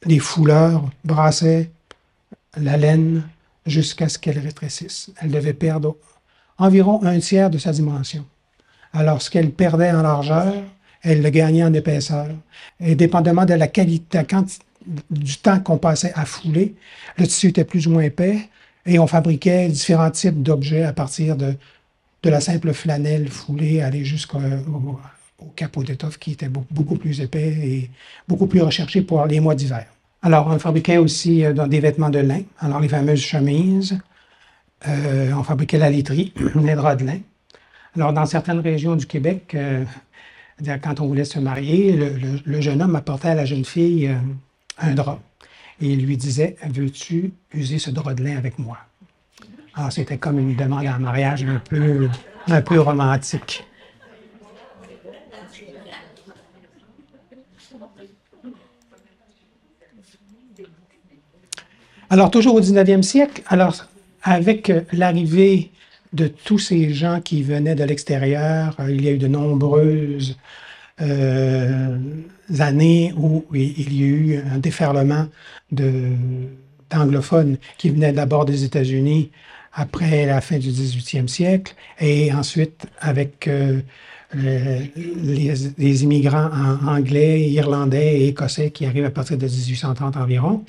les 0.06 0.19
fouleurs 0.19 0.89
brassaient 1.04 1.71
la 2.56 2.78
laine 2.78 3.24
jusqu'à 3.65 4.08
ce 4.08 4.17
qu'elle 4.17 4.39
rétrécisse. 4.39 5.12
Elle 5.19 5.32
devait 5.32 5.54
perdre 5.54 5.98
environ 6.58 7.04
un 7.04 7.19
tiers 7.19 7.50
de 7.50 7.58
sa 7.58 7.71
dimension. 7.71 8.26
Alors 8.93 9.21
ce 9.21 9.30
qu'elle 9.30 9.52
perdait 9.52 9.91
en 9.91 10.04
largeur, 10.04 10.54
elle 11.02 11.21
le 11.21 11.30
gagnait 11.30 11.63
en 11.63 11.74
épaisseur. 11.74 12.28
Et 12.80 12.95
dépendamment 12.95 13.45
de 13.45 13.54
la 13.54 13.67
qualité, 13.67 14.24
du 15.10 15.38
temps 15.38 15.60
qu'on 15.60 15.78
passait 15.78 16.13
à 16.15 16.26
fouler, 16.26 16.76
le 17.17 17.26
tissu 17.26 17.48
était 17.48 17.65
plus 17.65 17.88
ou 17.88 17.91
moins 17.91 18.04
épais 18.04 18.50
et 18.86 19.00
on 19.00 19.08
fabriquait 19.08 19.67
différents 19.69 20.12
types 20.12 20.43
d'objets 20.43 20.84
à 20.84 20.93
partir 20.93 21.36
de, 21.36 21.56
de 22.24 22.30
la 22.30 22.41
simple 22.41 22.74
flanelle 22.74 23.30
foulée, 23.30 23.82
aller 23.82 24.06
jusqu'au 24.06 24.39
au 25.39 25.48
capot 25.56 25.84
d'étoffe 25.84 26.17
qui 26.17 26.32
était 26.32 26.50
beaucoup, 26.50 26.95
plus 26.95 27.21
épais 27.21 27.50
et 27.50 27.89
beaucoup 28.28 28.48
plus 28.48 28.62
recherché 28.62 29.02
pour 29.02 29.26
les 29.26 29.39
mois 29.39 29.56
d'hiver. 29.56 29.86
Alors, 30.21 30.48
on 30.48 30.58
fabriquait 30.60 30.98
aussi 30.98 31.45
euh, 31.45 31.67
des 31.67 31.80
vêtements 31.80 32.10
de 32.10 32.19
lin, 32.19 32.41
alors 32.60 32.80
les 32.80 32.89
fameuses 32.89 33.21
chemises. 33.21 34.00
Euh, 34.88 35.32
on 35.34 35.43
fabriquait 35.43 35.78
la 35.78 35.89
literie, 35.89 36.34
les 36.56 36.76
draps 36.76 37.02
de 37.02 37.08
lin. 37.08 37.19
Alors, 37.95 38.13
dans 38.13 38.26
certaines 38.26 38.60
régions 38.60 38.95
du 38.95 39.06
Québec, 39.06 39.54
euh, 39.56 39.83
quand 40.81 41.00
on 41.00 41.08
voulait 41.08 41.25
se 41.25 41.40
marier, 41.40 41.92
le, 42.46 42.62
jeune 42.62 42.81
homme 42.81 42.96
apportait 42.96 43.29
à 43.29 43.36
la 43.36 43.46
jeune 43.46 43.65
fille 43.65 44.10
un 44.78 44.94
drap 44.94 45.19
et 45.82 45.88
il 45.88 46.06
lui 46.06 46.17
disait 46.17 46.56
Veux-tu 46.69 47.34
user 47.54 47.80
ce 47.80 47.92
drap 47.92 48.13
de 48.13 48.23
lin 48.23 48.38
avec 48.38 48.58
moi? 48.60 48.78
Alors, 49.73 49.92
c'était 49.92 50.17
comme 50.17 50.40
une 50.40 50.56
demande 50.56 50.88
en 50.88 51.00
mariage 51.00 51.44
un 51.44 51.60
peu, 51.60 52.10
un 52.48 52.62
peu 52.62 52.80
romantique. 52.80 53.65
Alors, 62.10 62.32
toujours 62.32 62.56
au 62.56 62.62
19e 62.62 63.02
siècle, 63.02 63.42
alors, 63.48 63.86
avec 64.23 64.71
l'arrivée 64.94 65.71
de 66.13 66.28
tous 66.28 66.60
ces 66.60 66.94
gens 66.94 67.19
qui 67.19 67.44
venaient 67.44 67.76
de 67.76 67.84
l'extérieur. 67.84 68.78
Il 68.88 69.04
y 69.04 69.10
a 69.10 69.12
eu 69.12 69.17
de 69.17 69.28
nombreuses 69.28 70.38
euh, 71.02 71.98
années 72.60 73.13
où 73.17 73.46
il 73.54 73.93
y 73.93 74.04
a 74.04 74.08
eu 74.08 74.37
un 74.52 74.60
déferlement 74.60 75.27
d'anglophones 75.71 77.58
qui 77.77 77.89
venaient 77.89 78.13
d'abord 78.13 78.46
des 78.46 78.63
États-Unis 78.63 79.31
après 79.73 80.25
la 80.25 80.39
fin 80.41 80.58
du 80.58 80.69
18e 80.69 81.27
siècle 81.27 81.75
et 82.00 82.33
ensuite 82.33 82.87
avec 83.00 83.48
euh, 83.48 83.81
les, 84.33 86.04
immigrants 86.04 86.50
anglais, 86.87 87.50
irlandais 87.50 88.21
et 88.21 88.27
écossais 88.29 88.71
qui 88.71 88.85
arrivent 88.85 89.06
à 89.06 89.12
partir 89.12 89.37
de 89.37 89.46
1830 89.46 90.17
environ. 90.17 90.63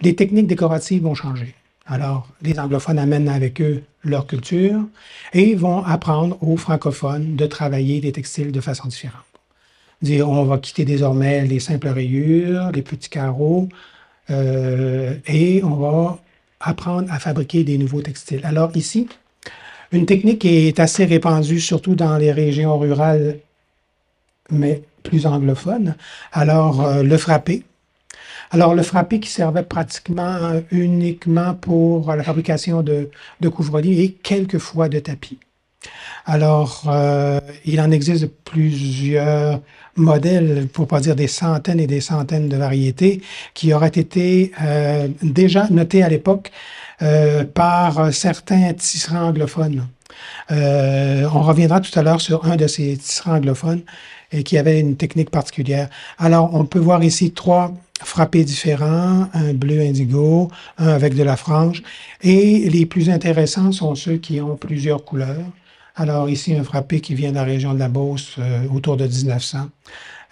les 0.00 0.14
techniques 0.14 0.46
décoratives 0.46 1.02
vont 1.02 1.14
changer. 1.14 1.54
Alors, 1.86 2.28
les 2.42 2.58
anglophones 2.58 2.98
amènent 2.98 3.28
avec 3.28 3.60
eux 3.60 3.82
leur 4.04 4.26
culture 4.26 4.80
et 5.32 5.54
vont 5.54 5.84
apprendre 5.84 6.38
aux 6.42 6.56
francophones 6.56 7.36
de 7.36 7.46
travailler 7.46 8.00
des 8.00 8.12
textiles 8.12 8.52
de 8.52 8.60
façon 8.60 8.88
différente. 8.88 9.29
On 10.02 10.44
va 10.44 10.58
quitter 10.58 10.84
désormais 10.84 11.44
les 11.44 11.60
simples 11.60 11.88
rayures, 11.88 12.70
les 12.72 12.82
petits 12.82 13.10
carreaux, 13.10 13.68
euh, 14.30 15.14
et 15.26 15.62
on 15.62 15.76
va 15.76 16.18
apprendre 16.60 17.12
à 17.12 17.18
fabriquer 17.18 17.64
des 17.64 17.76
nouveaux 17.76 18.00
textiles. 18.00 18.40
Alors 18.44 18.74
ici, 18.76 19.08
une 19.92 20.06
technique 20.06 20.40
qui 20.40 20.68
est 20.68 20.80
assez 20.80 21.04
répandue, 21.04 21.60
surtout 21.60 21.94
dans 21.94 22.16
les 22.16 22.32
régions 22.32 22.78
rurales, 22.78 23.38
mais 24.50 24.82
plus 25.02 25.26
anglophones. 25.26 25.96
Alors, 26.32 26.80
euh, 26.84 27.02
le 27.02 27.16
frappé. 27.18 27.64
Alors, 28.52 28.74
le 28.74 28.82
frappé 28.82 29.20
qui 29.20 29.28
servait 29.28 29.62
pratiquement 29.62 30.60
uniquement 30.70 31.54
pour 31.54 32.12
la 32.14 32.22
fabrication 32.22 32.82
de, 32.82 33.10
de 33.40 33.48
couvre-lits 33.48 34.00
et 34.00 34.12
quelquefois 34.12 34.88
de 34.88 34.98
tapis. 34.98 35.38
Alors, 36.26 36.84
euh, 36.86 37.40
il 37.64 37.80
en 37.80 37.90
existe 37.90 38.26
plusieurs 38.44 39.60
modèles, 39.96 40.68
pour 40.72 40.86
pas 40.86 41.00
dire 41.00 41.16
des 41.16 41.26
centaines 41.26 41.80
et 41.80 41.86
des 41.86 42.00
centaines 42.00 42.48
de 42.48 42.56
variétés, 42.56 43.22
qui 43.54 43.72
auraient 43.72 43.88
été 43.88 44.52
euh, 44.62 45.08
déjà 45.22 45.66
notés 45.70 46.02
à 46.02 46.08
l'époque 46.08 46.50
euh, 47.02 47.44
par 47.44 48.12
certains 48.12 48.72
tisserands 48.74 49.28
anglophones. 49.28 49.86
on 50.50 51.42
reviendra 51.42 51.80
tout 51.80 51.98
à 51.98 52.02
l'heure 52.02 52.20
sur 52.20 52.44
un 52.44 52.56
de 52.56 52.66
ces 52.66 52.96
tisserands 52.96 53.36
anglophones 53.36 53.82
et 54.32 54.42
qui 54.44 54.58
avait 54.58 54.78
une 54.78 54.96
technique 54.96 55.30
particulière. 55.30 55.88
Alors, 56.18 56.54
on 56.54 56.64
peut 56.64 56.78
voir 56.78 57.02
ici 57.02 57.32
trois 57.32 57.74
frappés 58.02 58.44
différents, 58.44 59.28
un 59.34 59.52
bleu 59.52 59.80
indigo, 59.80 60.48
un 60.78 60.88
avec 60.88 61.14
de 61.14 61.22
la 61.22 61.36
frange, 61.36 61.82
et 62.22 62.70
les 62.70 62.86
plus 62.86 63.10
intéressants 63.10 63.72
sont 63.72 63.94
ceux 63.94 64.16
qui 64.16 64.40
ont 64.40 64.56
plusieurs 64.56 65.04
couleurs. 65.04 65.44
Alors 66.00 66.30
ici, 66.30 66.54
un 66.54 66.64
frappé 66.64 67.02
qui 67.02 67.14
vient 67.14 67.28
de 67.28 67.34
la 67.34 67.44
région 67.44 67.74
de 67.74 67.78
la 67.78 67.90
Beauce 67.90 68.36
euh, 68.38 68.66
autour 68.74 68.96
de 68.96 69.06
1900, 69.06 69.68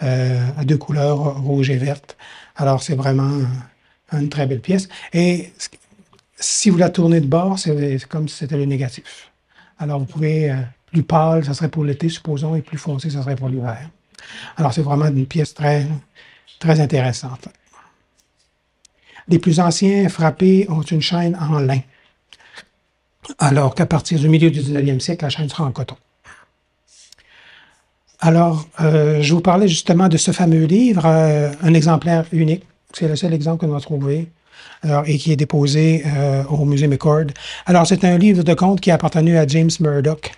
euh, 0.02 0.48
à 0.56 0.64
deux 0.64 0.78
couleurs, 0.78 1.42
rouge 1.42 1.68
et 1.68 1.76
verte. 1.76 2.16
Alors 2.56 2.82
c'est 2.82 2.94
vraiment 2.94 3.42
une 4.14 4.30
très 4.30 4.46
belle 4.46 4.62
pièce. 4.62 4.88
Et 5.12 5.52
si 6.38 6.70
vous 6.70 6.78
la 6.78 6.88
tournez 6.88 7.20
de 7.20 7.26
bord, 7.26 7.58
c'est 7.58 7.98
comme 8.08 8.30
si 8.30 8.36
c'était 8.36 8.56
le 8.56 8.64
négatif. 8.64 9.30
Alors 9.78 9.98
vous 9.98 10.06
pouvez, 10.06 10.50
euh, 10.50 10.56
plus 10.90 11.02
pâle, 11.02 11.44
ça 11.44 11.52
serait 11.52 11.68
pour 11.68 11.84
l'été, 11.84 12.08
supposons, 12.08 12.56
et 12.56 12.62
plus 12.62 12.78
foncé, 12.78 13.10
ça 13.10 13.20
serait 13.20 13.36
pour 13.36 13.50
l'hiver. 13.50 13.90
Alors 14.56 14.72
c'est 14.72 14.80
vraiment 14.80 15.08
une 15.08 15.26
pièce 15.26 15.52
très, 15.52 15.86
très 16.60 16.80
intéressante. 16.80 17.46
Les 19.28 19.38
plus 19.38 19.60
anciens 19.60 20.08
frappés 20.08 20.64
ont 20.70 20.80
une 20.80 21.02
chaîne 21.02 21.36
en 21.38 21.58
lin 21.58 21.80
alors 23.38 23.74
qu'à 23.74 23.86
partir 23.86 24.18
du 24.18 24.28
milieu 24.28 24.50
du 24.50 24.60
19e 24.60 25.00
siècle, 25.00 25.24
la 25.24 25.30
chaîne 25.30 25.48
sera 25.48 25.64
en 25.64 25.72
coton. 25.72 25.96
Alors, 28.20 28.66
euh, 28.80 29.22
je 29.22 29.32
vous 29.32 29.40
parlais 29.40 29.68
justement 29.68 30.08
de 30.08 30.16
ce 30.16 30.32
fameux 30.32 30.64
livre, 30.64 31.06
euh, 31.06 31.52
un 31.62 31.74
exemplaire 31.74 32.24
unique. 32.32 32.64
C'est 32.92 33.06
le 33.06 33.14
seul 33.14 33.32
exemple 33.32 33.64
qu'on 33.64 33.76
a 33.76 33.80
trouvé 33.80 34.28
et 35.06 35.18
qui 35.18 35.32
est 35.32 35.36
déposé 35.36 36.04
euh, 36.06 36.44
au 36.44 36.64
musée 36.64 36.86
McCord. 36.86 37.26
Alors, 37.66 37.86
c'est 37.86 38.04
un 38.04 38.16
livre 38.16 38.44
de 38.44 38.54
contes 38.54 38.80
qui 38.80 38.90
a 38.92 38.94
appartenu 38.94 39.36
à 39.36 39.46
James 39.46 39.70
Murdoch, 39.80 40.30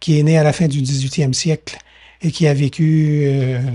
qui 0.00 0.18
est 0.18 0.22
né 0.22 0.36
à 0.36 0.42
la 0.42 0.52
fin 0.52 0.66
du 0.66 0.80
18e 0.80 1.32
siècle 1.32 1.78
et 2.20 2.30
qui 2.32 2.46
a 2.48 2.54
vécu 2.54 3.28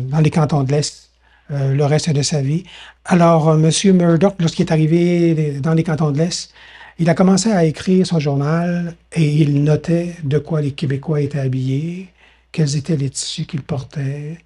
dans 0.09 0.19
les 0.19 0.29
cantons 0.29 0.63
de 0.63 0.71
l'Est 0.71 1.09
le 1.49 1.83
reste 1.83 2.09
de 2.09 2.21
sa 2.21 2.41
vie. 2.41 2.63
Alors, 3.05 3.53
M. 3.53 3.71
Murdoch, 3.93 4.35
lorsqu'il 4.39 4.65
est 4.65 4.71
arrivé 4.71 5.59
dans 5.61 5.73
les 5.73 5.83
cantons 5.83 6.11
de 6.11 6.17
l'Est, 6.17 6.51
il 6.99 7.09
a 7.09 7.15
commencé 7.15 7.49
à 7.51 7.63
écrire 7.63 8.05
son 8.05 8.19
journal 8.19 8.93
et 9.13 9.25
il 9.25 9.63
notait 9.63 10.15
de 10.23 10.37
quoi 10.37 10.61
les 10.61 10.71
Québécois 10.71 11.21
étaient 11.21 11.39
habillés, 11.39 12.09
quels 12.51 12.75
étaient 12.75 12.97
les 12.97 13.09
tissus 13.09 13.45
qu'ils 13.45 13.61
portaient. 13.63 14.37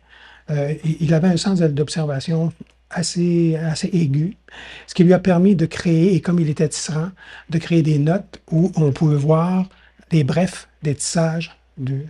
Euh, 0.51 0.75
il 0.99 1.13
avait 1.15 1.29
un 1.29 1.37
sens 1.37 1.59
d'observation 1.59 2.53
assez, 2.91 3.55
assez 3.55 3.89
aigu, 3.91 4.37
ce 4.85 4.93
qui 4.93 5.03
lui 5.03 5.13
a 5.13 5.19
permis 5.19 5.55
de 5.55 5.65
créer, 5.65 6.13
et 6.13 6.21
comme 6.21 6.39
il 6.39 6.47
était 6.47 6.69
tisserand, 6.69 7.09
de 7.49 7.57
créer 7.57 7.81
des 7.81 7.97
notes 7.97 8.39
où 8.51 8.71
on 8.75 8.91
pouvait 8.91 9.17
voir 9.17 9.67
les 10.11 10.23
brefs 10.23 10.67
des 10.83 10.93
tissages 10.93 11.57
de, 11.79 12.01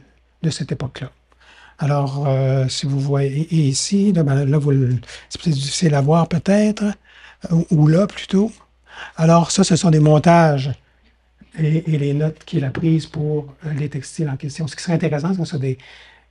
de 0.41 0.49
cette 0.49 0.73
époque-là. 0.73 1.09
Alors, 1.79 2.25
euh, 2.27 2.67
si 2.67 2.85
vous 2.85 2.99
voyez 2.99 3.47
ici, 3.49 4.11
là, 4.11 4.23
ben, 4.23 4.45
là 4.45 4.59
c'est 5.29 5.49
difficile 5.49 5.95
à 5.95 6.01
voir 6.01 6.27
peut-être, 6.27 6.83
ou 7.71 7.87
là 7.87 8.07
plutôt, 8.07 8.51
alors, 9.15 9.51
ça, 9.51 9.63
ce 9.63 9.75
sont 9.75 9.91
des 9.91 9.99
montages 9.99 10.71
et, 11.59 11.81
les 11.85 12.13
notes 12.13 12.43
qu'il 12.45 12.65
a 12.65 12.69
prises 12.69 13.05
pour 13.05 13.53
euh, 13.65 13.73
les 13.73 13.89
textiles 13.89 14.29
en 14.29 14.37
question. 14.37 14.67
Ce 14.67 14.75
qui 14.75 14.83
serait 14.83 14.93
intéressant, 14.93 15.33
c'est 15.45 15.77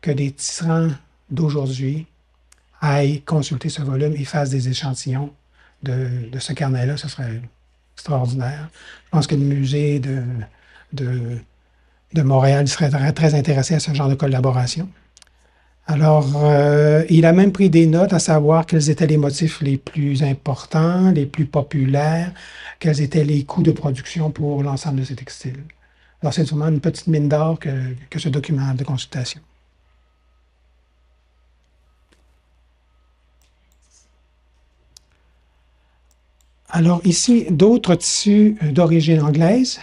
que 0.01 0.11
des 0.11 0.33
tisserands 0.33 0.91
d'aujourd'hui 1.31 2.07
aillent 2.81 3.23
consulter 3.23 3.69
ce 3.69 3.83
volume 3.83 4.15
et 4.15 4.25
fassent 4.25 4.51
des 4.51 4.69
échantillons 4.69 5.33
de, 5.83 6.09
ce 6.39 6.53
carnet-là. 6.53 6.97
Ce 6.97 7.09
serait 7.09 7.41
extraordinaire. 7.95 8.69
Je 9.07 9.11
pense 9.11 9.27
que 9.27 9.37
le 9.37 9.43
musée 9.43 10.01
de, 10.01 10.25
de, 10.93 12.23
Montréal 12.23 12.67
serait 12.67 13.13
très 13.13 13.35
intéressé 13.35 13.75
à 13.75 13.81
ce 13.81 13.95
genre 13.95 14.09
de 14.09 14.15
collaboration. 14.15 14.89
Alors, 15.87 16.45
euh, 16.45 17.05
il 17.11 17.27
a 17.27 17.33
même 17.33 17.53
pris 17.53 17.69
des 17.69 17.87
notes 17.87 18.13
à 18.13 18.19
savoir 18.19 18.67
quels 18.67 18.89
étaient 18.89 19.07
les 19.07 19.17
motifs 19.17 19.61
les 19.61 19.77
plus 19.77 20.23
importants, 20.23 21.11
les 21.11 21.27
plus 21.27 21.45
populaires, 21.47 22.33
quels 22.79 23.01
étaient 23.01 23.25
les 23.25 23.45
coûts 23.45 23.63
de 23.63 23.73
production 23.73 24.31
pour 24.31 24.63
l'ensemble 24.63 25.01
de 25.01 25.05
ces 25.05 25.17
textiles. 25.17 25.65
Alors, 26.21 26.33
c'est 26.33 26.45
sûrement 26.47 26.69
une 26.69 26.81
petite 26.81 27.09
mine 27.09 27.29
d'or 27.29 27.59
que, 27.59 27.69
que 28.11 28.19
ce 28.19 28.29
document 28.29 28.75
de 28.75 28.85
consultation. 28.85 29.41
Alors, 36.71 37.01
ici, 37.05 37.47
d'autres 37.51 37.97
tissus 37.97 38.57
d'origine 38.63 39.21
anglaise. 39.21 39.81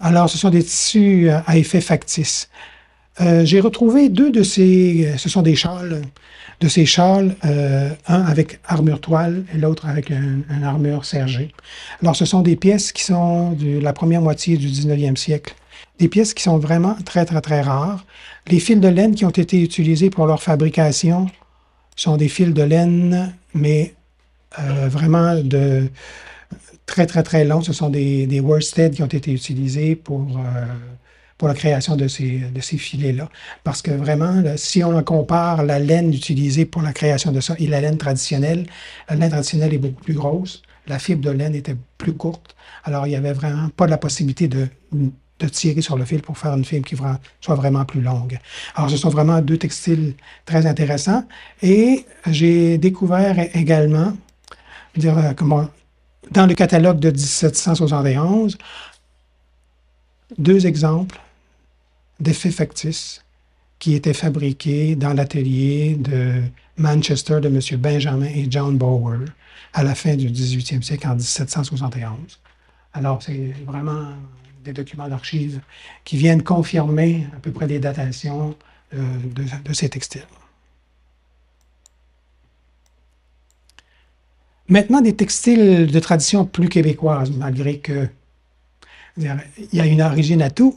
Alors, 0.00 0.28
ce 0.28 0.38
sont 0.38 0.50
des 0.50 0.64
tissus 0.64 1.28
à 1.30 1.56
effet 1.56 1.80
factice. 1.80 2.48
Euh, 3.20 3.44
j'ai 3.44 3.60
retrouvé 3.60 4.08
deux 4.08 4.30
de 4.30 4.42
ces, 4.42 5.14
ce 5.16 5.28
sont 5.28 5.42
des 5.42 5.54
châles, 5.54 6.02
de 6.60 6.68
ces 6.68 6.84
châles, 6.84 7.36
euh, 7.44 7.90
un 8.08 8.22
avec 8.22 8.58
armure 8.66 9.00
toile 9.00 9.44
et 9.54 9.58
l'autre 9.58 9.86
avec 9.86 10.10
une 10.10 10.42
un 10.50 10.62
armure 10.62 11.04
sergée. 11.04 11.52
Alors, 12.02 12.16
ce 12.16 12.24
sont 12.24 12.42
des 12.42 12.56
pièces 12.56 12.92
qui 12.92 13.04
sont 13.04 13.52
de 13.52 13.78
la 13.78 13.92
première 13.92 14.20
moitié 14.20 14.56
du 14.56 14.66
19e 14.66 15.16
siècle. 15.16 15.54
Des 16.00 16.08
pièces 16.08 16.34
qui 16.34 16.42
sont 16.42 16.58
vraiment 16.58 16.96
très, 17.04 17.24
très, 17.24 17.40
très 17.40 17.60
rares. 17.60 18.04
Les 18.48 18.58
fils 18.58 18.80
de 18.80 18.88
laine 18.88 19.14
qui 19.14 19.24
ont 19.24 19.30
été 19.30 19.62
utilisés 19.62 20.10
pour 20.10 20.26
leur 20.26 20.42
fabrication 20.42 21.26
sont 21.94 22.16
des 22.16 22.28
fils 22.28 22.52
de 22.52 22.62
laine, 22.62 23.32
mais 23.54 23.94
euh, 24.58 24.88
vraiment 24.88 25.36
de 25.36 25.88
très, 26.86 27.06
très, 27.06 27.22
très 27.22 27.44
longs. 27.44 27.62
Ce 27.62 27.72
sont 27.72 27.90
des, 27.90 28.26
des 28.26 28.40
worsted 28.40 28.94
qui 28.94 29.02
ont 29.04 29.06
été 29.06 29.32
utilisés 29.32 29.94
pour 29.94 30.40
pour 31.38 31.48
la 31.48 31.54
création 31.54 31.96
de 31.96 32.08
ces, 32.08 32.38
de 32.38 32.60
ces 32.60 32.78
filets-là. 32.78 33.28
Parce 33.64 33.82
que 33.82 33.90
vraiment, 33.90 34.42
si 34.56 34.84
on 34.84 35.02
compare 35.02 35.64
la 35.64 35.78
laine 35.78 36.12
utilisée 36.12 36.64
pour 36.64 36.82
la 36.82 36.92
création 36.92 37.32
de 37.32 37.40
ça 37.40 37.54
et 37.58 37.66
la 37.66 37.80
laine 37.80 37.98
traditionnelle, 37.98 38.66
la 39.08 39.16
laine 39.16 39.30
traditionnelle 39.30 39.74
est 39.74 39.78
beaucoup 39.78 40.02
plus 40.02 40.14
grosse, 40.14 40.62
la 40.86 40.98
fibre 40.98 41.22
de 41.22 41.30
laine 41.30 41.54
était 41.54 41.76
plus 41.98 42.12
courte. 42.12 42.54
Alors, 42.84 43.06
il 43.06 43.10
n'y 43.10 43.16
avait 43.16 43.32
vraiment 43.32 43.68
pas 43.70 43.86
la 43.86 43.98
possibilité 43.98 44.48
de, 44.48 44.68
de 44.92 45.48
tirer 45.48 45.80
sur 45.80 45.96
le 45.96 46.04
fil 46.04 46.22
pour 46.22 46.38
faire 46.38 46.54
une 46.54 46.64
fibre 46.64 46.86
qui 46.86 46.96
soit 47.40 47.54
vraiment 47.54 47.84
plus 47.84 48.00
longue. 48.00 48.38
Alors, 48.76 48.90
ce 48.90 48.96
sont 48.96 49.08
vraiment 49.08 49.40
deux 49.40 49.56
textiles 49.56 50.14
très 50.44 50.66
intéressants. 50.66 51.24
Et 51.62 52.06
j'ai 52.26 52.78
découvert 52.78 53.38
également, 53.54 54.12
dire, 54.96 55.18
euh, 55.18 55.32
comment, 55.34 55.68
dans 56.30 56.46
le 56.46 56.54
catalogue 56.54 57.00
de 57.00 57.10
1771, 57.10 58.56
deux 60.38 60.66
exemples 60.66 61.20
d'effets 62.20 62.50
factices 62.50 63.24
qui 63.78 63.94
étaient 63.94 64.14
fabriqués 64.14 64.96
dans 64.96 65.12
l'atelier 65.12 65.96
de 65.98 66.42
Manchester 66.76 67.40
de 67.40 67.48
M. 67.48 67.80
Benjamin 67.80 68.26
et 68.26 68.46
John 68.48 68.78
Bower 68.78 69.18
à 69.72 69.82
la 69.82 69.94
fin 69.94 70.14
du 70.16 70.30
18e 70.30 70.82
siècle, 70.82 71.06
en 71.06 71.16
1771. 71.16 72.40
Alors, 72.94 73.22
c'est 73.22 73.52
vraiment 73.66 74.12
des 74.64 74.72
documents 74.72 75.08
d'archives 75.08 75.60
qui 76.04 76.16
viennent 76.16 76.42
confirmer 76.42 77.26
à 77.36 77.40
peu 77.40 77.50
près 77.50 77.66
les 77.66 77.78
datations 77.80 78.56
euh, 78.94 78.98
de, 79.34 79.44
de, 79.64 79.72
ces 79.72 79.88
textiles. 79.88 80.26
Maintenant, 84.68 85.00
des 85.00 85.14
textiles 85.14 85.90
de 85.90 86.00
tradition 86.00 86.46
plus 86.46 86.68
québécoise, 86.68 87.30
malgré 87.32 87.78
que 87.78 88.08
il 89.16 89.28
y 89.72 89.80
a 89.80 89.86
une 89.86 90.02
origine 90.02 90.42
à 90.42 90.50
tout. 90.50 90.76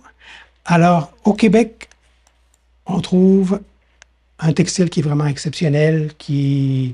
Alors, 0.70 1.14
au 1.24 1.34
Québec, 1.34 1.88
on 2.86 3.00
trouve 3.00 3.62
un 4.38 4.52
textile 4.52 4.90
qui 4.90 5.00
est 5.00 5.04
vraiment 5.04 5.26
exceptionnel, 5.26 6.12
qui, 6.18 6.94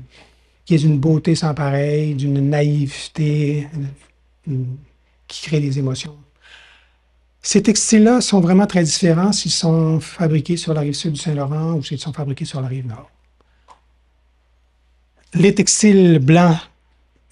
est 0.70 0.78
d'une 0.78 0.98
beauté 0.98 1.34
sans 1.34 1.54
pareil, 1.54 2.14
d'une 2.14 2.48
naïveté 2.48 3.66
qui 5.26 5.42
crée 5.42 5.58
des 5.58 5.80
émotions. 5.80 6.16
Ces 7.42 7.64
textiles-là 7.64 8.20
sont 8.20 8.40
vraiment 8.40 8.66
très 8.66 8.84
différents 8.84 9.32
s'ils 9.32 9.50
sont 9.50 9.98
fabriqués 9.98 10.56
sur 10.56 10.72
la 10.72 10.80
rive 10.80 10.94
sud 10.94 11.12
du 11.12 11.20
Saint-Laurent 11.20 11.74
ou 11.74 11.82
s'ils 11.82 11.98
sont 11.98 12.12
fabriqués 12.12 12.44
sur 12.44 12.60
la 12.60 12.68
rive 12.68 12.86
nord. 12.86 13.10
Les 15.34 15.52
textiles 15.52 16.20
blancs 16.20 16.56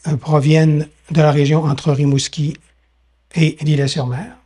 euh, 0.09 0.17
proviennent 0.17 0.89
de 1.13 1.23
la 1.23 1.31
région 1.31 1.63
entre 1.65 1.93
Rimouski 1.93 2.57
et 3.37 3.57
l'île-sur-mer, 3.63 4.37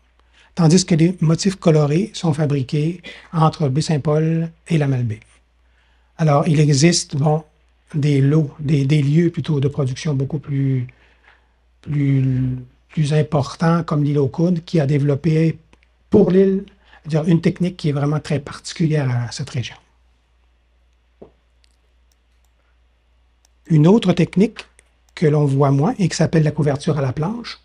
tandis 0.56 0.84
que 0.84 0.96
les 0.96 1.16
motifs 1.20 1.56
colorés 1.56 2.10
sont 2.14 2.32
fabriqués 2.32 3.00
entre 3.32 3.68
Baie-Saint-Paul 3.68 4.50
et 4.68 4.78
la 4.78 4.88
Malbaie. 4.88 5.20
Alors, 6.18 6.48
il 6.48 6.58
existe 6.58 7.14
bon, 7.14 7.44
des 7.94 8.20
lots, 8.20 8.50
des, 8.58 8.84
lieux 9.02 9.30
plutôt 9.30 9.60
de 9.60 9.68
production 9.68 10.14
beaucoup 10.14 10.38
plus, 10.38 10.86
importants, 13.12 13.84
comme 13.84 14.02
l'île 14.02 14.18
aux 14.18 14.28
Coudes, 14.28 14.64
qui 14.64 14.80
a 14.80 14.86
développé 14.86 15.58
pour 16.10 16.30
l'île 16.30 16.64
une 17.26 17.40
technique 17.40 17.76
qui 17.76 17.90
est 17.90 17.92
vraiment 17.92 18.18
très 18.18 18.40
particulière 18.40 19.08
à 19.10 19.30
cette 19.30 19.50
région. 19.50 19.76
Une 23.66 23.86
autre 23.86 24.12
technique 24.12 24.60
que 25.14 25.26
l'on 25.26 25.44
voit 25.44 25.70
moins 25.70 25.94
et 25.98 26.08
qui 26.08 26.16
s'appelle 26.16 26.42
la 26.42 26.50
couverture 26.50 26.98
à 26.98 27.02
la 27.02 27.12
planche, 27.12 27.58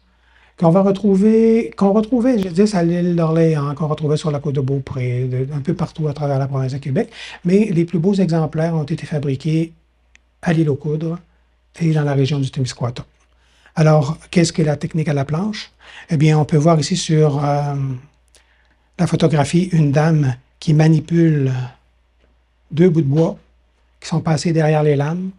qu'on 0.62 0.70
va 0.70 0.84
retrouver, 0.84 1.74
qu'on 1.76 1.92
retrouvait, 1.92 2.38
je 2.38 2.48
dis, 2.48 2.76
à 2.76 2.84
l'île 2.84 3.16
d'Orléans, 3.16 3.74
qu'on 3.74 3.88
retrouvait 3.88 4.16
sur 4.16 4.30
la 4.30 4.40
côte 4.40 4.54
de 4.54 4.62
Beaupré, 4.62 5.28
un 5.52 5.60
peu 5.60 5.74
partout 5.74 6.08
à 6.08 6.14
travers 6.14 6.38
la 6.38 6.48
province 6.48 6.74
de 6.74 6.78
Québec, 6.78 7.10
mais 7.44 7.70
les 7.72 7.84
plus 7.84 7.98
beaux 7.98 8.14
exemplaires 8.14 8.76
ont 8.76 8.84
été 8.84 9.08
fabriqués 9.08 9.74
à 10.44 10.54
l'île 10.54 10.70
aux 10.70 10.76
Coudres 10.76 11.18
et 11.80 11.92
dans 11.92 12.04
la 12.04 12.14
région 12.14 12.38
du 12.38 12.52
Témiscouata. 12.52 13.04
Alors, 13.76 14.20
qu'est-ce 14.30 14.54
que 14.54 14.62
la 14.62 14.76
technique 14.76 15.08
à 15.08 15.14
la 15.14 15.26
planche? 15.26 15.72
Eh 16.12 16.18
bien, 16.18 16.38
on 16.38 16.46
peut 16.46 16.58
voir 16.58 16.80
ici 16.80 16.96
sur 16.96 17.44
euh, 17.44 17.74
la 19.00 19.08
photographie 19.08 19.70
une 19.72 19.92
dame 19.92 20.36
qui 20.60 20.76
manipule 20.76 21.52
deux 22.70 22.90
bouts 22.90 23.02
de 23.02 23.08
bois 23.08 23.36
qui 24.00 24.08
sont 24.08 24.22
passés 24.22 24.54
derrière 24.54 24.84
les 24.84 24.96
lames 24.96 25.32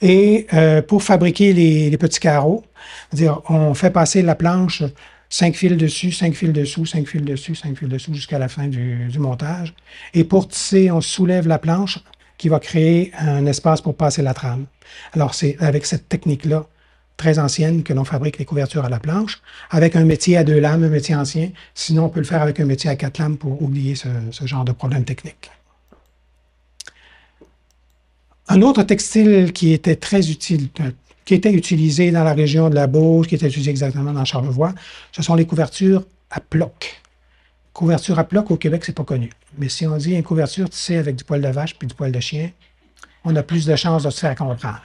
et 0.00 0.46
euh, 0.54 0.82
pour 0.82 1.02
fabriquer 1.02 1.52
les, 1.52 1.96
petits 1.98 2.20
carreaux, 2.20 2.64
dire 3.12 3.40
on 3.48 3.74
fait 3.74 3.90
passer 3.90 4.22
la 4.22 4.34
planche 4.34 4.82
cinq 5.28 5.54
fils 5.54 5.76
dessus, 5.76 6.12
cinq 6.12 6.34
fils 6.34 6.52
dessous, 6.52 6.86
cinq 6.86 7.06
fils 7.06 7.22
dessus, 7.22 7.54
cinq 7.54 7.78
fils 7.78 7.88
dessous 7.88 8.14
jusqu'à 8.14 8.38
la 8.38 8.48
fin 8.48 8.66
du, 8.66 9.10
montage. 9.18 9.74
Et 10.14 10.24
pour 10.24 10.48
tisser, 10.48 10.90
on 10.90 11.00
soulève 11.00 11.46
la 11.46 11.58
planche 11.58 11.98
qui 12.38 12.48
va 12.48 12.58
créer 12.58 13.12
un 13.18 13.46
espace 13.46 13.80
pour 13.80 13.94
passer 13.94 14.22
la 14.22 14.34
trame. 14.34 14.66
Alors 15.12 15.34
c'est 15.34 15.56
avec 15.60 15.86
cette 15.86 16.08
technique-là 16.08 16.66
très 17.16 17.38
ancienne 17.38 17.82
que 17.82 17.92
l'on 17.92 18.04
fabrique 18.04 18.38
les 18.38 18.46
couvertures 18.46 18.86
à 18.86 18.88
la 18.88 18.98
planche, 18.98 19.42
avec 19.70 19.94
un 19.94 20.04
métier 20.04 20.38
à 20.38 20.44
deux 20.44 20.58
lames, 20.58 20.84
un 20.84 20.88
métier 20.88 21.14
ancien. 21.14 21.50
Sinon, 21.74 22.06
on 22.06 22.08
peut 22.08 22.20
le 22.20 22.24
faire 22.24 22.40
avec 22.40 22.58
un 22.60 22.64
métier 22.64 22.88
à 22.88 22.96
quatre 22.96 23.18
lames 23.18 23.36
pour 23.36 23.60
oublier 23.60 23.94
ce 23.94 24.46
genre 24.46 24.64
de 24.64 24.72
problème 24.72 25.04
technique. 25.04 25.50
Un 28.52 28.62
autre 28.62 28.82
textile 28.82 29.52
qui 29.52 29.72
était 29.72 29.94
très 29.94 30.28
utile, 30.28 30.70
euh, 30.80 30.90
qui 31.24 31.34
était 31.34 31.52
utilisé 31.52 32.10
dans 32.10 32.24
la 32.24 32.34
région 32.34 32.68
de 32.68 32.74
la 32.74 32.88
Beauce, 32.88 33.28
qui 33.28 33.36
était 33.36 33.46
utilisé 33.46 33.70
exactement 33.70 34.12
dans 34.12 34.24
Charlevoix, 34.24 34.74
ce 35.12 35.22
sont 35.22 35.36
les 35.36 35.46
couvertures 35.46 36.04
à 36.32 36.40
ploc. 36.40 37.00
Couverture 37.72 38.18
à 38.18 38.24
ploc 38.24 38.50
au 38.50 38.56
Québec, 38.56 38.84
c'est 38.84 38.96
pas 38.96 39.04
connu. 39.04 39.30
Mais 39.56 39.68
si 39.68 39.86
on 39.86 39.96
dit 39.96 40.14
une 40.14 40.24
couverture 40.24 40.68
tissée 40.68 40.96
avec 40.96 41.14
du 41.14 41.22
poil 41.22 41.40
de 41.40 41.46
vache 41.46 41.76
puis 41.78 41.86
du 41.86 41.94
poil 41.94 42.10
de 42.10 42.18
chien, 42.18 42.50
on 43.24 43.36
a 43.36 43.44
plus 43.44 43.66
de 43.66 43.76
chances 43.76 44.02
de 44.02 44.10
se 44.10 44.18
faire 44.18 44.34
comprendre. 44.34 44.82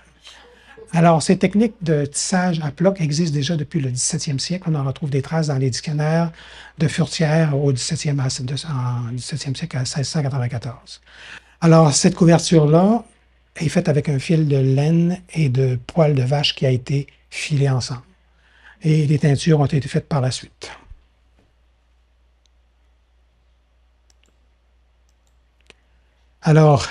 Alors, 0.93 1.23
ces 1.23 1.35
techniques 1.39 1.73
de 1.81 2.05
tissage 2.05 2.59
à 2.61 2.69
ploc 2.69 3.01
existent 3.01 3.33
déjà 3.33 3.55
depuis 3.55 3.81
le 3.81 3.89
17e 3.89 4.37
siècle. 4.37 4.65
On 4.71 4.75
en 4.75 4.83
retrouve 4.83 5.09
des 5.09 5.23
traces 5.23 5.47
dans 5.47 5.57
les 5.57 5.71
dictionnaires 5.71 6.31
de 6.77 6.87
Furtière 6.87 7.57
au 7.57 7.73
17e, 7.73 8.15
17e 8.15 9.55
siècle 9.55 9.75
à 9.75 9.79
1694. 9.79 11.01
Alors, 11.61 11.91
cette 11.93 12.13
couverture-là, 12.13 13.03
est 13.57 13.69
faite 13.69 13.89
avec 13.89 14.09
un 14.09 14.19
fil 14.19 14.47
de 14.47 14.57
laine 14.57 15.21
et 15.33 15.49
de 15.49 15.79
poils 15.87 16.15
de 16.15 16.23
vache 16.23 16.55
qui 16.55 16.65
a 16.65 16.71
été 16.71 17.07
filé 17.29 17.69
ensemble. 17.69 18.01
Et 18.83 19.07
les 19.07 19.19
teintures 19.19 19.59
ont 19.59 19.65
été 19.65 19.87
faites 19.87 20.07
par 20.07 20.21
la 20.21 20.31
suite. 20.31 20.71
Alors, 26.41 26.87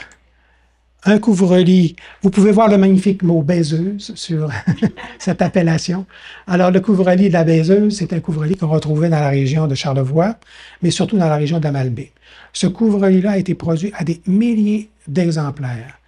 un 1.05 1.19
couvre-lit. 1.19 1.97
Vous 2.23 2.31
pouvez 2.31 2.51
voir 2.51 2.69
le 2.69 2.79
magnifique 2.79 3.23
mot 3.23 3.43
baiseuse 3.43 4.13
sur 4.17 4.51
cette 5.19 5.43
appellation. 5.43 6.07
Alors, 6.47 6.71
le 6.71 6.81
couvre-lit 6.81 7.29
de 7.29 7.35
la 7.35 7.45
baiseuse, 7.45 7.97
c'est 7.99 8.13
un 8.13 8.21
couvre-lit 8.21 8.57
qu'on 8.57 8.69
retrouvait 8.69 9.11
dans 9.11 9.21
la 9.21 9.29
région 9.29 9.67
de 9.67 9.75
Charlevoix, 9.75 10.37
mais 10.83 10.91
surtout 10.91 11.19
dans 11.19 11.29
la 11.29 11.37
région 11.37 11.59
de 11.59 11.65
la 11.65 11.73
Malbaie. 11.73 12.13
Ce 12.53 12.67
couvre-lit-là 12.67 13.33
a 13.33 13.39
été 13.39 13.55
produit 13.55 13.93
à 13.97 14.03
des 14.03 14.23
milliers 14.27 14.89
d'exemplaires 15.07 15.99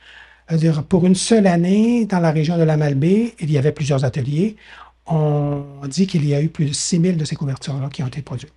dire 0.54 0.84
pour 0.84 1.06
une 1.06 1.14
seule 1.14 1.46
année, 1.46 2.06
dans 2.06 2.20
la 2.20 2.30
région 2.30 2.56
de 2.56 2.62
la 2.62 2.76
Malbaie, 2.76 3.34
il 3.40 3.50
y 3.50 3.58
avait 3.58 3.72
plusieurs 3.72 4.04
ateliers. 4.04 4.56
On 5.06 5.64
dit 5.88 6.06
qu'il 6.06 6.26
y 6.26 6.34
a 6.34 6.42
eu 6.42 6.48
plus 6.48 6.66
de 6.66 6.72
6000 6.72 7.16
de 7.16 7.24
ces 7.24 7.36
couvertures-là 7.36 7.88
qui 7.92 8.02
ont 8.02 8.08
été 8.08 8.22
produites. 8.22 8.52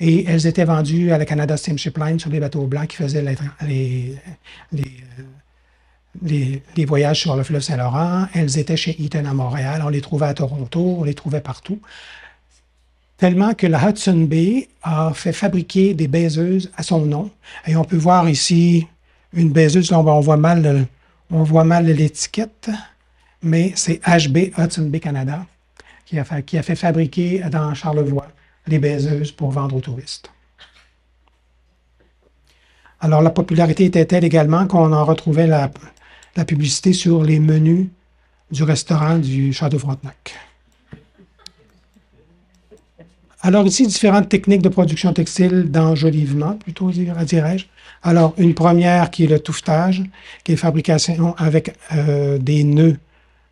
Et 0.00 0.24
elles 0.24 0.46
étaient 0.46 0.64
vendues 0.64 1.12
à 1.12 1.18
la 1.18 1.26
Canada 1.26 1.56
Steamship 1.56 1.98
Line 1.98 2.18
sur 2.18 2.30
les 2.30 2.40
bateaux 2.40 2.66
blancs 2.66 2.88
qui 2.88 2.96
faisaient 2.96 3.22
les, 3.22 4.16
les, 6.22 6.62
les, 6.74 6.84
voyages 6.86 7.20
sur 7.20 7.36
le 7.36 7.42
fleuve 7.42 7.60
Saint-Laurent. 7.60 8.26
Elles 8.32 8.58
étaient 8.58 8.78
chez 8.78 8.96
Eaton 9.00 9.26
à 9.26 9.34
Montréal. 9.34 9.82
On 9.84 9.90
les 9.90 10.00
trouvait 10.00 10.26
à 10.26 10.34
Toronto. 10.34 10.96
On 11.00 11.04
les 11.04 11.14
trouvait 11.14 11.42
partout. 11.42 11.80
Tellement 13.18 13.52
que 13.52 13.66
la 13.66 13.90
Hudson 13.90 14.22
Bay 14.22 14.68
a 14.82 15.12
fait 15.14 15.34
fabriquer 15.34 15.92
des 15.92 16.08
baiseuses 16.08 16.70
à 16.76 16.82
son 16.82 17.04
nom. 17.04 17.30
Et 17.66 17.76
on 17.76 17.84
peut 17.84 17.98
voir 17.98 18.26
ici 18.30 18.86
une 19.32 19.50
baiseuse, 19.50 19.92
on 19.92 20.20
voit 20.20 20.36
mal, 20.36 20.86
on 21.30 21.42
voit 21.42 21.64
mal 21.64 21.86
l'étiquette, 21.86 22.70
mais 23.42 23.72
c'est 23.76 24.00
HB 24.06 24.52
Hudson 24.58 24.88
Bay 24.88 25.00
Canada 25.00 25.46
qui 26.06 26.18
a, 26.18 26.24
fait, 26.24 26.42
qui 26.42 26.58
a 26.58 26.62
fait 26.62 26.74
fabriquer 26.74 27.40
dans 27.50 27.72
Charlevoix 27.74 28.26
les 28.66 28.78
baiseuses 28.78 29.30
pour 29.32 29.52
vendre 29.52 29.76
aux 29.76 29.80
touristes. 29.80 30.30
Alors, 33.00 33.22
la 33.22 33.30
popularité 33.30 33.84
était 33.84 34.04
telle 34.04 34.24
également 34.24 34.66
qu'on 34.66 34.92
en 34.92 35.04
retrouvait 35.04 35.46
la, 35.46 35.70
la, 36.36 36.44
publicité 36.44 36.92
sur 36.92 37.22
les 37.22 37.40
menus 37.40 37.86
du 38.50 38.62
restaurant 38.62 39.18
du 39.18 39.52
Château 39.52 39.78
Frontenac. 39.78 40.34
Alors 43.42 43.66
ici, 43.66 43.86
différentes 43.86 44.28
techniques 44.28 44.60
de 44.60 44.68
production 44.68 45.14
textile 45.14 45.70
d'enjolivement, 45.70 46.56
plutôt 46.56 46.90
dirais-je. 46.90 47.66
Alors, 48.02 48.34
une 48.38 48.54
première 48.54 49.10
qui 49.10 49.24
est 49.24 49.26
le 49.26 49.40
touffetage, 49.40 50.02
qui 50.42 50.52
est 50.52 50.56
fabrication 50.56 51.34
avec 51.36 51.76
euh, 51.92 52.38
des 52.38 52.64
nœuds 52.64 52.98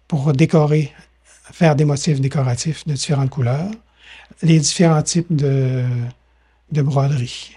pour 0.07 0.33
décorer, 0.33 0.93
faire 1.53 1.77
des 1.77 1.85
motifs 1.85 2.21
décoratifs 2.21 2.87
de 2.87 2.95
différentes 2.95 3.31
couleurs, 3.31 3.71
les 4.43 4.59
différents 4.59 5.03
types 5.03 5.35
de, 5.35 5.85
de 6.73 6.83
broderie. 6.83 7.57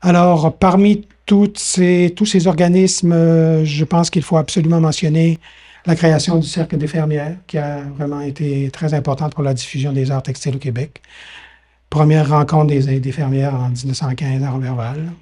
Alors, 0.00 0.56
parmi 0.56 1.06
tous 1.24 1.54
ces 1.56 2.46
organismes, 2.46 3.64
je 3.64 3.84
pense 3.84 4.10
qu'il 4.10 4.22
faut 4.22 4.36
absolument 4.36 4.80
mentionner 4.80 5.38
la 5.86 5.94
création 5.94 6.38
du 6.38 6.46
Cercle 6.46 6.76
des 6.76 6.88
fermières, 6.88 7.36
qui 7.46 7.58
a 7.58 7.80
vraiment 7.96 8.20
été 8.20 8.70
très 8.70 8.94
importante 8.94 9.34
pour 9.34 9.44
la 9.44 9.54
diffusion 9.54 9.92
des 9.92 10.10
arts 10.10 10.22
textiles 10.22 10.56
au 10.56 10.58
Québec. 10.58 11.00
Première 11.90 12.28
rencontre 12.28 12.66
des, 12.66 13.00
des 13.00 13.12
fermières 13.12 13.54
en 13.54 13.68
1915 13.68 14.42
à 14.42 14.50
Roberval. 14.50 15.12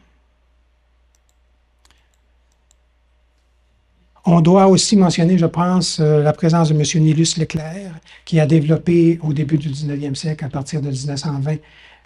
On 4.24 4.40
doit 4.40 4.68
aussi 4.68 4.96
mentionner, 4.96 5.36
je 5.36 5.46
pense, 5.46 5.98
euh, 5.98 6.22
la 6.22 6.32
présence 6.32 6.68
de 6.68 6.74
M. 6.74 7.02
Nilus 7.02 7.36
Leclerc, 7.38 7.92
qui 8.24 8.38
a 8.38 8.46
développé 8.46 9.18
au 9.22 9.32
début 9.32 9.58
du 9.58 9.68
19e 9.68 10.14
siècle, 10.14 10.44
à 10.44 10.48
partir 10.48 10.80
de 10.80 10.88
1920, 10.88 11.56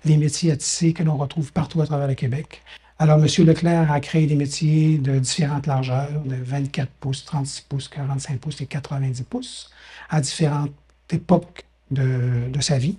les 0.07 0.17
métiers 0.17 0.51
à 0.51 0.57
tisser 0.57 0.95
que 0.95 1.03
l'on 1.03 1.17
retrouve 1.17 1.53
partout 1.53 1.83
à 1.83 1.87
travers 1.87 2.09
le 2.09 2.15
Québec. 2.15 2.63
Alors, 2.99 3.19
M. 3.19 3.27
Leclerc 3.47 3.93
a 3.93 4.01
créé 4.01 4.27
des 4.27 4.35
métiers 4.35 4.97
de 4.97 5.19
différentes 5.19 5.67
largeurs, 5.67 6.23
de 6.25 6.37
24 6.37 6.89
pouces, 7.01 7.25
36 7.27 7.67
pouces, 7.69 7.89
45 7.89 8.39
pouces 8.39 8.63
et 8.63 8.67
90 8.67 9.23
pouces, 9.25 9.71
à 10.09 10.23
différentes 10.23 10.73
époques 11.11 11.65
de, 11.91 12.51
sa 12.61 12.79
vie. 12.79 12.97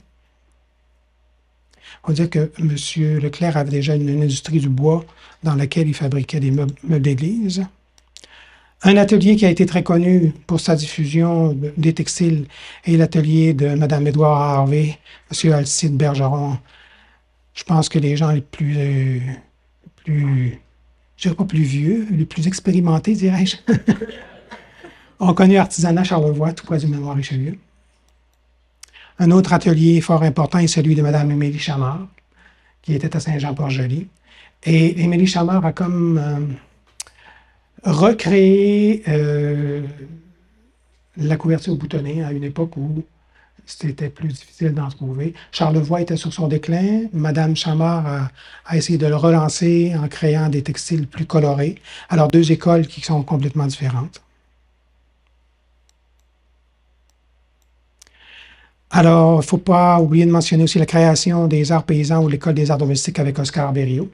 On 2.04 2.12
dit 2.14 2.30
que 2.30 2.52
M. 2.60 3.20
Leclerc 3.20 3.58
avait 3.58 3.72
déjà 3.72 3.96
une, 3.96 4.10
industrie 4.22 4.60
du 4.60 4.70
bois 4.70 5.06
dans 5.44 5.56
laquelle 5.56 5.88
il 5.88 5.94
fabriquait 5.94 6.40
des 6.40 6.52
meubles, 6.52 7.02
d'église. 7.02 7.66
Un 8.84 8.96
atelier 8.96 9.36
qui 9.36 9.46
a 9.46 9.50
été 9.50 9.66
très 9.66 9.84
connu 9.84 10.34
pour 10.46 10.60
sa 10.60 10.76
diffusion 10.76 11.58
des 11.78 11.94
textiles 11.94 12.46
est 12.86 12.96
l'atelier 12.96 13.54
de 13.54 13.70
Mme 13.70 14.08
Édouard 14.08 14.40
Harvey, 14.40 14.98
M. 15.32 15.54
Alcide 15.54 15.98
Bergeron. 15.98 16.58
Je 17.56 17.64
pense 17.64 17.90
que 17.90 17.98
les 17.98 18.16
gens 18.16 18.32
les 18.32 18.42
plus 18.42 19.22
je 21.18 21.24
dirais 21.24 21.36
pas 21.36 21.46
plus 21.46 21.64
vieux, 21.64 22.08
les 22.12 22.26
plus 22.26 22.48
expérimentés, 22.48 23.14
dirais-je, 23.14 23.58
ont 25.20 25.34
connu 25.34 25.58
artisanat 25.58 26.04
Charlevoix, 26.04 26.54
tout 26.54 26.66
près 26.66 26.78
du 26.78 26.88
mémoire 26.88 27.16
Richelieu. 27.16 27.58
Un 29.20 29.32
autre 29.32 29.54
atelier 29.54 30.00
fort 30.02 30.22
important 30.22 30.60
est 30.60 30.68
celui 30.68 30.94
de 30.94 31.02
Mme 31.02 31.32
Émilie 31.32 31.58
Chamard, 31.58 32.08
qui 32.84 32.94
était 32.94 33.16
à 33.16 33.20
Saint-Jean-Port-Joli. 33.20 34.08
Et 34.64 35.02
Émilie 35.02 35.26
Chamard 35.26 35.66
a 35.66 35.72
comme 35.72 36.20
euh, 36.20 36.40
recréé 37.84 39.04
euh, 39.08 39.82
la 41.18 41.36
couverture 41.36 41.76
boutonnée 41.76 42.24
à 42.24 42.32
une 42.32 42.44
époque 42.44 42.78
où 42.78 43.04
c'était 43.66 44.10
plus 44.10 44.30
difficile 44.30 44.74
d'en 44.74 44.90
trouver. 44.90 45.34
Charlevoix 45.52 46.02
était 46.02 46.16
sur 46.16 46.32
son 46.32 46.48
déclin. 46.48 47.08
Madame 47.12 47.56
Chamard 47.56 48.06
a, 48.06 48.32
a, 48.66 48.78
essayé 48.78 49.00
de 49.00 49.08
le 49.08 49.16
relancer 49.16 49.94
en 49.98 50.08
créant 50.08 50.50
des 50.50 50.62
textiles 50.62 51.08
plus 51.08 51.26
colorés. 51.26 51.76
Alors, 52.10 52.28
deux 52.28 52.52
écoles 52.52 52.86
qui 52.86 53.02
sont 53.02 53.24
complètement 53.24 53.66
différentes. 53.66 54.22
Alors, 58.90 59.36
il 59.36 59.46
ne 59.46 59.50
faut 59.50 59.58
pas 59.58 60.00
oublier 60.00 60.26
de 60.26 60.32
mentionner 60.32 60.64
aussi 60.64 60.80
la 60.80 60.86
création 60.86 61.48
des 61.48 61.72
arts 61.72 61.84
paysans 61.84 62.24
ou 62.24 62.30
l'école 62.30 62.54
des 62.54 62.72
arts 62.72 62.78
domestiques 62.78 63.20
avec 63.20 63.38
Oscar 63.38 63.74
Berriot. 63.74 64.10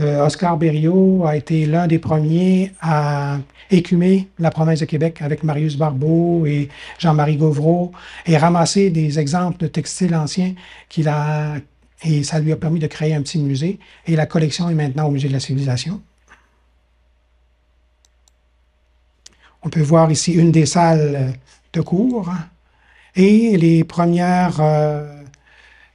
Euh, 0.00 0.26
Oscar 0.26 0.56
Berriot 0.56 1.24
a 1.24 1.36
été 1.36 1.66
l'un 1.66 1.86
des 1.86 2.00
premiers 2.00 2.72
à 2.80 3.38
écumer 3.70 4.28
la 4.40 4.50
province 4.50 4.80
de 4.80 4.84
Québec 4.84 5.22
avec 5.22 5.44
Marius 5.44 5.76
Barbeau 5.76 6.44
et 6.46 6.68
Jean-Marie 6.98 7.36
Gauvreau 7.36 7.92
et 8.26 8.36
ramasser 8.36 8.90
des 8.90 9.20
exemples 9.20 9.58
de 9.58 9.68
textiles 9.68 10.14
anciens 10.14 10.54
qu'il 10.88 11.08
a 11.08 11.54
et 12.02 12.22
ça 12.22 12.38
lui 12.38 12.52
a 12.52 12.56
permis 12.56 12.80
de 12.80 12.86
créer 12.86 13.14
un 13.14 13.22
petit 13.22 13.38
musée. 13.38 13.78
Et 14.06 14.16
la 14.16 14.26
collection 14.26 14.68
est 14.68 14.74
maintenant 14.74 15.06
au 15.06 15.10
Musée 15.10 15.28
de 15.28 15.32
la 15.32 15.40
Civilisation. 15.40 16.02
On 19.62 19.70
peut 19.70 19.80
voir 19.80 20.10
ici 20.10 20.32
une 20.32 20.52
des 20.52 20.66
salles 20.66 21.32
de 21.72 21.80
cours 21.80 22.30
et 23.16 23.56
les 23.56 23.84
premières 23.84 24.60
euh, 24.60 25.22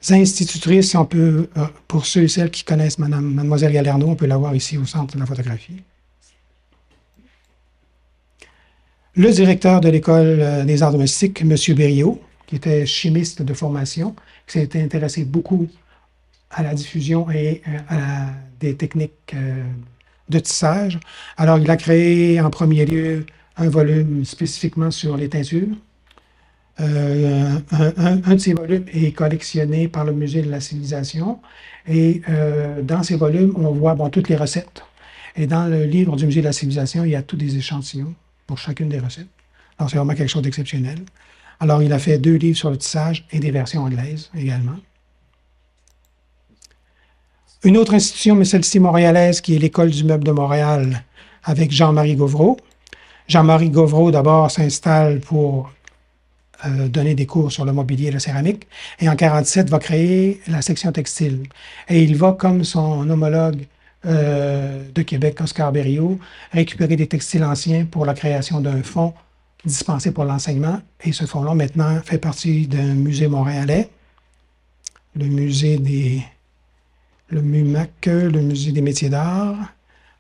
institutrices, 0.10 0.96
on 0.96 1.06
peut, 1.06 1.50
euh, 1.58 1.66
pour 1.88 2.06
ceux 2.06 2.24
et 2.24 2.28
celles 2.28 2.52
qui 2.52 2.64
connaissent 2.64 3.00
Madame, 3.00 3.34
Mademoiselle 3.34 3.74
Galerno, 3.74 4.08
on 4.08 4.16
peut 4.16 4.26
la 4.26 4.38
voir 4.38 4.56
ici 4.56 4.78
au 4.78 4.86
centre 4.86 5.16
de 5.16 5.20
la 5.20 5.26
photographie. 5.26 5.82
Le 9.16 9.32
directeur 9.32 9.82
de 9.82 9.90
l'École 9.90 10.40
euh, 10.40 10.64
des 10.64 10.82
arts 10.82 10.94
domestiques, 10.94 11.42
M. 11.42 11.56
Berriot, 11.76 12.22
qui 12.48 12.56
était 12.56 12.86
chimiste 12.86 13.42
de 13.42 13.54
formation, 13.54 14.16
qui 14.48 14.60
s'était 14.60 14.82
intéressé 14.82 15.26
beaucoup 15.26 15.68
à 16.52 16.64
la 16.64 16.74
diffusion 16.74 17.30
et 17.30 17.62
à 17.90 18.28
des 18.60 18.76
techniques 18.76 19.36
de 20.30 20.40
tissage. 20.40 21.00
Alors, 21.38 21.60
il 21.60 21.70
a 21.70 21.78
créé 21.78 22.42
en 22.42 22.50
premier 22.50 22.88
lieu 22.88 23.28
un 23.56 23.70
volume 23.70 24.26
spécifiquement 24.26 24.90
sur 24.90 25.16
les 25.16 25.30
teintures. 25.30 25.76
Euh, 26.82 27.60
un, 27.98 28.36
de 28.36 28.38
ces 28.38 28.54
volumes 28.54 28.86
est 28.94 29.12
collectionné 29.12 29.88
par 29.88 30.06
le 30.06 30.14
Musée 30.14 30.42
de 30.42 30.50
la 30.50 30.62
civilisation. 30.62 31.40
Et 31.88 32.22
euh, 32.30 32.82
dans 32.82 33.04
ces 33.04 33.16
volumes, 33.16 33.54
on 33.58 33.72
voit 33.72 33.96
bon, 33.96 34.10
toutes 34.10 34.30
les 34.30 34.36
recettes. 34.36 34.84
Et 35.36 35.48
dans 35.48 35.68
le 35.68 35.84
livre 35.86 36.16
du 36.16 36.26
Musée 36.26 36.42
de 36.42 36.46
la 36.46 36.54
civilisation, 36.54 37.04
il 37.04 37.12
y 37.12 37.16
a 37.16 37.22
tous 37.22 37.36
des 37.36 37.58
échantillons 37.58 38.14
pour 38.48 38.58
chacune 38.58 38.90
des 38.90 39.00
recettes. 39.00 39.28
Alors, 39.78 39.90
c'est 39.90 39.98
vraiment 39.98 40.14
quelque 40.14 40.30
chose 40.30 40.42
d'exceptionnel. 40.42 41.00
Alors, 41.60 41.84
il 41.84 41.92
a 41.92 42.00
fait 42.00 42.18
deux 42.18 42.36
livres 42.36 42.58
sur 42.58 42.70
le 42.70 42.78
tissage 42.78 43.26
et 43.32 43.40
des 43.40 43.52
versions 43.52 43.84
anglaises 43.84 44.30
également. 44.36 44.78
Une 47.64 47.76
autre 47.76 47.94
institution, 47.94 48.36
mais 48.36 48.46
celle-ci 48.46 48.80
montréalaise, 48.80 49.42
qui 49.42 49.56
est 49.56 49.60
l'École 49.60 49.90
du 49.90 50.06
meuble 50.06 50.24
de 50.24 50.32
Montréal, 50.32 51.04
avec 51.44 51.72
Jean-Marie 51.72 52.16
Gauvreau. 52.16 52.58
Jean-Marie 53.28 53.70
Gauvreau, 53.70 54.12
d'abord, 54.12 54.50
s'installe 54.50 55.20
pour 55.20 55.70
euh, 56.66 56.90
donner 56.90 57.16
des 57.16 57.26
cours 57.26 57.54
sur 57.54 57.64
le 57.64 57.72
mobilier 57.72 58.08
et 58.08 58.12
la 58.12 58.20
céramique. 58.20 58.68
Et 59.00 59.08
en 59.08 59.16
47, 59.16 59.70
va 59.70 59.80
créer 59.80 60.42
la 60.48 60.62
section 60.62 60.92
textile. 60.92 61.44
Et 61.88 62.04
il 62.04 62.18
va, 62.18 62.34
comme 62.34 62.66
son 62.66 63.10
homologue 63.10 63.66
euh, 64.06 64.84
de 64.94 65.02
Québec, 65.02 65.40
Oscar 65.42 65.72
Berriot, 65.72 66.20
récupérer 66.52 66.98
des 66.98 67.08
textiles 67.08 67.46
anciens 67.46 67.86
pour 67.86 68.06
la 68.06 68.14
création 68.14 68.60
d'un 68.60 68.84
fonds 68.84 69.14
dispensé 69.64 70.12
pour 70.12 70.26
l'enseignement. 70.26 70.82
Et 71.04 71.14
ce 71.14 71.26
fonds-là, 71.26 71.54
maintenant, 71.56 72.02
fait 72.04 72.18
partie 72.18 72.68
d'un 72.68 72.94
musée 72.94 73.30
montréalais, 73.30 73.90
le 75.16 75.28
musée 75.28 75.78
des... 75.78 76.22
le 77.30 77.42
MUMAC, 77.42 78.06
le 78.06 78.42
musée 78.42 78.74
des 78.74 78.82
métiers 78.82 79.10
d'art. 79.10 79.56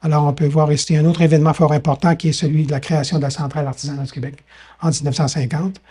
Alors, 0.01 0.25
on 0.25 0.33
peut 0.33 0.47
voir 0.47 0.71
ici 0.71 0.95
un 0.95 1.03
autre 1.03 1.21
événement 1.21 1.53
fort 1.53 1.73
important 1.73 2.15
qui 2.15 2.29
est 2.29 2.33
celui 2.33 2.65
de 2.65 2.71
la 2.71 2.79
création 2.79 3.17
de 3.17 3.23
la 3.23 3.29
centrale 3.29 3.67
artisanale 3.67 4.05
du 4.05 4.11
Québec 4.13 4.35
en 4.81 4.89
1950 4.89 5.81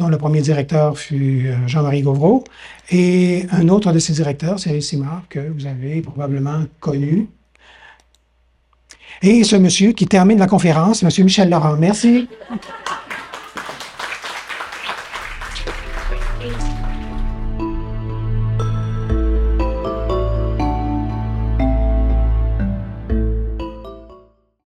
dont 0.00 0.08
le 0.08 0.18
premier 0.18 0.40
directeur 0.40 0.98
fut 0.98 1.46
euh, 1.46 1.68
Jean-Marie 1.68 2.02
Gauvreau, 2.02 2.42
et 2.90 3.46
un 3.52 3.68
autre 3.68 3.92
de 3.92 3.98
ses 3.98 4.14
directeurs, 4.14 4.58
c'est 4.58 4.80
Simard, 4.80 5.22
que 5.28 5.38
vous 5.38 5.66
avez 5.66 6.00
probablement 6.00 6.64
connu. 6.80 7.28
Et 9.22 9.44
ce 9.44 9.56
monsieur 9.56 9.92
qui 9.92 10.06
termine 10.06 10.38
la 10.38 10.46
conférence, 10.46 11.02
monsieur 11.02 11.22
Michel 11.22 11.50
Laurent. 11.50 11.76
Merci. 11.78 12.26